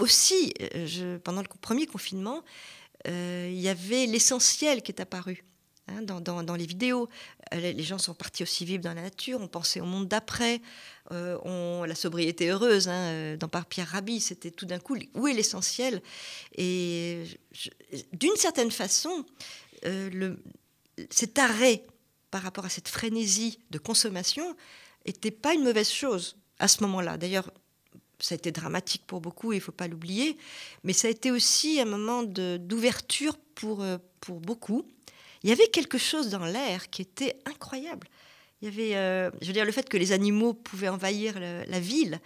aussi, 0.00 0.52
euh, 0.74 1.18
pendant 1.18 1.42
le 1.42 1.48
premier 1.60 1.86
confinement, 1.86 2.42
euh, 3.08 3.48
il 3.50 3.60
y 3.60 3.68
avait 3.68 4.06
l'essentiel 4.06 4.82
qui 4.82 4.92
est 4.92 5.00
apparu. 5.00 5.44
Hein, 5.92 6.02
dans, 6.02 6.56
les 6.56 6.66
vidéos, 6.66 7.08
Euh, 7.52 7.72
les 7.72 7.82
gens 7.82 7.98
sont 7.98 8.14
partis 8.14 8.42
aussi 8.42 8.64
vivre 8.64 8.82
dans 8.82 8.94
la 8.94 9.02
nature, 9.02 9.40
on 9.40 9.48
pensait 9.48 9.80
au 9.80 9.84
monde 9.84 10.08
d'après, 10.08 10.60
euh, 11.10 11.86
la 11.86 11.94
sobriété 11.94 12.50
heureuse, 12.50 12.88
hein, 12.88 12.92
euh, 12.92 13.36
dans 13.36 13.48
par 13.48 13.66
Pierre 13.66 13.88
Rabhi, 13.88 14.20
c'était 14.20 14.50
tout 14.50 14.66
d'un 14.66 14.78
coup, 14.78 14.96
où 15.14 15.28
est 15.28 15.32
l'essentiel? 15.32 16.02
Et 16.56 17.24
d'une 18.12 18.36
certaine 18.36 18.70
façon, 18.70 19.24
cet 21.10 21.38
arrêt 21.38 21.82
par 22.30 22.42
rapport 22.42 22.64
à 22.64 22.68
cette 22.68 22.88
frénésie 22.88 23.58
de 23.70 23.78
consommation 23.78 24.56
n'était 25.06 25.32
pas 25.32 25.54
une 25.54 25.64
mauvaise 25.64 25.90
chose 25.90 26.36
à 26.58 26.68
ce 26.68 26.82
moment-là. 26.82 27.18
D'ailleurs, 27.18 27.50
ça 28.20 28.34
a 28.34 28.36
été 28.36 28.52
dramatique 28.52 29.02
pour 29.06 29.20
beaucoup, 29.20 29.52
il 29.52 29.56
ne 29.56 29.60
faut 29.60 29.72
pas 29.72 29.88
l'oublier, 29.88 30.38
mais 30.84 30.92
ça 30.92 31.08
a 31.08 31.10
été 31.10 31.32
aussi 31.32 31.80
un 31.80 31.84
moment 31.84 32.22
d'ouverture 32.22 33.36
pour 33.56 33.84
beaucoup. 34.40 34.86
Il 35.42 35.50
y 35.50 35.52
avait 35.52 35.68
quelque 35.68 35.98
chose 35.98 36.30
dans 36.30 36.44
l'air 36.44 36.90
qui 36.90 37.02
était 37.02 37.36
incroyable. 37.46 38.08
Il 38.60 38.66
y 38.66 38.68
avait, 38.68 38.96
euh, 38.96 39.30
je 39.40 39.48
veux 39.48 39.52
dire, 39.52 39.64
le 39.64 39.72
fait 39.72 39.88
que 39.88 39.96
les 39.96 40.12
animaux 40.12 40.54
pouvaient 40.54 40.88
envahir 40.88 41.38
la 41.40 41.80
ville. 41.80 42.20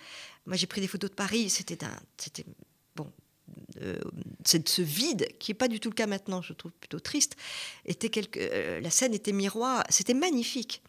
Moi, 0.45 0.57
j'ai 0.57 0.67
pris 0.67 0.81
des 0.81 0.87
photos 0.87 1.11
de 1.11 1.15
Paris, 1.15 1.49
c'était 1.49 1.83
un, 1.83 1.99
c'était 2.19 2.45
bon, 2.95 3.11
euh, 3.83 3.99
ce 4.45 4.83
vide 4.83 5.29
qui 5.39 5.51
n'est 5.51 5.57
pas 5.57 5.69
du 5.69 5.81
tout 5.81 5.89
le 5.89 5.95
cas 5.95 6.07
maintenant, 6.07 6.43
je 6.43 6.53
trouve 6.53 6.73
plutôt 6.73 7.01
triste. 7.01 7.37
Était 7.85 8.11
quelque, 8.11 8.39
euh, 8.39 8.81
la 8.81 8.91
scène 8.91 9.15
était 9.15 9.33
miroir, 9.33 9.85
c'était 9.89 10.15
magnifique. 10.15 10.83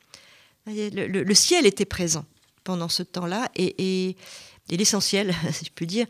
Le, 0.65 1.34
ciel 1.34 1.65
était 1.65 1.86
présent 1.86 2.25
pendant 2.65 2.89
ce 2.89 3.01
temps-là 3.01 3.49
et 3.55 4.17
et 4.70 4.78
l'essentiel, 4.78 5.34
si 5.51 5.65
je 5.65 5.72
puis 5.72 5.88
dire. 5.88 6.05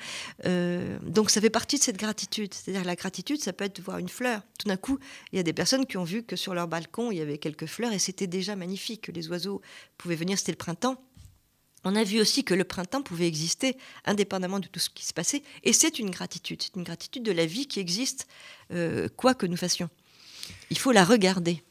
Euh, 0.45 0.97
donc 1.03 1.30
ça 1.30 1.41
fait 1.41 1.49
partie 1.49 1.78
de 1.78 1.84
cette 1.84 1.97
gratitude. 1.97 2.53
C'est-à-dire 2.53 2.84
la 2.84 2.95
gratitude, 2.95 3.41
ça 3.41 3.53
peut 3.53 3.66
être 3.66 3.78
de 3.78 3.82
voir 3.82 3.97
une 3.97 4.10
fleur. 4.10 4.41
Tout 4.60 4.68
d'un 4.68 4.78
coup, 4.78 4.99
il 5.32 5.38
y 5.38 5.39
a 5.39 5.43
des 5.43 5.53
personnes 5.53 5.86
qui 5.86 5.97
ont 5.97 6.03
vu 6.03 6.24
que 6.24 6.36
sur 6.36 6.53
leur 6.53 6.68
balcon, 6.68 7.12
il 7.12 7.18
y 7.18 7.22
avait 7.22 7.38
quelques 7.38 7.68
fleurs 7.68 7.93
et 7.93 7.99
c'était 7.99 8.28
déjà 8.28 8.55
magnifique, 8.55 9.01
que 9.01 9.12
les 9.12 9.30
oiseaux 9.30 9.62
pouvaient 9.97 10.16
venir, 10.16 10.38
c'était 10.38 10.51
le 10.51 10.58
printemps. 10.58 11.01
On 11.84 11.95
a 11.95 12.03
vu 12.03 12.20
aussi 12.20 12.43
que 12.43 12.53
le 12.53 12.64
printemps 12.64 13.01
pouvait 13.01 13.28
exister 13.28 13.78
indépendamment 14.03 14.60
de 14.60 14.68
tout 14.68 14.80
ce 14.80 14.89
qui 14.89 15.05
se 15.05 15.14
passait. 15.14 15.43
Et 15.64 15.74
c'est 15.74 15.99
une 15.99 16.10
gratitude. 16.10 16.62
C'est 16.62 16.76
une 16.76 16.84
gratitude 16.84 17.24
de 17.24 17.32
la 17.32 17.45
vie 17.45 17.68
qui 17.68 17.80
existe, 17.80 18.28
euh, 18.74 19.08
quoi 19.16 19.34
que 19.34 19.45
nous 19.45 19.55
fassions. 19.55 19.89
Il 20.70 20.78
faut 20.78 20.91
la 20.91 21.05
regarder. 21.05 21.64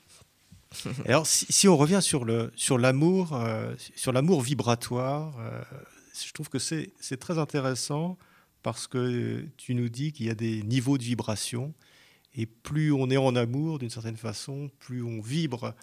Alors, 1.07 1.27
si, 1.27 1.69
on 1.69 1.77
revient 1.77 2.01
sur 2.03 2.25
sur 2.57 2.79
l'amour, 2.79 3.35
euh, 3.35 3.75
sur 3.95 4.13
l'amour 4.13 4.43
vibratoire, 4.43 5.35
je 6.25 6.33
trouve 6.33 6.49
que 6.49 6.59
c'est 6.59 7.17
très 7.19 7.39
intéressant 7.39 8.17
parce 8.63 8.87
que 8.87 9.45
tu 9.57 9.75
nous 9.75 9.89
dis 9.89 10.13
qu'il 10.13 10.27
y 10.27 10.31
a 10.31 10.35
des 10.35 10.63
niveaux 10.63 10.99
de 10.99 11.03
vibration 11.03 11.75
et 12.35 12.47
plus 12.47 12.93
on 12.93 13.11
est 13.11 13.17
en 13.17 13.35
amour 13.35 13.79
d'une 13.79 13.91
certaine 13.91 14.17
façon, 14.17 14.71
plus 14.79 15.03
on 15.03 15.21
vibre, 15.21 15.75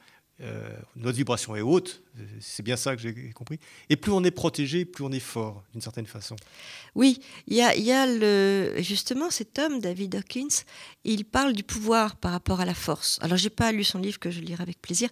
euh, 0.42 0.68
notre 0.96 1.16
vibration 1.16 1.56
est 1.56 1.62
haute, 1.62 2.02
c'est 2.40 2.64
bien 2.64 2.76
ça 2.76 2.96
que 2.96 3.02
j'ai 3.02 3.32
compris, 3.32 3.60
et 3.90 3.96
plus 3.96 4.12
on 4.12 4.24
est 4.24 4.32
protégé, 4.32 4.84
plus 4.84 5.04
on 5.04 5.12
est 5.12 5.20
fort 5.20 5.64
d'une 5.72 5.82
certaine 5.82 6.08
façon. 6.08 6.36
Oui, 6.96 7.20
il 7.48 7.56
y 7.56 7.62
a, 7.62 8.82
justement 8.82 9.30
cet 9.30 9.60
homme, 9.60 9.80
David 9.80 10.16
Hawkins, 10.16 10.64
il 11.04 11.26
parle 11.26 11.54
du 11.54 11.64
pouvoir 11.64 12.16
par 12.16 12.32
rapport 12.32 12.62
à 12.62 12.66
la 12.66 12.74
force. 12.74 13.20
Alors 13.22 13.38
j'ai 13.38 13.52
pas 13.52 13.72
lu 13.72 13.84
son 13.84 14.00
livre 14.00 14.20
que 14.20 14.32
je 14.32 14.42
lirai 14.42 14.64
avec 14.64 14.82
plaisir, 14.82 15.10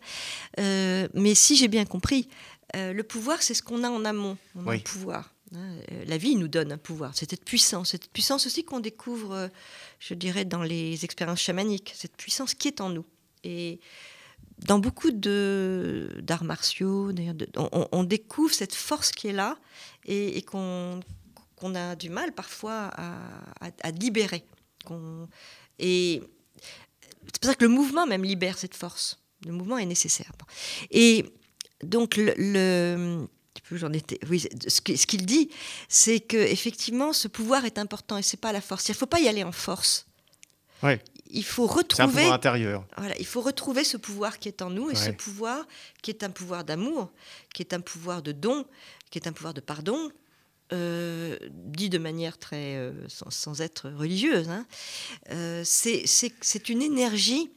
euh, 0.60 1.08
mais 1.14 1.36
si 1.36 1.56
j'ai 1.56 1.68
bien 1.68 1.86
compris, 1.86 2.28
euh, 2.76 2.94
le 2.94 3.04
pouvoir, 3.04 3.42
c'est 3.42 3.54
ce 3.54 3.64
qu'on 3.64 3.84
a 3.84 3.90
en 3.90 4.06
amont. 4.06 4.38
On 4.56 4.68
a 4.68 4.74
un 4.74 4.80
pouvoir. 4.80 5.34
Hein. 5.56 5.78
Euh, 5.92 6.06
la 6.06 6.18
vie 6.18 6.36
nous 6.36 6.48
donne 6.48 6.72
un 6.72 6.78
pouvoir. 6.78 7.12
C'est 7.16 7.30
cette 7.30 7.46
puissance. 7.46 7.92
Cette 7.92 8.10
puissance 8.12 8.46
aussi 8.46 8.64
qu'on 8.64 8.80
découvre, 8.80 9.34
euh, 9.34 9.48
je 10.00 10.14
dirais, 10.14 10.46
dans 10.46 10.64
les 10.64 11.04
expériences 11.04 11.42
chamaniques. 11.42 11.94
Cette 11.96 12.16
puissance 12.16 12.54
qui 12.54 12.68
est 12.68 12.82
en 12.82 12.90
nous. 12.90 13.06
Et 13.44 13.80
dans 14.60 14.80
beaucoup 14.80 15.12
d'arts 15.12 16.44
martiaux, 16.44 17.12
on, 17.56 18.04
découvre 18.04 18.54
cette 18.54 18.76
force 18.76 19.12
qui 19.12 19.28
est 19.28 19.34
là 19.34 19.58
et, 20.06 20.44
qu'on 20.44 21.02
a 21.74 21.96
du 21.96 22.10
mal 22.10 22.32
parfois 22.32 22.92
à, 22.94 23.92
libérer. 24.00 24.46
Et 25.80 26.22
c'est 27.26 27.40
pour 27.42 27.50
ça 27.50 27.56
que 27.56 27.66
le 27.66 27.72
mouvement 27.72 28.06
même 28.06 28.24
libère 28.24 28.60
cette 28.60 28.76
force. 28.76 29.20
Le 29.46 29.52
mouvement 29.52 29.80
est 29.80 29.86
nécessaire. 29.88 30.32
Et 30.92 31.26
donc 31.84 32.16
le, 32.18 33.28
j'en 33.72 33.94
étais, 33.94 34.20
oui, 34.30 34.48
ce 34.68 34.82
qu'il 34.82 35.26
dit, 35.26 35.50
c'est 35.88 36.20
que 36.20 36.38
effectivement, 36.38 37.14
ce 37.14 37.28
pouvoir 37.28 37.66
est 37.66 37.78
important 37.78 38.18
et 38.18 38.22
c'est 38.22 38.40
pas 38.40 38.52
la 38.52 38.62
force. 38.62 38.88
Il 38.90 38.92
ne 38.92 38.98
faut 38.98 39.06
pas 39.06 39.20
y 39.20 39.28
aller 39.28 39.44
en 39.44 39.52
force. 39.52 40.08
Ouais. 40.84 41.00
Il 41.30 41.46
faut 41.46 41.68
retrouver. 41.68 42.26
Un 42.26 42.34
intérieur. 42.34 42.86
Voilà, 42.98 43.18
il 43.18 43.26
faut 43.26 43.42
retrouver 43.42 43.84
ce 43.84 43.98
pouvoir 43.98 44.40
qui 44.40 44.50
est 44.50 44.62
en 44.62 44.70
nous 44.70 44.90
et 44.90 44.96
ce 44.96 45.12
pouvoir 45.12 45.66
qui 46.02 46.12
est 46.12 46.24
un 46.24 46.30
pouvoir 46.30 46.66
d'amour, 46.66 47.12
qui 47.54 47.62
est 47.62 47.74
un 47.74 47.80
pouvoir 47.80 48.22
de 48.22 48.32
don, 48.32 48.66
qui 49.10 49.20
est 49.20 49.28
un 49.28 49.32
pouvoir 49.32 49.54
de 49.54 49.62
pardon, 49.62 50.12
euh, 50.74 51.38
dit 51.52 51.90
de 51.90 51.98
manière 51.98 52.38
très 52.38 52.76
euh, 52.76 52.92
sans, 53.08 53.62
être 53.62 53.90
religieuse. 53.90 54.50
Hein. 54.50 54.66
Euh, 55.32 55.64
c'est 55.66 56.70
une 56.70 56.82
énergie 56.82 57.50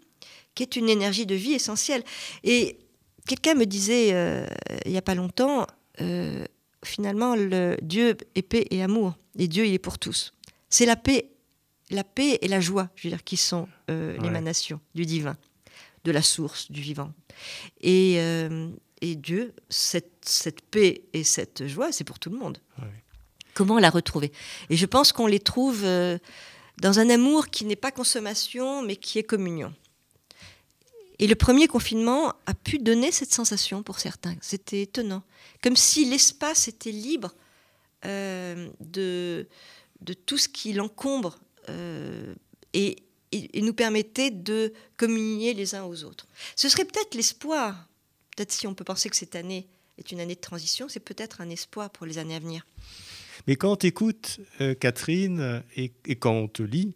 qui 0.55 0.62
est 0.62 0.77
une 0.77 0.89
énergie 0.89 1.27
de 1.27 1.35
vie 1.35 1.53
essentielle. 1.53 2.05
Et 2.45 2.79
Quelqu'un 3.27 3.55
me 3.55 3.64
disait 3.64 4.11
euh, 4.12 4.47
il 4.85 4.93
n'y 4.93 4.99
a 4.99 5.03
pas 5.03 5.14
longtemps, 5.14 5.66
euh, 6.01 6.45
finalement, 6.85 7.35
le 7.37 7.77
Dieu 7.81 8.16
est 8.35 8.43
paix 8.43 8.66
et 8.70 8.83
amour. 8.83 9.14
Et 9.39 9.49
Dieu, 9.49 9.66
il 9.66 9.72
est 9.72 9.79
pour 9.79 9.99
tous. 9.99 10.35
C'est 10.68 10.85
la 10.85 10.97
paix, 10.97 11.31
la 11.91 12.05
paix 12.05 12.39
et 12.43 12.49
la 12.49 12.61
joie, 12.61 12.91
je 12.97 13.05
veux 13.05 13.11
dire, 13.11 13.25
qui 13.25 13.37
sont 13.37 13.66
euh, 13.91 14.18
l'émanation 14.18 14.79
du 14.95 15.07
divin, 15.07 15.37
de 16.05 16.12
la 16.12 16.20
source 16.20 16.70
du 16.70 16.83
vivant. 16.83 17.12
Et, 17.81 18.16
et 19.01 19.16
Dieu, 19.16 19.55
cette, 19.68 20.12
cette, 20.22 20.61
paix 20.61 21.03
et 21.12 21.25
cette 21.25 21.66
joie, 21.66 21.93
c'est 21.93 22.05
pour 22.05 22.18
tout 22.18 22.31
le 22.31 22.39
monde. 22.39 22.59
Comment 23.55 23.79
la 23.79 23.91
retrouver? 23.91 24.33
Et 24.70 24.77
je 24.77 24.87
pense 24.87 25.12
qu'on 25.12 25.27
les 25.27 25.41
trouve 25.41 25.83
dans 25.83 26.99
un 26.99 27.11
amour 27.11 27.49
qui 27.49 27.64
n'est 27.64 27.77
pas 27.77 27.91
consommation, 27.91 28.83
mais 28.83 28.97
qui 28.97 29.18
est 29.18 29.25
communion. 29.25 29.72
Et 31.19 31.27
le 31.27 31.35
premier 31.35 31.69
confinement 31.69 32.35
a 32.47 32.55
pu 32.55 32.79
donner 32.79 33.12
cette 33.12 33.33
sensation 33.33 33.83
pour 33.83 34.01
certains. 34.01 34.35
C'était 34.41 34.83
étonnant. 34.83 35.23
Comme 35.62 35.77
si 35.77 36.05
l'espace 36.05 36.69
était 36.69 36.91
libre 36.91 37.35
euh, 38.05 38.69
de, 38.81 39.47
de 40.01 40.12
tout 40.12 40.39
ce 40.39 40.49
qui 40.49 40.73
l'encombre 40.73 41.39
euh, 41.69 42.35
et, 42.73 42.97
nous 43.55 43.75
permettait 43.75 44.31
de 44.31 44.73
communier 44.97 45.55
les 45.55 45.75
uns 45.75 45.85
aux 45.85 46.05
autres. 46.05 46.29
Ce 46.55 46.69
serait 46.69 46.85
peut-être 46.85 47.15
l'espoir. 47.15 47.89
Peut-être 48.37 48.53
si 48.53 48.67
on 48.69 48.75
peut 48.75 48.85
penser 48.85 49.09
que 49.09 49.17
cette 49.17 49.35
année 49.35 49.67
est 49.99 50.12
une 50.12 50.21
année 50.21 50.37
de 50.37 50.41
transition, 50.41 50.89
c'est 50.89 51.01
peut-être 51.01 51.41
un 51.41 51.51
espoir 51.51 51.91
pour 51.91 52.07
les 52.07 52.19
années 52.19 52.37
à 52.37 52.39
venir. 52.39 52.65
Mais 53.49 53.57
quand 53.57 53.73
on 53.73 53.77
t'écoute, 53.77 54.39
euh, 54.61 54.75
Catherine, 54.75 55.65
et, 55.77 55.93
et, 56.07 56.17
quand 56.17 56.33
on 56.33 56.47
te 56.47 56.62
lit, 56.62 56.95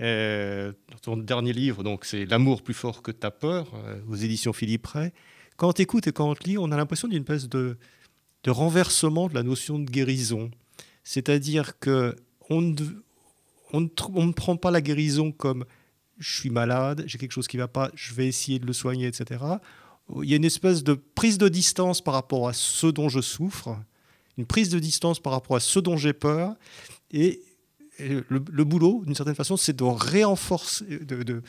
euh, 0.00 0.72
ton 1.02 1.16
dernier 1.16 1.52
livre, 1.52 1.82
donc 1.82 2.04
c'est 2.04 2.24
L'amour 2.24 2.62
plus 2.62 2.74
fort 2.74 3.02
que 3.02 3.10
ta 3.10 3.30
peur, 3.30 3.70
euh, 3.74 4.00
aux 4.08 4.16
éditions 4.16 4.52
Philippe 4.52 4.86
Ray. 4.86 5.12
Quand 5.56 5.68
on 5.68 5.82
écoute 5.82 6.06
et 6.06 6.12
quand 6.12 6.30
on 6.30 6.34
lit, 6.46 6.56
on 6.56 6.70
a 6.72 6.76
l'impression 6.76 7.08
d'une 7.08 7.22
espèce 7.22 7.48
de, 7.48 7.76
de, 8.44 8.50
renversement 8.50 9.28
de 9.28 9.34
la 9.34 9.42
notion 9.42 9.78
de 9.78 9.84
guérison. 9.84 10.50
C'est-à-dire 11.04 11.78
que 11.78 12.16
on 12.48 12.62
ne, 12.62 12.74
on, 13.72 13.80
ne, 13.80 14.32
prend 14.32 14.56
pas 14.56 14.70
la 14.70 14.80
guérison 14.80 15.30
comme 15.30 15.64
je 16.18 16.36
suis 16.40 16.50
malade, 16.50 17.04
j'ai 17.06 17.18
quelque 17.18 17.32
chose 17.32 17.48
qui 17.48 17.56
ne 17.56 17.62
va 17.62 17.68
pas, 17.68 17.90
je 17.94 18.14
vais 18.14 18.26
essayer 18.26 18.58
de 18.58 18.66
le 18.66 18.72
soigner, 18.72 19.06
etc. 19.06 19.44
Il 20.22 20.28
y 20.28 20.32
a 20.32 20.36
une 20.36 20.44
espèce 20.44 20.84
de 20.84 20.94
prise 20.94 21.38
de 21.38 21.48
distance 21.48 22.00
par 22.00 22.14
rapport 22.14 22.48
à 22.48 22.52
ce 22.52 22.86
dont 22.86 23.08
je 23.08 23.20
souffre, 23.20 23.76
une 24.38 24.46
prise 24.46 24.70
de 24.70 24.78
distance 24.78 25.20
par 25.20 25.32
rapport 25.32 25.56
à 25.56 25.60
ce 25.60 25.78
dont 25.78 25.96
j'ai 25.96 26.12
peur, 26.12 26.54
et 27.10 27.42
le, 27.98 28.64
boulot, 28.64 29.02
d'une 29.04 29.14
certaine 29.14 29.34
façon, 29.34 29.56
c'est 29.56 29.76
de, 29.76 31.22
de, 31.22 31.42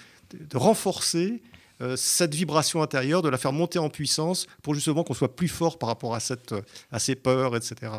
renforcer 0.54 1.42
euh, 1.82 1.96
cette 1.96 2.36
vibration 2.36 2.82
intérieure, 2.82 3.22
de 3.22 3.30
la 3.30 3.38
faire 3.38 3.54
monter 3.54 3.80
en 3.80 3.90
puissance 3.90 4.48
pour 4.62 4.76
justement 4.76 5.04
qu'on 5.04 5.14
soit 5.14 5.36
plus 5.36 5.48
fort 5.48 5.80
par 5.80 5.90
rapport 5.90 6.16
à, 6.16 6.20
cette, 6.20 6.54
à 6.92 7.00
ces 7.00 7.16
peurs, 7.16 7.56
etc. 7.56 7.92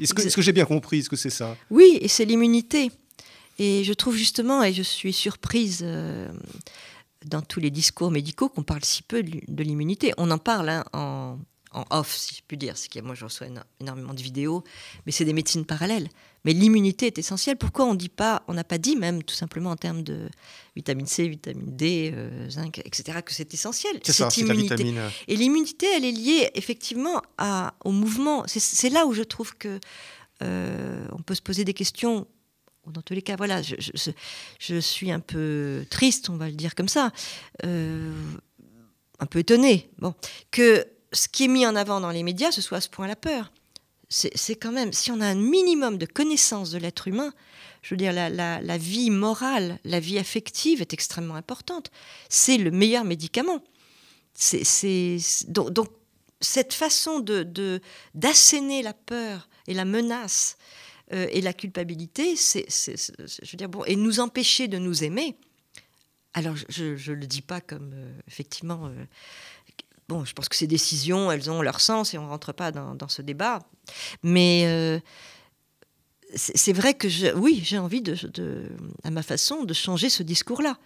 Est-ce 0.00 0.34
que, 0.34 0.42
j'ai 0.42 0.52
bien 0.52 0.64
compris 0.64 0.98
Est-ce 0.98 1.10
que 1.10 1.16
c'est 1.16 1.30
ça? 1.30 1.56
Oui, 1.70 1.98
et 2.00 2.08
c'est 2.08 2.24
l'immunité. 2.24 2.90
Et 3.58 3.84
je 3.84 3.92
trouve 3.92 4.16
justement, 4.16 4.64
et 4.64 4.72
je 4.72 4.82
suis 4.82 5.12
surprise 5.12 5.80
euh, 5.82 6.28
dans 7.24 7.40
tous 7.40 7.60
les 7.60 7.70
discours 7.70 8.10
médicaux 8.10 8.48
qu'on 8.48 8.64
parle 8.64 8.84
si 8.84 9.02
peu 9.02 9.22
de 9.22 9.62
l'immunité. 9.62 10.12
On 10.18 10.30
en 10.30 10.38
parle 10.38 10.68
hein, 10.68 10.84
en, 10.92 11.38
en 11.74 11.84
off, 11.90 12.14
si 12.14 12.36
je 12.36 12.40
puis 12.46 12.56
dire. 12.56 12.76
C'est 12.76 12.90
que 12.90 13.00
moi, 13.00 13.14
je 13.14 13.24
reçois 13.24 13.46
énormément 13.80 14.14
de 14.14 14.22
vidéos, 14.22 14.64
mais 15.04 15.12
c'est 15.12 15.24
des 15.24 15.32
médecines 15.32 15.64
parallèles. 15.64 16.08
Mais 16.44 16.52
l'immunité 16.52 17.06
est 17.06 17.18
essentielle. 17.18 17.56
Pourquoi 17.56 17.86
on 17.86 17.94
dit 17.94 18.10
pas, 18.10 18.42
on 18.48 18.54
n'a 18.54 18.64
pas 18.64 18.78
dit 18.78 18.96
même 18.96 19.22
tout 19.22 19.34
simplement 19.34 19.70
en 19.70 19.76
termes 19.76 20.02
de 20.02 20.28
vitamine 20.76 21.06
C, 21.06 21.26
vitamine 21.26 21.74
D, 21.74 22.12
euh, 22.14 22.50
zinc, 22.50 22.78
etc., 22.84 23.18
que 23.24 23.32
c'est 23.32 23.52
essentiel. 23.54 23.98
C'est 24.02 24.36
immunité. 24.36 24.76
Vitamine... 24.76 24.98
Euh. 24.98 25.08
Et 25.26 25.36
l'immunité, 25.36 25.86
elle 25.96 26.04
est 26.04 26.12
liée 26.12 26.50
effectivement 26.54 27.22
à, 27.38 27.74
au 27.84 27.92
mouvement. 27.92 28.44
C'est 28.46 28.90
là 28.90 29.06
où 29.06 29.12
je 29.12 29.22
trouve 29.22 29.56
que 29.56 29.80
euh, 30.42 31.06
on 31.12 31.22
peut 31.22 31.34
se 31.34 31.42
poser 31.42 31.64
des 31.64 31.74
questions. 31.74 32.26
Dans 32.86 33.00
tous 33.00 33.14
les 33.14 33.22
cas, 33.22 33.36
voilà, 33.36 33.62
je, 33.62 33.76
je, 34.58 34.80
suis 34.80 35.10
un 35.10 35.20
peu 35.20 35.86
triste, 35.88 36.28
on 36.28 36.36
va 36.36 36.48
le 36.48 36.54
dire 36.54 36.74
comme 36.74 36.88
ça, 36.88 37.12
un 37.62 39.26
peu 39.30 39.38
étonnée. 39.38 39.88
Bon, 39.98 40.14
que 40.50 40.86
ce 41.14 41.28
qui 41.28 41.44
est 41.44 41.48
mis 41.48 41.66
en 41.66 41.76
avant 41.76 42.00
dans 42.00 42.10
les 42.10 42.22
médias, 42.22 42.52
ce 42.52 42.60
soit 42.60 42.78
à 42.78 42.80
ce 42.80 42.88
point 42.88 43.06
la 43.06 43.16
peur. 43.16 43.52
C'est 44.10 44.54
quand 44.54 44.70
même, 44.70 44.92
si 44.92 45.10
on 45.10 45.20
a 45.20 45.26
un 45.26 45.34
minimum 45.34 45.98
de 45.98 46.06
connaissance 46.06 46.70
de 46.70 46.78
l'être 46.78 47.08
humain, 47.08 47.32
je 47.82 47.90
veux 47.90 47.96
dire, 47.96 48.12
la, 48.12 48.78
vie 48.78 49.10
morale, 49.10 49.78
la 49.84 49.98
vie 49.98 50.18
affective 50.18 50.80
est 50.80 50.92
extrêmement 50.92 51.34
importante. 51.34 51.90
C'est 52.28 52.58
le 52.58 52.70
meilleur 52.70 53.04
médicament. 53.04 53.62
Donc, 55.48 55.88
cette 56.40 56.74
façon 56.74 57.20
de 57.20 57.80
d'asséner 58.14 58.82
la 58.82 58.92
peur 58.92 59.48
et 59.66 59.74
la 59.74 59.84
menace 59.84 60.58
euh, 61.12 61.26
et 61.30 61.40
la 61.40 61.52
culpabilité, 61.52 62.34
je 62.36 63.50
veux 63.50 63.56
dire, 63.56 63.68
bon, 63.68 63.84
et 63.84 63.96
nous 63.96 64.20
empêcher 64.20 64.68
de 64.68 64.78
nous 64.78 65.04
aimer. 65.04 65.36
Alors, 66.32 66.56
je 66.68 67.10
ne 67.10 67.16
le 67.16 67.26
dis 67.26 67.42
pas 67.42 67.60
comme, 67.60 67.92
euh, 67.94 68.12
effectivement, 68.26 68.86
euh, 68.86 69.04
bon, 70.08 70.24
je 70.24 70.32
pense 70.32 70.48
que 70.48 70.56
ces 70.56 70.66
décisions, 70.66 71.30
elles 71.30 71.50
ont 71.50 71.62
leur 71.62 71.80
sens 71.80 72.14
et 72.14 72.18
on 72.18 72.24
ne 72.24 72.28
rentre 72.28 72.52
pas 72.52 72.72
dans, 72.72 73.08
ce 73.08 73.22
débat. 73.22 73.60
Mais 74.22 74.64
euh, 74.66 74.98
c'est 76.34 76.72
vrai 76.72 76.94
que, 76.94 77.34
oui, 77.36 77.60
j'ai 77.64 77.78
envie, 77.78 78.02
à 79.02 79.10
ma 79.10 79.22
façon, 79.22 79.64
de 79.64 79.74
changer 79.74 80.08
ce 80.08 80.22
discours-là. 80.22 80.78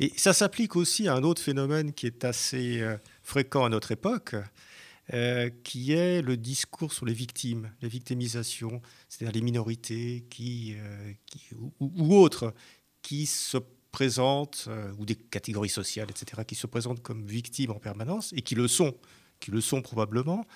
Et 0.00 0.12
ça 0.16 0.32
s'applique 0.32 0.76
aussi 0.76 1.06
à 1.08 1.14
un 1.14 1.22
autre 1.22 1.42
phénomène 1.42 1.92
qui 1.92 2.06
est 2.06 2.24
assez 2.24 2.80
euh, 2.80 2.96
fréquent 3.22 3.64
à 3.64 3.68
notre 3.68 3.92
époque, 3.92 4.34
euh, 5.12 5.50
qui 5.62 5.92
est 5.92 6.22
le 6.22 6.36
discours 6.36 6.92
sur 6.92 7.04
les 7.04 7.12
victimes, 7.12 7.70
la 7.82 7.88
victimisation, 7.88 8.80
c'est-à-dire 9.08 9.34
les 9.34 9.42
minorités 9.42 10.24
qui 10.30 10.74
ou, 11.54 11.72
ou, 11.80 12.16
autres 12.16 12.54
qui 13.02 13.26
se 13.26 13.58
présentent, 13.92 14.64
euh, 14.68 14.92
ou 14.98 15.06
des 15.06 15.14
catégories 15.14 15.68
sociales, 15.68 16.08
etc., 16.10 16.42
qui 16.46 16.54
se 16.54 16.66
présentent 16.66 17.02
comme 17.02 17.26
victimes 17.26 17.70
en 17.70 17.78
permanence, 17.78 18.32
et 18.32 18.42
qui 18.42 18.54
le 18.54 18.66
sont, 18.66 18.94
qui 19.38 19.50
le 19.50 19.60
sont 19.60 19.82
probablement. 19.82 20.46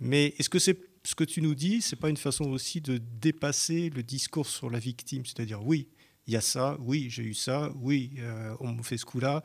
Mais 0.00 0.34
est-ce 0.38 0.50
que 0.50 0.58
c'est 0.58 0.78
ce 1.04 1.14
que 1.14 1.24
tu 1.24 1.40
nous 1.40 1.54
dis, 1.54 1.80
c'est 1.80 1.96
pas 1.96 2.10
une 2.10 2.16
façon 2.16 2.44
aussi 2.50 2.80
de 2.80 2.98
dépasser 2.98 3.90
le 3.90 4.02
discours 4.02 4.46
sur 4.46 4.68
la 4.68 4.78
victime, 4.78 5.24
c'est-à-dire 5.24 5.64
oui, 5.64 5.88
il 6.26 6.34
y 6.34 6.36
a 6.36 6.42
ça, 6.42 6.76
oui, 6.80 7.08
j'ai 7.08 7.22
eu 7.22 7.34
ça, 7.34 7.72
oui, 7.76 8.12
euh, 8.18 8.54
on 8.60 8.72
me 8.72 8.82
fait 8.82 8.98
ce 8.98 9.06
coup-là, 9.06 9.42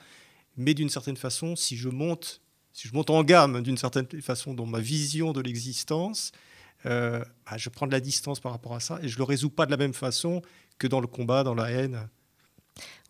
mais 0.58 0.74
d'une 0.74 0.90
certaine 0.90 1.16
façon, 1.16 1.56
si 1.56 1.78
je 1.78 1.88
monte, 1.88 2.42
si 2.74 2.88
je 2.90 2.94
monte 2.94 3.10
en 3.10 3.24
gamme 3.24 3.62
d'une 3.62 3.78
certaine 3.78 4.08
façon 4.22 4.54
dans 4.54 4.66
ma 4.66 4.80
vision 4.80 5.32
de 5.32 5.40
l'existence, 5.40 6.34
euh, 6.86 7.24
bah, 7.50 7.58
je 7.58 7.70
prends 7.70 7.88
de 7.88 7.92
la 7.92 8.00
distance 8.00 8.40
par 8.40 8.52
rapport 8.52 8.76
à 8.76 8.80
ça 8.80 9.00
et 9.02 9.08
je 9.08 9.18
le 9.18 9.24
résous 9.24 9.50
pas 9.50 9.66
de 9.66 9.72
la 9.72 9.78
même 9.78 9.94
façon 9.94 10.42
que 10.78 10.88
dans 10.88 11.00
le 11.00 11.08
combat, 11.08 11.44
dans 11.44 11.56
la 11.56 11.72
haine. 11.72 12.10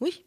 Oui, 0.01 0.23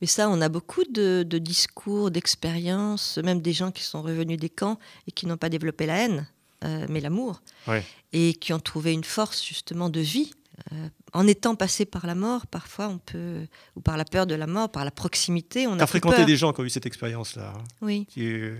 mais 0.00 0.06
ça, 0.06 0.28
on 0.28 0.40
a 0.40 0.48
beaucoup 0.48 0.84
de, 0.84 1.24
de 1.26 1.38
discours, 1.38 2.10
d'expériences, 2.10 3.18
même 3.18 3.40
des 3.40 3.52
gens 3.52 3.70
qui 3.70 3.82
sont 3.82 4.02
revenus 4.02 4.38
des 4.38 4.48
camps 4.50 4.78
et 5.06 5.12
qui 5.12 5.26
n'ont 5.26 5.36
pas 5.36 5.48
développé 5.48 5.86
la 5.86 5.98
haine, 6.04 6.28
euh, 6.64 6.86
mais 6.88 7.00
l'amour, 7.00 7.40
Ouais. 7.66 7.84
et 8.12 8.34
qui 8.34 8.52
ont 8.52 8.60
trouvé 8.60 8.92
une 8.92 9.04
force 9.04 9.44
justement 9.44 9.88
de 9.88 10.00
vie. 10.00 10.32
Euh, 10.72 10.88
en 11.14 11.26
étant 11.26 11.54
passé 11.54 11.84
par 11.84 12.06
la 12.06 12.14
mort, 12.14 12.46
parfois 12.46 12.88
on 12.88 12.98
peut, 12.98 13.46
ou 13.76 13.80
par 13.80 13.96
la 13.96 14.04
peur 14.04 14.26
de 14.26 14.34
la 14.34 14.46
mort, 14.46 14.70
par 14.70 14.84
la 14.84 14.90
proximité, 14.90 15.66
on 15.66 15.72
a 15.72 15.74
as 15.74 15.78
plus 15.86 15.86
fréquenté 15.88 16.16
peur. 16.16 16.26
des 16.26 16.36
gens 16.36 16.52
qui 16.52 16.60
ont 16.60 16.64
eu 16.64 16.70
cette 16.70 16.86
expérience-là. 16.86 17.52
hein. 17.56 17.64
Oui, 17.82 18.06
Tu 18.14 18.54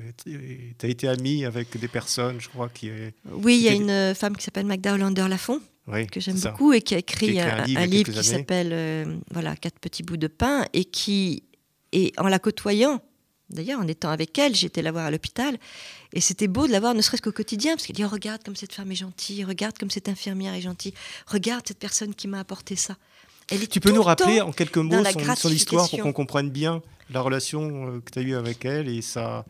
as 0.83 0.87
été 0.87 1.09
ami 1.09 1.45
avec 1.45 1.77
des 1.79 1.89
personnes, 1.89 2.41
je 2.41 2.49
crois, 2.49 2.69
qui. 2.69 2.91
oui, 3.31 3.57
il 3.57 3.63
y 3.63 3.69
a 3.69 3.73
une 3.73 3.91
euh, 3.91 4.15
femme 4.15 4.37
qui 4.37 4.45
s'appelle 4.45 4.67
Magda 4.67 4.95
Hollander-Lafont, 4.95 5.61
Oui, 5.89 6.07
que 6.07 6.21
j'aime 6.21 6.39
beaucoup 6.39 6.73
et 6.73 6.83
qui 6.83 6.95
a 6.95 6.99
écrit, 6.99 7.33
Qui 7.33 7.41
a 7.41 7.47
écrit 7.61 7.77
un 7.77 7.81
un, 7.83 7.87
livre 7.87 8.11
un 8.11 8.19
a 8.19 8.21
qui 8.23 8.29
s'appelle 8.29 8.71
euh, 8.73 9.17
voilà 9.31 9.57
quatre 9.57 9.79
petits 9.79 10.03
bouts 10.03 10.17
de 10.19 10.27
pain 10.29 10.67
et 10.73 10.85
qui 10.85 11.45
et 11.93 12.13
en 12.19 12.29
la 12.29 12.39
côtoyant 12.39 13.01
d'ailleurs 13.55 13.81
en 13.81 13.89
étant 13.89 14.11
avec 14.11 14.39
elle 14.39 14.55
j'étais 14.55 14.83
la 14.83 14.93
voir 14.93 15.07
à 15.07 15.11
l'hôpital. 15.11 15.59
Et 16.13 16.21
c'était 16.21 16.49
beau 16.49 16.67
de 16.67 16.73
la 16.73 16.81
voir 16.81 16.95
ne 16.95 17.03
serait-ce 17.03 17.23
qu'au 17.23 17.33
quotidien 17.33 17.75
parce 17.75 17.87
qu'elle 17.87 17.97
dit 17.97 18.05
oh, 18.05 18.09
regarde 18.09 18.43
comme 18.45 18.57
cette 18.57 18.73
femme 18.73 18.93
est 18.93 18.97
gentille 18.97 19.45
regarde 19.45 19.79
comme 19.79 19.91
cette 19.91 20.09
infirmière 20.09 20.55
est 20.55 20.61
gentille 20.61 20.95
regarde 21.27 21.67
cette 21.67 21.79
personne 21.79 22.15
qui 22.15 22.29
m'a 22.29 22.41
apporté 22.41 22.77
ça. 22.77 22.97
Elle 23.51 23.63
est 23.63 23.67
Tu 23.67 23.81
peux 23.81 23.91
nous 23.91 23.97
le 23.97 24.01
rappeler 24.03 24.41
en 24.41 24.53
quelques 24.53 24.79
mots 24.79 25.05
son, 25.05 25.35
son 25.35 25.51
histoire 25.51 25.89
pour 25.89 26.01
qu'on 26.01 26.13
comprenne 26.13 26.51
bien 26.51 26.83
la 27.11 27.21
relation 27.21 27.87
euh, 27.87 28.01
que 28.01 28.11
tu 28.11 28.19
as 28.19 28.23
eue 28.23 28.35
avec 28.35 28.65
elle 28.65 28.89
et, 28.89 29.03
ça, 29.03 29.45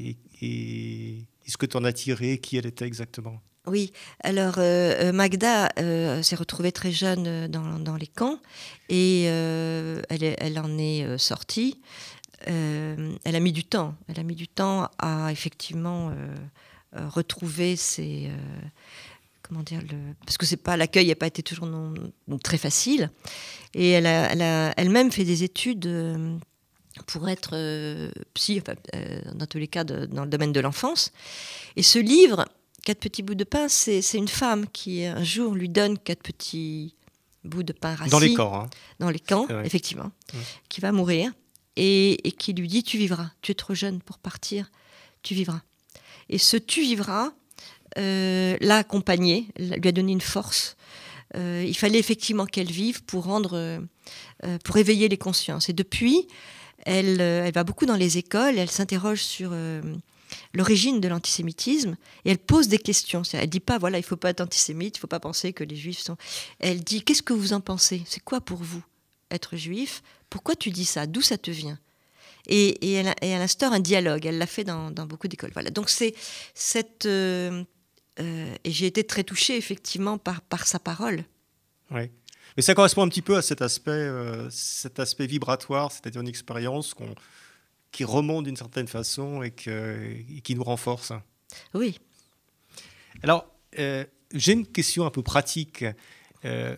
et, 0.00 0.16
et, 0.42 1.18
et 1.18 1.50
ce 1.50 1.56
que 1.56 1.66
tu 1.66 1.76
en 1.76 1.84
as 1.84 1.92
tiré, 1.92 2.38
qui 2.38 2.56
elle 2.56 2.66
était 2.66 2.86
exactement? 2.86 3.40
Oui, 3.66 3.92
alors 4.22 4.54
euh, 4.58 5.08
euh, 5.08 5.12
Magda 5.12 5.70
euh, 5.80 6.22
s'est 6.22 6.36
retrouvée 6.36 6.70
très 6.70 6.92
jeune 6.92 7.48
dans, 7.48 7.80
dans 7.80 7.96
les 7.96 8.06
camps 8.06 8.38
et 8.88 9.24
euh, 9.26 10.02
elle, 10.08 10.58
en 10.60 10.78
est 10.78 11.18
sortie. 11.18 11.80
Euh, 12.48 13.14
elle 13.24 13.36
a 13.36 13.40
mis 13.40 13.52
du 13.52 13.64
temps. 13.64 13.94
Elle 14.08 14.20
a 14.20 14.22
mis 14.22 14.34
du 14.36 14.48
temps 14.48 14.88
à 14.98 15.30
effectivement 15.32 16.10
euh, 16.10 16.34
euh, 16.96 17.08
retrouver 17.08 17.76
ses. 17.76 18.28
euh, 18.28 18.36
comment 19.42 19.62
dire 19.62 19.80
le, 19.82 19.96
Parce 20.24 20.38
que 20.38 20.46
c'est 20.46 20.56
pas 20.56 20.76
l'accueil 20.76 21.08
n'a 21.08 21.14
pas 21.16 21.26
été 21.26 21.42
toujours 21.42 21.66
non, 21.66 21.94
non 22.28 22.38
très 22.38 22.58
facile. 22.58 23.10
Et 23.74 23.90
elle 23.90 24.06
a, 24.06 24.30
elle 24.32 24.42
a 24.42 24.72
elle-même 24.76 25.10
fait 25.12 25.24
des 25.24 25.42
études. 25.44 25.88
pour 27.06 27.28
être 27.28 27.52
psy, 28.34 28.60
enfin, 28.62 28.74
dans 29.34 29.46
tous 29.46 29.58
les 29.58 29.68
cas 29.68 29.84
de- 29.84 30.06
dans 30.06 30.24
le 30.24 30.30
domaine 30.30 30.52
de 30.52 30.60
l'enfance. 30.60 31.12
Et 31.76 31.82
ce 31.82 31.98
livre, 31.98 32.44
Quatre 32.84 33.00
petits 33.00 33.24
bouts 33.24 33.34
de 33.34 33.42
pain, 33.42 33.66
c'est 33.68 34.00
c'est 34.00 34.16
une 34.16 34.28
femme 34.28 34.64
qui 34.72 35.04
un 35.04 35.24
jour 35.24 35.56
lui 35.56 35.68
donne 35.68 35.98
quatre 35.98 36.22
petits 36.22 36.94
bouts 37.42 37.64
de 37.64 37.72
pain 37.72 37.96
rassis 37.96 38.12
Dans 38.12 38.20
les 38.20 38.32
camps. 38.32 38.60
hein. 38.62 38.70
dans 39.00 39.10
les 39.10 39.18
camps, 39.18 39.48
effectivement, 39.64 40.12
Ouais. 40.32 40.40
qui 40.68 40.80
va 40.80 40.92
mourir 40.92 41.32
et, 41.76 42.34
qui 42.38 42.52
lui 42.52 42.68
dit 42.68 42.82
tu 42.82 42.98
vivras, 42.98 43.30
tu 43.42 43.52
es 43.52 43.54
trop 43.54 43.74
jeune 43.74 44.00
pour 44.00 44.18
partir, 44.18 44.70
tu 45.22 45.34
vivras. 45.34 45.62
Et 46.28 46.38
ce 46.38 46.56
tu 46.56 46.80
vivras 46.80 47.32
euh, 47.98 48.56
l'a 48.60 48.78
accompagnée, 48.78 49.48
lui 49.58 49.88
a 49.88 49.92
donné 49.92 50.12
une 50.12 50.20
force. 50.20 50.76
Euh, 51.34 51.64
il 51.66 51.76
fallait 51.76 51.98
effectivement 51.98 52.46
qu'elle 52.46 52.70
vive 52.70 53.04
pour 53.04 53.24
rendre, 53.24 53.56
euh, 53.56 54.58
pour 54.64 54.76
éveiller 54.76 55.08
les 55.08 55.18
consciences. 55.18 55.68
Et 55.68 55.72
depuis, 55.72 56.26
elle, 56.84 57.20
elle 57.20 57.52
va 57.52 57.64
beaucoup 57.64 57.86
dans 57.86 57.96
les 57.96 58.18
écoles, 58.18 58.58
elle 58.58 58.70
s'interroge 58.70 59.22
sur 59.22 59.52
l'origine 60.54 61.00
de 61.00 61.08
l'antisémitisme 61.08 61.96
et 62.24 62.30
elle 62.30 62.38
pose 62.38 62.68
des 62.68 62.78
questions. 62.78 63.22
Elle 63.32 63.48
dit 63.48 63.60
pas 63.60 63.78
voilà 63.78 63.98
il 63.98 64.04
faut 64.04 64.16
pas 64.16 64.30
être 64.30 64.40
antisémite, 64.40 64.96
il 64.96 65.00
faut 65.00 65.06
pas 65.06 65.20
penser 65.20 65.52
que 65.52 65.64
les 65.64 65.76
juifs 65.76 65.98
sont. 65.98 66.16
Elle 66.60 66.82
dit 66.82 67.02
qu'est-ce 67.02 67.22
que 67.22 67.32
vous 67.32 67.52
en 67.52 67.60
pensez? 67.60 68.02
C'est 68.06 68.22
quoi 68.22 68.40
pour 68.40 68.58
vous 68.58 68.82
être 69.30 69.56
juif? 69.56 70.02
Pourquoi 70.30 70.56
tu 70.56 70.70
dis 70.70 70.84
ça? 70.84 71.06
D'où 71.06 71.22
ça 71.22 71.38
te 71.38 71.50
vient? 71.50 71.78
Et, 72.46 72.68
et 72.88 72.92
elle, 72.92 73.14
et 73.22 73.28
elle 73.28 73.42
instaure 73.42 73.72
un 73.72 73.80
dialogue. 73.80 74.24
Elle 74.26 74.38
l'a 74.38 74.46
fait 74.46 74.64
dans, 74.64 74.90
dans 74.90 75.06
beaucoup 75.06 75.28
d'écoles. 75.28 75.50
Voilà. 75.52 75.70
Donc 75.70 75.90
c'est 75.90 76.14
cette 76.54 77.06
euh, 77.06 77.64
euh, 78.20 78.54
et 78.64 78.70
j'ai 78.70 78.86
été 78.86 79.04
très 79.04 79.24
touchée 79.24 79.56
effectivement 79.56 80.16
par 80.18 80.40
par 80.42 80.66
sa 80.66 80.78
parole. 80.78 81.24
Ouais. 81.90 82.10
Mais 82.56 82.62
ça 82.62 82.74
correspond 82.74 83.02
un 83.02 83.08
petit 83.08 83.22
peu 83.22 83.36
à 83.36 83.42
cet 83.42 83.62
aspect, 83.62 83.90
euh, 83.90 84.48
cet 84.50 84.98
aspect 84.98 85.26
vibratoire, 85.26 85.92
c'est-à-dire 85.92 86.20
une 86.22 86.28
expérience 86.28 86.94
qu'on- 86.94 87.14
qui 87.92 88.04
remonte 88.04 88.44
d'une 88.44 88.56
certaine 88.56 88.88
façon 88.88 89.42
et, 89.42 89.50
que- 89.50 90.16
et 90.36 90.40
qui 90.40 90.54
nous 90.54 90.64
renforce. 90.64 91.12
Oui. 91.74 91.98
Alors, 93.22 93.46
j'ai 93.76 94.52
une 94.52 94.66
question 94.66 95.04
un 95.06 95.10
peu 95.10 95.22
pratique. 95.22 95.84
Euh, 96.44 96.76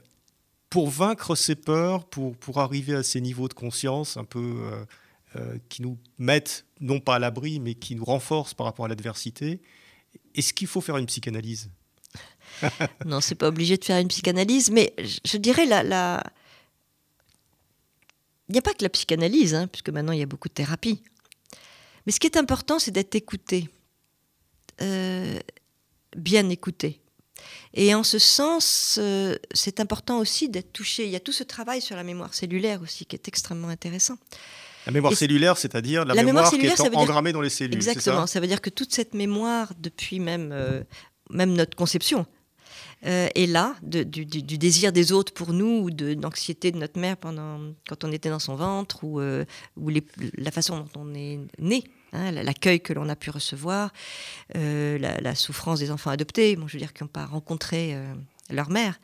pour 0.71 0.89
vaincre 0.89 1.35
ces 1.35 1.55
peurs, 1.55 2.05
pour, 2.05 2.37
pour 2.37 2.59
arriver 2.59 2.95
à 2.95 3.03
ces 3.03 3.21
niveaux 3.21 3.49
de 3.49 3.55
conscience 3.55 4.17
un 4.17 4.25
peu 4.25 4.61
euh, 4.61 4.85
euh, 5.37 5.59
qui 5.69 5.83
nous 5.83 5.99
mettent, 6.19 6.67
non 6.81 7.01
pas 7.01 7.17
à 7.17 7.19
l'abri, 7.19 7.61
mais 7.61 7.75
qui 7.75 7.95
nous 7.95 8.05
renforcent 8.05 8.55
par 8.55 8.67
rapport 8.67 8.85
à 8.85 8.89
l'adversité, 8.89 9.61
est-ce 10.35 10.53
qu'il 10.53 10.67
faut 10.67 10.81
faire 10.81 10.97
une 10.97 11.07
psychanalyse? 11.07 11.71
Non, 13.05 13.21
c'est 13.21 13.35
pas 13.35 13.49
obligé 13.49 13.77
de 13.77 13.85
faire 13.85 14.01
une 14.01 14.09
psychanalyse, 14.09 14.71
mais 14.71 14.95
je, 14.99 15.37
dirais. 15.37 15.65
Il 15.65 15.73
n'y 18.53 18.59
a 18.59 18.63
pas 18.63 18.73
que 18.73 18.83
la 18.83 18.89
psychanalyse, 18.89 19.55
hein, 19.55 19.67
puisque 19.69 19.91
maintenant 19.91 20.13
il 20.13 20.19
y 20.19 20.23
a 20.23 20.27
beaucoup 20.27 20.49
de 20.49 20.55
thérapie. 20.55 21.03
Mais 22.07 22.13
ce 22.13 22.19
qui 22.19 22.27
est 22.27 22.39
important, 22.39 22.79
c'est 22.79 22.91
d'être 22.91 23.15
écouté, 23.15 23.69
Euh, 24.81 25.39
bien 26.17 26.49
écouté. 26.49 27.01
Et 27.81 27.95
en 27.95 28.03
ce 28.03 28.19
sens, 28.19 28.99
euh, 29.01 29.37
c'est 29.55 29.79
important 29.79 30.19
aussi 30.19 30.49
d'être 30.49 30.73
touché. 30.73 31.05
Il 31.05 31.11
y 31.11 31.17
a 31.17 31.21
tout 31.21 31.33
ce 31.33 31.45
travail 31.45 31.81
sur 31.81 31.95
la 31.95 32.03
mémoire 32.03 32.35
cellulaire 32.35 32.83
aussi 32.83 33.07
qui 33.07 33.15
est 33.15 33.29
extrêmement 33.29 33.69
intéressant. 33.69 34.17
La 34.87 34.93
mémoire 34.93 35.13
Et- 35.13 35.17
cellulaire, 35.17 35.57
c'est-à-dire 35.57 36.05
la, 36.05 36.15
La 36.15 36.23
mémoire, 36.25 36.45
mémoire 36.47 36.51
qui 36.77 36.83
est 36.85 36.89
dire- 36.91 36.99
engrammée 36.99 37.33
dans 37.33 37.41
les 37.41 37.51
cellules. 37.51 37.75
Exactement. 37.77 38.27
ça? 38.27 38.33
Ça, 38.35 38.41
veut 38.41 38.49
dire 38.49 38.61
que 38.61 38.71
toute 38.71 38.93
cette 38.93 39.15
mémoire, 39.15 39.73
depuis 39.79 40.19
même, 40.19 40.51
euh, 40.53 40.83
même 41.31 41.53
notre 41.53 41.77
conception, 41.77 42.27
euh, 43.07 43.29
est 43.37 43.47
là, 43.47 43.77
de- 43.83 44.03
du, 44.03 44.25
désir 44.25 44.91
des 44.93 45.13
autres 45.13 45.33
pour 45.33 45.53
nous, 45.53 45.83
ou 45.85 45.91
de 45.93 46.17
l'anxiété 46.21 46.73
de 46.73 46.79
notre 46.79 46.99
mère 46.99 47.17
pendant, 47.17 47.61
quand 47.89 48.03
on 48.03 48.11
était 48.11 48.31
dans 48.31 48.41
son 48.41 48.57
ventre, 48.57 49.05
ou, 49.05 49.21
euh, 49.21 49.45
ou 49.77 49.89
les- 49.89 50.05
la 50.37 50.51
façon 50.51 50.79
dont 50.81 51.01
on 51.03 51.15
est 51.15 51.39
né, 51.61 51.85
hein, 52.13 52.33
l'accueil 52.33 52.81
que 52.81 52.93
l'on 52.93 53.09
a 53.09 53.17
pu 53.17 53.31
recevoir, 53.31 53.93
euh, 54.57 54.99
la, 54.99 55.35
souffrance 55.35 55.79
des 55.79 55.91
enfants 55.91 56.11
adoptés, 56.11 56.57
bon, 56.57 56.67
je 56.67 56.75
veux 56.75 56.79
dire, 56.79 56.93
qui 56.93 57.03
n'ont 57.03 57.09
pas 57.09 57.27
rencontré 57.27 57.95
euh, 57.95 58.15
leur 58.51 58.71
mère, 58.71 59.01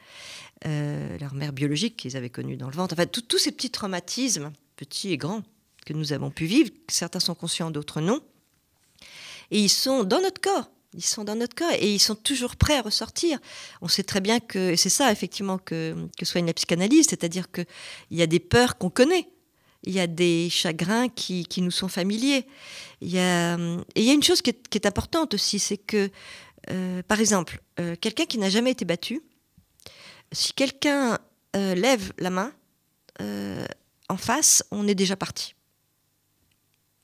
euh, 0.67 1.19
leur 1.19 1.35
mère 1.35 1.53
biologique 1.53 1.97
qu'ils 1.97 2.17
avaient 2.17 2.31
connue 2.31 2.57
dans 2.57 2.69
le 2.69 2.77
ventre. 2.77 2.95
Enfin, 2.95 3.07
tous 3.07 3.39
ces 3.39 3.53
petits 3.53 3.71
traumatismes, 3.71 4.53
petits 4.77 5.13
et 5.13 5.17
grands, 5.17 5.43
que 5.85 5.93
nous 5.93 6.13
avons 6.13 6.31
pu 6.31 6.47
vivre, 6.47 6.71
certains 6.89 7.21
sont 7.21 7.35
conscients, 7.35 7.71
d'autres 7.71 8.01
non. 8.01 8.21
Et 9.51 9.61
ils 9.61 9.69
sont 9.69 10.05
dans 10.05 10.21
notre 10.21 10.41
corps. 10.41 10.71
Ils 10.95 11.05
sont 11.05 11.25
dans 11.25 11.35
notre 11.35 11.55
corps 11.55 11.73
et 11.73 11.93
ils 11.93 11.99
sont 11.99 12.15
toujours 12.15 12.57
prêts 12.57 12.79
à 12.79 12.83
ressortir. 12.83 13.39
On 13.83 13.89
sait 13.89 14.05
très 14.05 14.21
bien 14.21 14.39
que 14.39 14.71
et 14.71 14.77
c'est 14.77 14.89
ça 14.89 15.11
effectivement 15.11 15.59
que, 15.59 15.95
que 16.17 16.25
soigne 16.25 16.47
la 16.47 16.55
psychanalyse, 16.55 17.09
c'est-à-dire 17.11 17.51
qu'il 17.51 17.67
y 18.13 18.23
a 18.23 18.27
des 18.27 18.39
peurs 18.39 18.79
qu'on 18.79 18.91
connaît, 18.91 19.29
il 19.85 19.93
y 19.93 20.01
a 20.01 20.07
des 20.07 20.49
chagrins 20.51 21.09
qui, 21.09 21.45
qui 21.45 21.62
nous 21.62 21.70
sont 21.70 21.89
familiers. 21.89 22.47
Il 23.01 23.11
y 23.11 23.18
a, 23.18 23.55
et 23.95 24.01
il 24.01 24.05
y 24.05 24.11
a 24.11 24.14
une 24.14 24.22
chose 24.22 24.43
qui 24.43 24.51
est, 24.51 24.68
qui 24.68 24.78
est 24.78 24.87
importante 24.87 25.35
aussi, 25.35 25.59
c'est 25.59 25.76
que, 25.76 26.11
euh, 26.70 27.03
par 27.07 27.20
exemple, 27.20 27.61
euh, 27.80 27.95
quelqu'un 28.01 28.26
qui 28.26 28.39
n'a 28.39 28.51
jamais 28.51 28.70
été 28.70 28.85
battu, 28.85 29.22
si 30.32 30.53
quelqu'un 30.53 31.18
euh, 31.57 31.74
lève 31.74 32.12
la 32.18 32.30
main 32.30 32.53
en 34.09 34.16
face, 34.16 34.64
on 34.72 34.89
est 34.89 34.95
déjà 34.95 35.14
parti. 35.14 35.55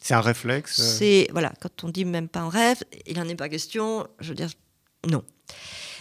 C'est 0.02 0.14
un 0.14 0.20
réflexe. 0.20 0.80
C'est 0.98 1.28
voilà, 1.30 1.52
quand 1.60 1.84
on 1.84 1.88
dit 1.88 2.04
même 2.04 2.28
pas 2.28 2.42
en 2.42 2.48
rêve, 2.48 2.82
il 3.06 3.16
n'en 3.16 3.28
est 3.28 3.36
pas 3.36 3.48
question. 3.48 4.08
Je 4.18 4.30
veux 4.30 4.34
dire, 4.34 4.50
non. 5.06 5.22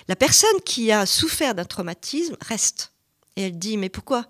La 0.07 0.15
personne 0.15 0.59
qui 0.65 0.91
a 0.91 1.05
souffert 1.05 1.53
d'un 1.53 1.65
traumatisme 1.65 2.36
reste 2.41 2.91
et 3.36 3.43
elle 3.43 3.59
dit 3.59 3.77
mais 3.77 3.89
pourquoi? 3.89 4.25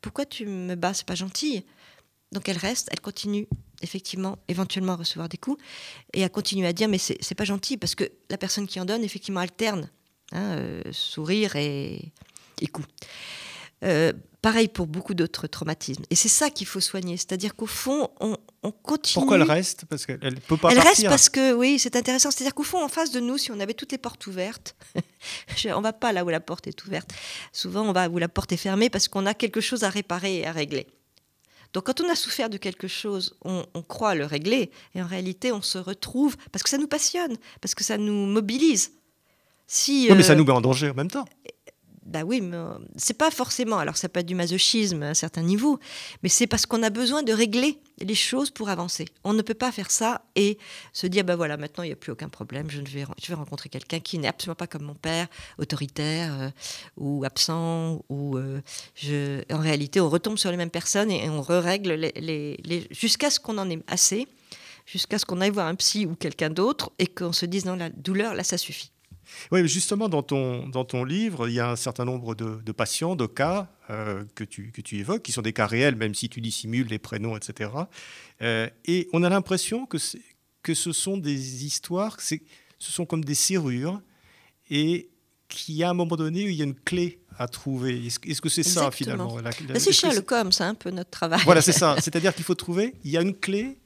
Pourquoi 0.00 0.26
tu 0.26 0.46
me 0.46 0.74
bats 0.74 0.94
C'est 0.94 1.06
pas 1.06 1.14
gentil. 1.14 1.64
Donc 2.32 2.48
elle 2.48 2.58
reste, 2.58 2.88
elle 2.92 3.00
continue 3.00 3.48
effectivement, 3.82 4.38
éventuellement 4.48 4.96
recevoir 4.96 5.28
des 5.28 5.38
coups, 5.38 5.62
et 6.12 6.24
à 6.24 6.28
continuer 6.28 6.66
à 6.66 6.72
dire 6.72 6.88
mais 6.88 6.98
c'est 6.98 7.34
pas 7.34 7.44
gentil 7.44 7.76
parce 7.76 7.94
que 7.94 8.04
la 8.28 8.38
personne 8.38 8.66
qui 8.66 8.78
en 8.80 8.84
donne 8.84 9.02
effectivement 9.04 9.40
alterne 9.40 9.88
hein, 10.32 10.52
euh, 10.56 10.82
sourire 10.92 11.56
et, 11.56 12.12
et 12.60 12.66
coup. 12.66 12.84
Euh, 13.84 14.12
pareil 14.42 14.68
pour 14.68 14.86
beaucoup 14.86 15.14
d'autres 15.14 15.46
traumatismes. 15.46 16.04
Et 16.10 16.14
c'est 16.14 16.28
ça 16.28 16.50
qu'il 16.50 16.66
faut 16.66 16.80
soigner, 16.80 17.16
c'est-à-dire 17.16 17.54
qu'au 17.54 17.66
fond, 17.66 18.08
on, 18.20 18.36
on 18.62 18.72
continue. 18.72 19.20
Pourquoi 19.20 19.36
elle 19.36 19.42
reste 19.42 19.84
Parce 19.86 20.06
qu'elle 20.06 20.18
ne 20.22 20.40
peut 20.40 20.56
pas 20.56 20.70
Elle 20.70 20.78
reste 20.78 21.04
parce 21.04 21.28
que, 21.28 21.52
oui, 21.52 21.78
c'est 21.78 21.96
intéressant. 21.96 22.30
C'est-à-dire 22.30 22.54
qu'au 22.54 22.62
fond, 22.62 22.82
en 22.82 22.88
face 22.88 23.10
de 23.10 23.20
nous, 23.20 23.38
si 23.38 23.50
on 23.52 23.60
avait 23.60 23.74
toutes 23.74 23.92
les 23.92 23.98
portes 23.98 24.26
ouvertes, 24.26 24.76
on 25.66 25.80
va 25.80 25.92
pas 25.92 26.12
là 26.12 26.24
où 26.24 26.28
la 26.28 26.40
porte 26.40 26.66
est 26.66 26.84
ouverte. 26.84 27.10
Souvent, 27.52 27.82
on 27.82 27.92
va 27.92 28.08
où 28.08 28.18
la 28.18 28.28
porte 28.28 28.52
est 28.52 28.56
fermée 28.56 28.90
parce 28.90 29.08
qu'on 29.08 29.26
a 29.26 29.34
quelque 29.34 29.60
chose 29.60 29.84
à 29.84 29.90
réparer 29.90 30.38
et 30.38 30.46
à 30.46 30.52
régler. 30.52 30.86
Donc, 31.72 31.84
quand 31.84 32.00
on 32.00 32.10
a 32.10 32.16
souffert 32.16 32.50
de 32.50 32.56
quelque 32.56 32.88
chose, 32.88 33.36
on, 33.44 33.64
on 33.74 33.82
croit 33.82 34.16
le 34.16 34.24
régler. 34.24 34.70
Et 34.94 35.02
en 35.02 35.06
réalité, 35.06 35.52
on 35.52 35.62
se 35.62 35.78
retrouve 35.78 36.36
parce 36.50 36.64
que 36.64 36.68
ça 36.68 36.78
nous 36.78 36.88
passionne, 36.88 37.36
parce 37.60 37.74
que 37.74 37.84
ça 37.84 37.96
nous 37.96 38.26
mobilise. 38.26 38.92
Si, 39.68 40.08
Oui, 40.10 40.16
mais 40.16 40.24
ça 40.24 40.32
euh, 40.32 40.34
nous 40.34 40.44
met 40.44 40.50
en 40.50 40.60
danger 40.60 40.90
en 40.90 40.94
même 40.94 41.10
temps. 41.10 41.26
Bah 42.10 42.24
oui, 42.24 42.40
mais 42.40 42.56
euh, 42.56 42.74
c'est 42.96 43.16
pas 43.16 43.30
forcément. 43.30 43.78
Alors, 43.78 43.96
ça 43.96 44.08
peut 44.08 44.18
être 44.18 44.26
du 44.26 44.34
masochisme 44.34 45.04
à 45.04 45.10
un 45.10 45.14
certain 45.14 45.42
niveau, 45.42 45.78
mais 46.24 46.28
c'est 46.28 46.48
parce 46.48 46.66
qu'on 46.66 46.82
a 46.82 46.90
besoin 46.90 47.22
de 47.22 47.32
régler 47.32 47.78
les 48.00 48.16
choses 48.16 48.50
pour 48.50 48.68
avancer. 48.68 49.04
On 49.22 49.32
ne 49.32 49.42
peut 49.42 49.54
pas 49.54 49.70
faire 49.70 49.92
ça 49.92 50.22
et 50.34 50.58
se 50.92 51.06
dire 51.06 51.22
bah 51.24 51.36
voilà, 51.36 51.56
maintenant 51.56 51.84
il 51.84 51.86
n'y 51.86 51.92
a 51.92 51.96
plus 51.96 52.10
aucun 52.10 52.28
problème. 52.28 52.68
Je 52.68 52.80
vais, 52.80 53.34
rencontrer 53.34 53.68
quelqu'un 53.68 54.00
qui 54.00 54.18
n'est 54.18 54.26
absolument 54.26 54.56
pas 54.56 54.66
comme 54.66 54.82
mon 54.82 54.96
père, 54.96 55.28
autoritaire 55.58 56.40
euh, 56.40 56.50
ou 56.96 57.24
absent 57.24 58.04
ou 58.08 58.36
euh. 58.36 58.60
En 59.52 59.58
réalité, 59.58 60.00
on 60.00 60.08
retombe 60.08 60.36
sur 60.36 60.50
les 60.50 60.56
mêmes 60.56 60.70
personnes 60.70 61.12
et 61.12 61.28
on 61.30 61.42
règle 61.42 61.92
les- 61.92 62.88
jusqu'à 62.90 63.30
ce 63.30 63.38
qu'on 63.38 63.56
en 63.58 63.70
ait 63.70 63.78
assez, 63.86 64.26
jusqu'à 64.84 65.18
ce 65.20 65.24
qu'on 65.24 65.40
aille 65.40 65.50
voir 65.50 65.68
un 65.68 65.76
psy 65.76 66.06
ou 66.06 66.16
quelqu'un 66.16 66.50
d'autre 66.50 66.90
et 66.98 67.06
qu'on 67.06 67.32
se 67.32 67.46
dise 67.46 67.66
non 67.66 67.76
la 67.76 67.88
douleur 67.88 68.34
là 68.34 68.42
ça 68.42 68.58
suffit. 68.58 68.90
Oui, 69.52 69.62
mais 69.62 69.68
justement, 69.68 70.08
dans 70.08 70.22
ton, 70.22 70.68
dans 70.68 70.84
ton 70.84 71.04
livre, 71.04 71.48
il 71.48 71.54
y 71.54 71.60
a 71.60 71.70
un 71.70 71.76
certain 71.76 72.04
nombre 72.04 72.34
de, 72.34 72.60
de 72.64 72.72
patients, 72.72 73.16
de 73.16 73.26
cas 73.26 73.68
euh, 73.90 74.24
que, 74.34 74.44
tu, 74.44 74.70
que 74.72 74.80
tu 74.80 74.98
évoques, 74.98 75.22
qui 75.22 75.32
sont 75.32 75.42
des 75.42 75.52
cas 75.52 75.66
réels, 75.66 75.96
même 75.96 76.14
si 76.14 76.28
tu 76.28 76.40
dissimules 76.40 76.86
les 76.86 76.98
prénoms, 76.98 77.36
etc. 77.36 77.70
Euh, 78.42 78.68
et 78.86 79.08
on 79.12 79.22
a 79.22 79.28
l'impression 79.28 79.86
que, 79.86 79.98
que 80.62 80.74
ce 80.74 80.92
sont 80.92 81.16
des 81.16 81.64
histoires, 81.64 82.16
que 82.16 82.22
ce 82.22 82.36
sont 82.92 83.06
comme 83.06 83.24
des 83.24 83.34
serrures, 83.34 84.00
et 84.70 85.10
qu'il 85.48 85.74
y 85.74 85.82
a 85.82 85.90
un 85.90 85.94
moment 85.94 86.14
donné 86.16 86.44
où 86.44 86.48
il 86.48 86.54
y 86.54 86.62
a 86.62 86.64
une 86.64 86.74
clé 86.76 87.18
à 87.36 87.48
trouver. 87.48 88.06
Est-ce, 88.06 88.40
que 88.40 88.48
c'est 88.48 88.62
ça, 88.62 88.90
finalement 88.92 89.36
la- 89.38 89.50
la- 89.68 89.80
c'est 89.80 89.92
Sherlock 89.92 90.30
Holmes, 90.30 90.52
c'est 90.52 90.62
un 90.64 90.74
peu 90.74 90.90
notre 90.90 91.10
travail. 91.10 91.40
Voilà, 91.44 91.60
c'est 91.62 91.72
ça. 91.72 91.96
C'est-à-dire 92.00 92.34
qu'il 92.34 92.44
faut 92.44 92.54
trouver, 92.54 92.94
il 93.02 93.10
y 93.10 93.16
a 93.16 93.22
une 93.22 93.34
clé 93.34 93.79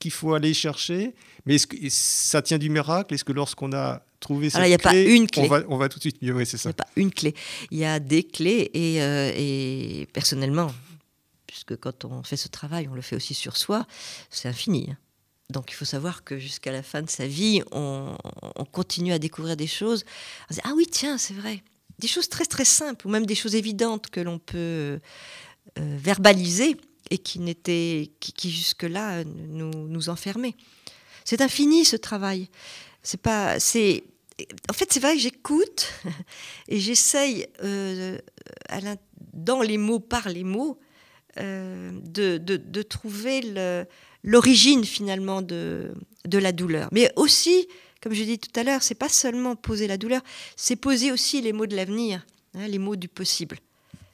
qu'il 0.00 0.10
faut 0.10 0.34
aller 0.34 0.52
chercher, 0.54 1.14
mais 1.46 1.54
est-ce 1.54 1.66
que 1.68 1.76
ça 1.88 2.42
tient 2.42 2.58
du 2.58 2.68
miracle? 2.70 3.14
Est-ce 3.14 3.22
que 3.24 3.32
lorsqu'on 3.32 3.72
a 3.72 4.02
trouvé 4.18 4.50
cette 4.50 4.56
Alors, 4.56 4.66
il 4.66 4.72
y 4.72 4.74
a 4.74 4.78
pas 4.78 4.90
clé, 4.90 5.14
une 5.14 5.22
On, 5.22 5.26
clé. 5.26 5.46
va, 5.48 5.62
on 5.68 5.76
va 5.76 5.88
tout 5.88 5.98
de 5.98 6.02
suite 6.02 6.20
mieux, 6.22 6.34
oui, 6.34 6.44
c'est 6.44 6.56
Il 6.56 6.60
n'y 6.60 6.62
ça. 6.62 6.68
a 6.70 6.72
pas 6.72 6.88
une 6.96 7.12
clé. 7.12 7.34
Il 7.70 7.78
y 7.78 7.84
a 7.84 8.00
des 8.00 8.24
clés 8.24 8.70
et, 8.74 9.00
euh, 9.02 9.32
et 9.36 10.08
personnellement, 10.12 10.72
puisque 11.46 11.76
quand 11.76 12.04
on 12.04 12.22
fait 12.24 12.36
ce 12.36 12.48
travail, 12.48 12.88
on 12.90 12.94
le 12.94 13.02
fait 13.02 13.14
aussi 13.16 13.34
sur 13.34 13.56
soi, 13.56 13.86
c'est 14.30 14.48
infini. 14.48 14.88
hein. 14.90 14.96
Donc 15.50 15.70
il 15.70 15.74
faut 15.74 15.84
savoir 15.84 16.22
que 16.24 16.38
jusqu'à 16.38 16.70
la 16.72 16.82
fin 16.82 17.02
de 17.02 17.10
sa 17.10 17.26
vie, 17.26 17.60
on, 17.72 18.16
on 18.56 18.64
continue 18.64 19.12
à 19.12 19.18
découvrir 19.18 19.56
des 19.56 19.66
choses. 19.66 20.04
On 20.48 20.54
se 20.54 20.60
dit, 20.60 20.64
ah 20.64 20.72
oui, 20.76 20.86
tiens, 20.90 21.18
c'est 21.18 21.34
vrai. 21.34 21.62
Des 21.98 22.06
choses 22.08 22.28
très 22.28 22.44
très 22.46 22.64
simples, 22.64 23.06
ou 23.06 23.10
même 23.10 23.26
des 23.26 23.34
choses 23.34 23.54
évidentes 23.56 24.10
que 24.10 24.20
l'on 24.20 24.38
peut 24.38 24.56
euh, 24.58 25.00
verbaliser 25.78 26.76
et 27.10 27.18
qui, 27.18 27.38
n'étaient, 27.40 28.10
qui, 28.20 28.50
jusque-là 28.50 29.18
euh, 29.18 29.24
nous, 29.24 29.70
nous 29.70 30.08
enfermaient. 30.08 30.54
C'est 31.24 31.40
infini 31.40 31.84
ce 31.84 31.96
travail. 31.96 32.48
C'est 33.02 33.20
pas, 33.20 33.58
c'est, 33.60 34.04
en 34.68 34.72
fait, 34.72 34.92
c'est 34.92 35.00
vrai 35.00 35.14
que 35.14 35.20
j'écoute 35.20 35.92
et 36.68 36.78
j'essaye, 36.80 37.46
euh, 37.62 38.18
dans 39.32 39.62
les 39.62 39.78
mots, 39.78 40.00
par 40.00 40.28
les 40.28 40.44
mots, 40.44 40.78
euh, 41.38 41.90
de, 42.02 42.38
de- 42.38 42.82
trouver 42.82 43.40
l'origine 44.24 44.84
finalement 44.84 45.42
de, 45.42 45.92
de 46.26 46.38
la 46.38 46.52
douleur. 46.52 46.88
Mais 46.92 47.12
aussi, 47.16 47.68
comme 48.02 48.12
je 48.12 48.24
dis 48.24 48.38
tout 48.38 48.58
à 48.58 48.64
l'heure, 48.64 48.82
c'est 48.82 48.94
pas 48.96 49.08
seulement 49.08 49.54
poser 49.56 49.86
la 49.86 49.96
douleur, 49.96 50.22
c'est 50.56 50.76
poser 50.76 51.12
aussi 51.12 51.40
les 51.40 51.52
mots 51.52 51.66
de 51.66 51.76
l'avenir, 51.76 52.26
hein, 52.54 52.66
les 52.66 52.78
mots 52.78 52.96
du 52.96 53.08
possible. 53.08 53.58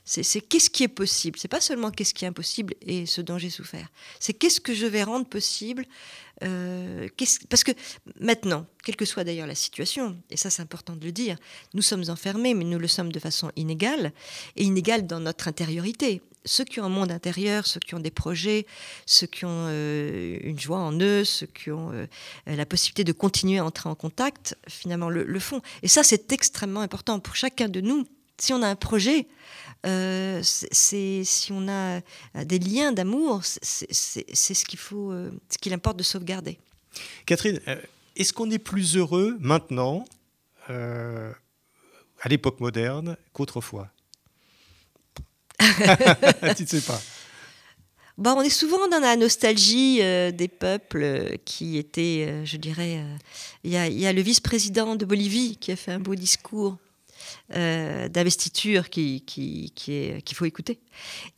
C'est 0.09 0.41
qu'est-ce 0.41 0.71
qui 0.71 0.85
est 0.85 0.89
possible? 0.89 1.37
C'est 1.37 1.49
pas 1.49 1.61
seulement 1.61 1.91
qu'est-ce 1.91 2.15
qui 2.15 2.25
est 2.25 2.29
impossible 2.29 2.75
et 2.81 3.07
ce 3.07 3.21
dont 3.21 3.39
j'ai 3.39 3.51
souffert. 3.51 3.89
C'est 4.21 4.35
qu'est-ce 4.35 4.61
que 4.61 4.73
je 4.73 4.87
vais 4.87 5.03
rendre 5.03 5.27
possible. 5.27 5.85
euh, 6.43 7.09
parce 7.49 7.65
que 7.65 7.73
maintenant, 8.21 8.67
quelle 8.85 8.97
que 8.97 9.05
soit 9.05 9.25
d'ailleurs 9.25 9.47
la 9.47 9.55
situation, 9.55 10.17
et 10.31 10.37
ça 10.37 10.51
c'est 10.51 10.63
important 10.63 10.95
de 10.95 11.05
le 11.05 11.13
dire, 11.13 11.37
nous 11.75 11.83
sommes 11.83 12.05
enfermés, 12.09 12.55
mais 12.55 12.65
nous 12.65 12.79
le 12.79 12.89
sommes 12.89 13.11
de 13.11 13.19
façon 13.19 13.51
inégale, 13.57 14.13
et 14.55 14.65
inégale 14.65 15.07
dans 15.07 15.21
notre 15.21 15.49
intériorité. 15.49 16.23
Ceux 16.45 16.65
qui 16.65 16.79
ont 16.79 16.85
un 16.85 16.89
monde 16.89 17.11
intérieur, 17.11 17.67
ceux 17.67 17.81
qui 17.81 17.97
ont 17.97 18.01
des 18.01 18.13
projets, 18.13 18.67
ceux 19.07 19.27
qui 19.27 19.45
ont 19.45 19.67
euh, 19.69 20.39
une 20.43 20.61
joie 20.61 20.79
en 20.79 20.97
eux, 21.01 21.25
ceux 21.25 21.47
qui 21.47 21.73
ont 21.73 21.91
euh, 21.93 22.07
la 22.47 22.67
possibilité 22.67 23.03
de 23.03 23.13
continuer 23.13 23.59
à 23.59 23.65
entrer 23.65 23.89
en 23.89 23.97
contact, 23.97 24.57
finalement 24.69 25.09
le, 25.09 25.25
le 25.25 25.41
font. 25.41 25.63
Et 25.83 25.89
ça 25.89 26.05
c'est 26.05 26.31
extrêmement 26.33 26.83
important 26.83 27.19
pour 27.19 27.35
chacun 27.35 27.69
de 27.69 27.81
nous. 27.81 28.07
Si 28.39 28.53
on 28.53 28.63
a 28.63 28.69
un 28.69 28.77
projet, 28.77 29.27
euh, 29.87 30.41
c'est 30.43 31.23
si 31.25 31.53
on 31.53 31.69
a 31.69 31.97
euh, 31.99 32.45
des 32.45 32.59
liens 32.59 32.93
d'amour, 32.93 33.43
c'est 33.45 33.93
ce 33.93 34.65
qu'il 34.65 34.79
faut, 34.79 35.13
euh, 35.13 35.31
ce 35.49 35.59
qu'il 35.59 35.73
importe 35.73 35.97
de 35.97 36.03
sauvegarder. 36.03 36.59
Catherine, 37.25 37.61
est-ce 38.17 38.33
qu'on 38.33 38.51
est 38.51 38.59
plus 38.59 38.97
heureux 38.97 39.37
maintenant, 39.41 40.05
euh, 40.71 41.33
à 42.21 42.29
l'époque 42.29 42.61
moderne, 42.61 43.17
qu'autrefois? 43.33 43.89
Tu 46.57 46.63
ne 46.63 46.69
sais 46.69 46.81
pas. 46.81 47.01
Bon, 48.19 48.33
on 48.39 48.41
est 48.41 48.49
souvent 48.49 48.89
dans 48.89 48.99
la 48.99 49.15
nostalgie 49.15 49.99
euh, 50.01 50.31
des 50.31 50.49
peuples 50.49 51.03
euh, 51.03 51.37
qui 51.45 51.77
étaient, 51.77 52.25
euh, 52.27 52.45
je 52.47 52.57
dirais, 52.57 53.05
il 53.63 53.71
y, 53.71 53.77
a, 53.77 53.89
il 53.89 53.99
y 53.99 54.07
a 54.07 54.13
le 54.15 54.23
vice-président 54.23 54.97
de 54.97 55.05
Bolivie 55.05 55.59
qui 55.59 55.71
a 55.71 55.77
fait 55.77 55.93
un 55.93 56.01
beau 56.01 56.15
discours 56.15 56.79
euh, 57.55 58.09
d'investiture 58.09 58.91
qui, 58.91 59.23
qui, 59.23 59.73
qui 59.75 59.93
est- 59.93 60.23
qu'il 60.23 60.37
faut 60.37 60.45
écouter 60.45 60.81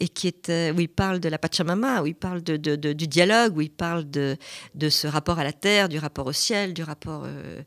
et 0.00 0.08
qui 0.08 0.26
est 0.28 0.48
euh, 0.48 0.72
où 0.72 0.80
il 0.80 0.88
parle 0.88 1.20
de 1.20 1.28
la 1.28 1.38
Pachamama, 1.38 2.02
où 2.02 2.06
il 2.06 2.14
parle 2.14 2.42
de, 2.42 2.56
de- 2.56 2.76
de- 2.76 2.92
du 2.92 3.06
dialogue, 3.06 3.56
où 3.56 3.60
il 3.60 3.70
parle 3.70 4.08
de, 4.10 4.36
de 4.74 4.88
ce 4.88 5.06
rapport 5.06 5.38
à 5.38 5.44
la 5.44 5.52
terre, 5.52 5.88
du 5.88 5.98
rapport 5.98 6.26
au 6.26 6.32
ciel, 6.32 6.74
du 6.74 6.82
rapport 6.82 7.22
euh, 7.26 7.62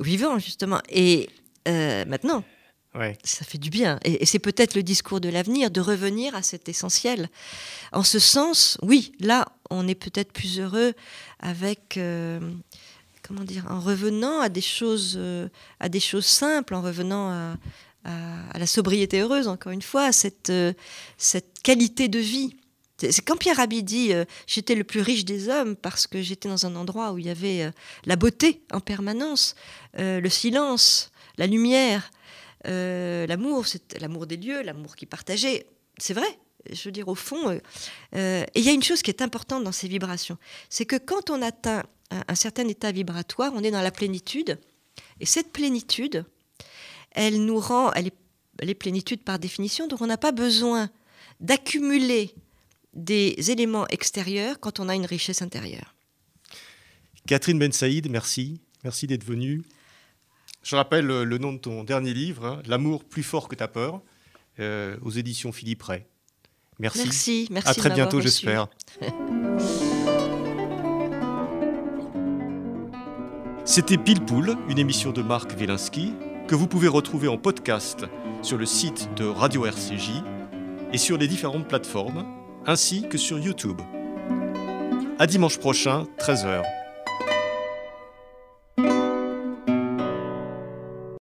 au 0.00 0.04
vivant 0.04 0.38
justement. 0.38 0.80
Et 0.88 1.28
maintenant, 1.66 2.44
Ouais. 2.94 3.18
ça 3.24 3.44
fait 3.44 3.58
du 3.58 3.68
bien. 3.68 3.98
Et, 4.04 4.22
et 4.22 4.26
c'est 4.26 4.38
peut-être 4.38 4.74
le 4.74 4.82
discours 4.82 5.20
de 5.20 5.28
l'avenir, 5.28 5.70
de 5.70 5.82
revenir 5.82 6.34
à 6.34 6.40
cet 6.42 6.66
essentiel. 6.70 7.28
En 7.92 8.02
ce 8.02 8.18
sens, 8.18 8.78
oui, 8.80 9.12
là, 9.20 9.44
on 9.68 9.86
est 9.86 9.94
peut-être 9.94 10.32
plus 10.32 10.58
heureux 10.60 10.94
avec, 11.40 11.98
euh, 11.98 12.40
comment 13.26 13.44
dire, 13.44 13.64
en 13.68 13.80
revenant 13.80 14.40
à 14.40 14.48
des 14.48 14.60
choses, 14.60 15.14
euh, 15.18 15.48
à 15.80 15.88
des 15.88 16.00
choses 16.00 16.26
simples, 16.26 16.74
en 16.74 16.82
revenant 16.82 17.30
à, 17.30 17.56
la 18.56 18.66
sobriété 18.66 19.20
heureuse, 19.20 19.48
encore 19.48 19.72
une 19.72 19.82
fois, 19.82 20.04
à 20.04 20.12
cette, 20.12 20.50
euh, 20.50 20.72
qualité 21.64 22.08
de 22.08 22.20
vie. 22.20 22.56
C'est 22.98 23.20
quand 23.22 23.36
Pierre 23.36 23.56
Rabhi 23.56 23.82
dit 23.82 24.14
euh, 24.14 24.24
j'étais 24.46 24.76
le 24.76 24.84
plus 24.84 25.00
riche 25.00 25.24
des 25.24 25.48
hommes 25.48 25.74
parce 25.74 26.06
que 26.06 26.22
j'étais 26.22 26.48
dans 26.48 26.64
un 26.64 26.76
endroit 26.76 27.12
où 27.12 27.18
il 27.18 27.26
y 27.26 27.30
avait 27.30 27.70
la 28.04 28.16
beauté 28.16 28.62
en 28.72 28.80
permanence, 28.80 29.56
le 29.98 30.28
silence, 30.28 31.10
la 31.36 31.46
lumière, 31.46 32.10
l'amour, 32.64 33.66
l'amour 34.00 34.26
des 34.26 34.36
lieux, 34.36 34.62
l'amour 34.62 34.94
qui 34.94 35.04
partageait. 35.04 35.66
C'est 35.98 36.14
vrai. 36.14 36.38
Je 36.72 36.84
veux 36.84 36.92
dire, 36.92 37.08
au 37.08 37.14
fond, 37.14 37.50
euh, 37.50 37.58
euh, 38.14 38.44
il 38.54 38.64
y 38.64 38.68
a 38.68 38.72
une 38.72 38.82
chose 38.82 39.02
qui 39.02 39.10
est 39.10 39.22
importante 39.22 39.64
dans 39.64 39.72
ces 39.72 39.88
vibrations, 39.88 40.38
c'est 40.68 40.86
que 40.86 40.96
quand 40.96 41.30
on 41.30 41.42
atteint 41.42 41.84
un, 42.10 42.34
certain 42.34 42.66
état 42.68 42.92
vibratoire, 42.92 43.52
on 43.54 43.62
est 43.62 43.70
dans 43.70 43.82
la 43.82 43.90
plénitude, 43.90 44.58
et 45.20 45.26
cette 45.26 45.52
plénitude, 45.52 46.24
elle 47.12 47.44
nous 47.44 47.58
rend, 47.58 47.92
elle 47.92 48.10
est, 48.68 48.74
plénitude 48.74 49.22
par 49.22 49.38
définition, 49.38 49.86
donc 49.88 50.00
on 50.00 50.06
n'a 50.06 50.18
pas 50.18 50.32
besoin 50.32 50.90
d'accumuler 51.40 52.34
des 52.94 53.50
éléments 53.50 53.86
extérieurs 53.88 54.60
quand 54.60 54.80
on 54.80 54.88
a 54.88 54.94
une 54.94 55.06
richesse 55.06 55.42
intérieure. 55.42 55.94
Catherine 57.26 57.58
Ben 57.58 57.72
Saïd, 57.72 58.08
merci. 58.08 58.60
Merci 58.84 59.06
d'être 59.06 59.24
venue. 59.24 59.62
Je 60.62 60.76
rappelle 60.76 61.06
le 61.06 61.38
nom 61.38 61.52
de 61.52 61.58
ton 61.58 61.84
dernier 61.84 62.14
livre, 62.14 62.46
hein, 62.46 62.62
L'amour 62.66 63.04
plus 63.04 63.22
fort 63.22 63.48
que 63.48 63.56
ta 63.56 63.68
peur, 63.68 64.00
euh, 64.58 64.96
aux 65.02 65.10
éditions 65.10 65.52
Philippe 65.52 65.82
Ray. 65.82 66.06
Merci. 66.78 67.04
Merci, 67.04 67.48
merci. 67.50 67.68
À 67.68 67.74
très 67.74 67.90
bientôt, 67.90 68.20
j'espère. 68.20 68.68
C'était 73.64 73.96
Pile 73.98 74.24
Poule, 74.24 74.56
une 74.68 74.78
émission 74.78 75.10
de 75.10 75.22
Marc 75.22 75.50
Wielinski, 75.58 76.12
que 76.46 76.54
vous 76.54 76.68
pouvez 76.68 76.88
retrouver 76.88 77.26
en 77.28 77.36
podcast 77.36 78.04
sur 78.42 78.56
le 78.58 78.66
site 78.66 79.08
de 79.16 79.24
Radio 79.24 79.66
RCJ 79.66 80.22
et 80.92 80.98
sur 80.98 81.18
les 81.18 81.26
différentes 81.26 81.66
plateformes, 81.66 82.24
ainsi 82.64 83.08
que 83.08 83.18
sur 83.18 83.38
YouTube. 83.40 83.80
À 85.18 85.26
dimanche 85.26 85.58
prochain, 85.58 86.06
13h. 86.20 86.62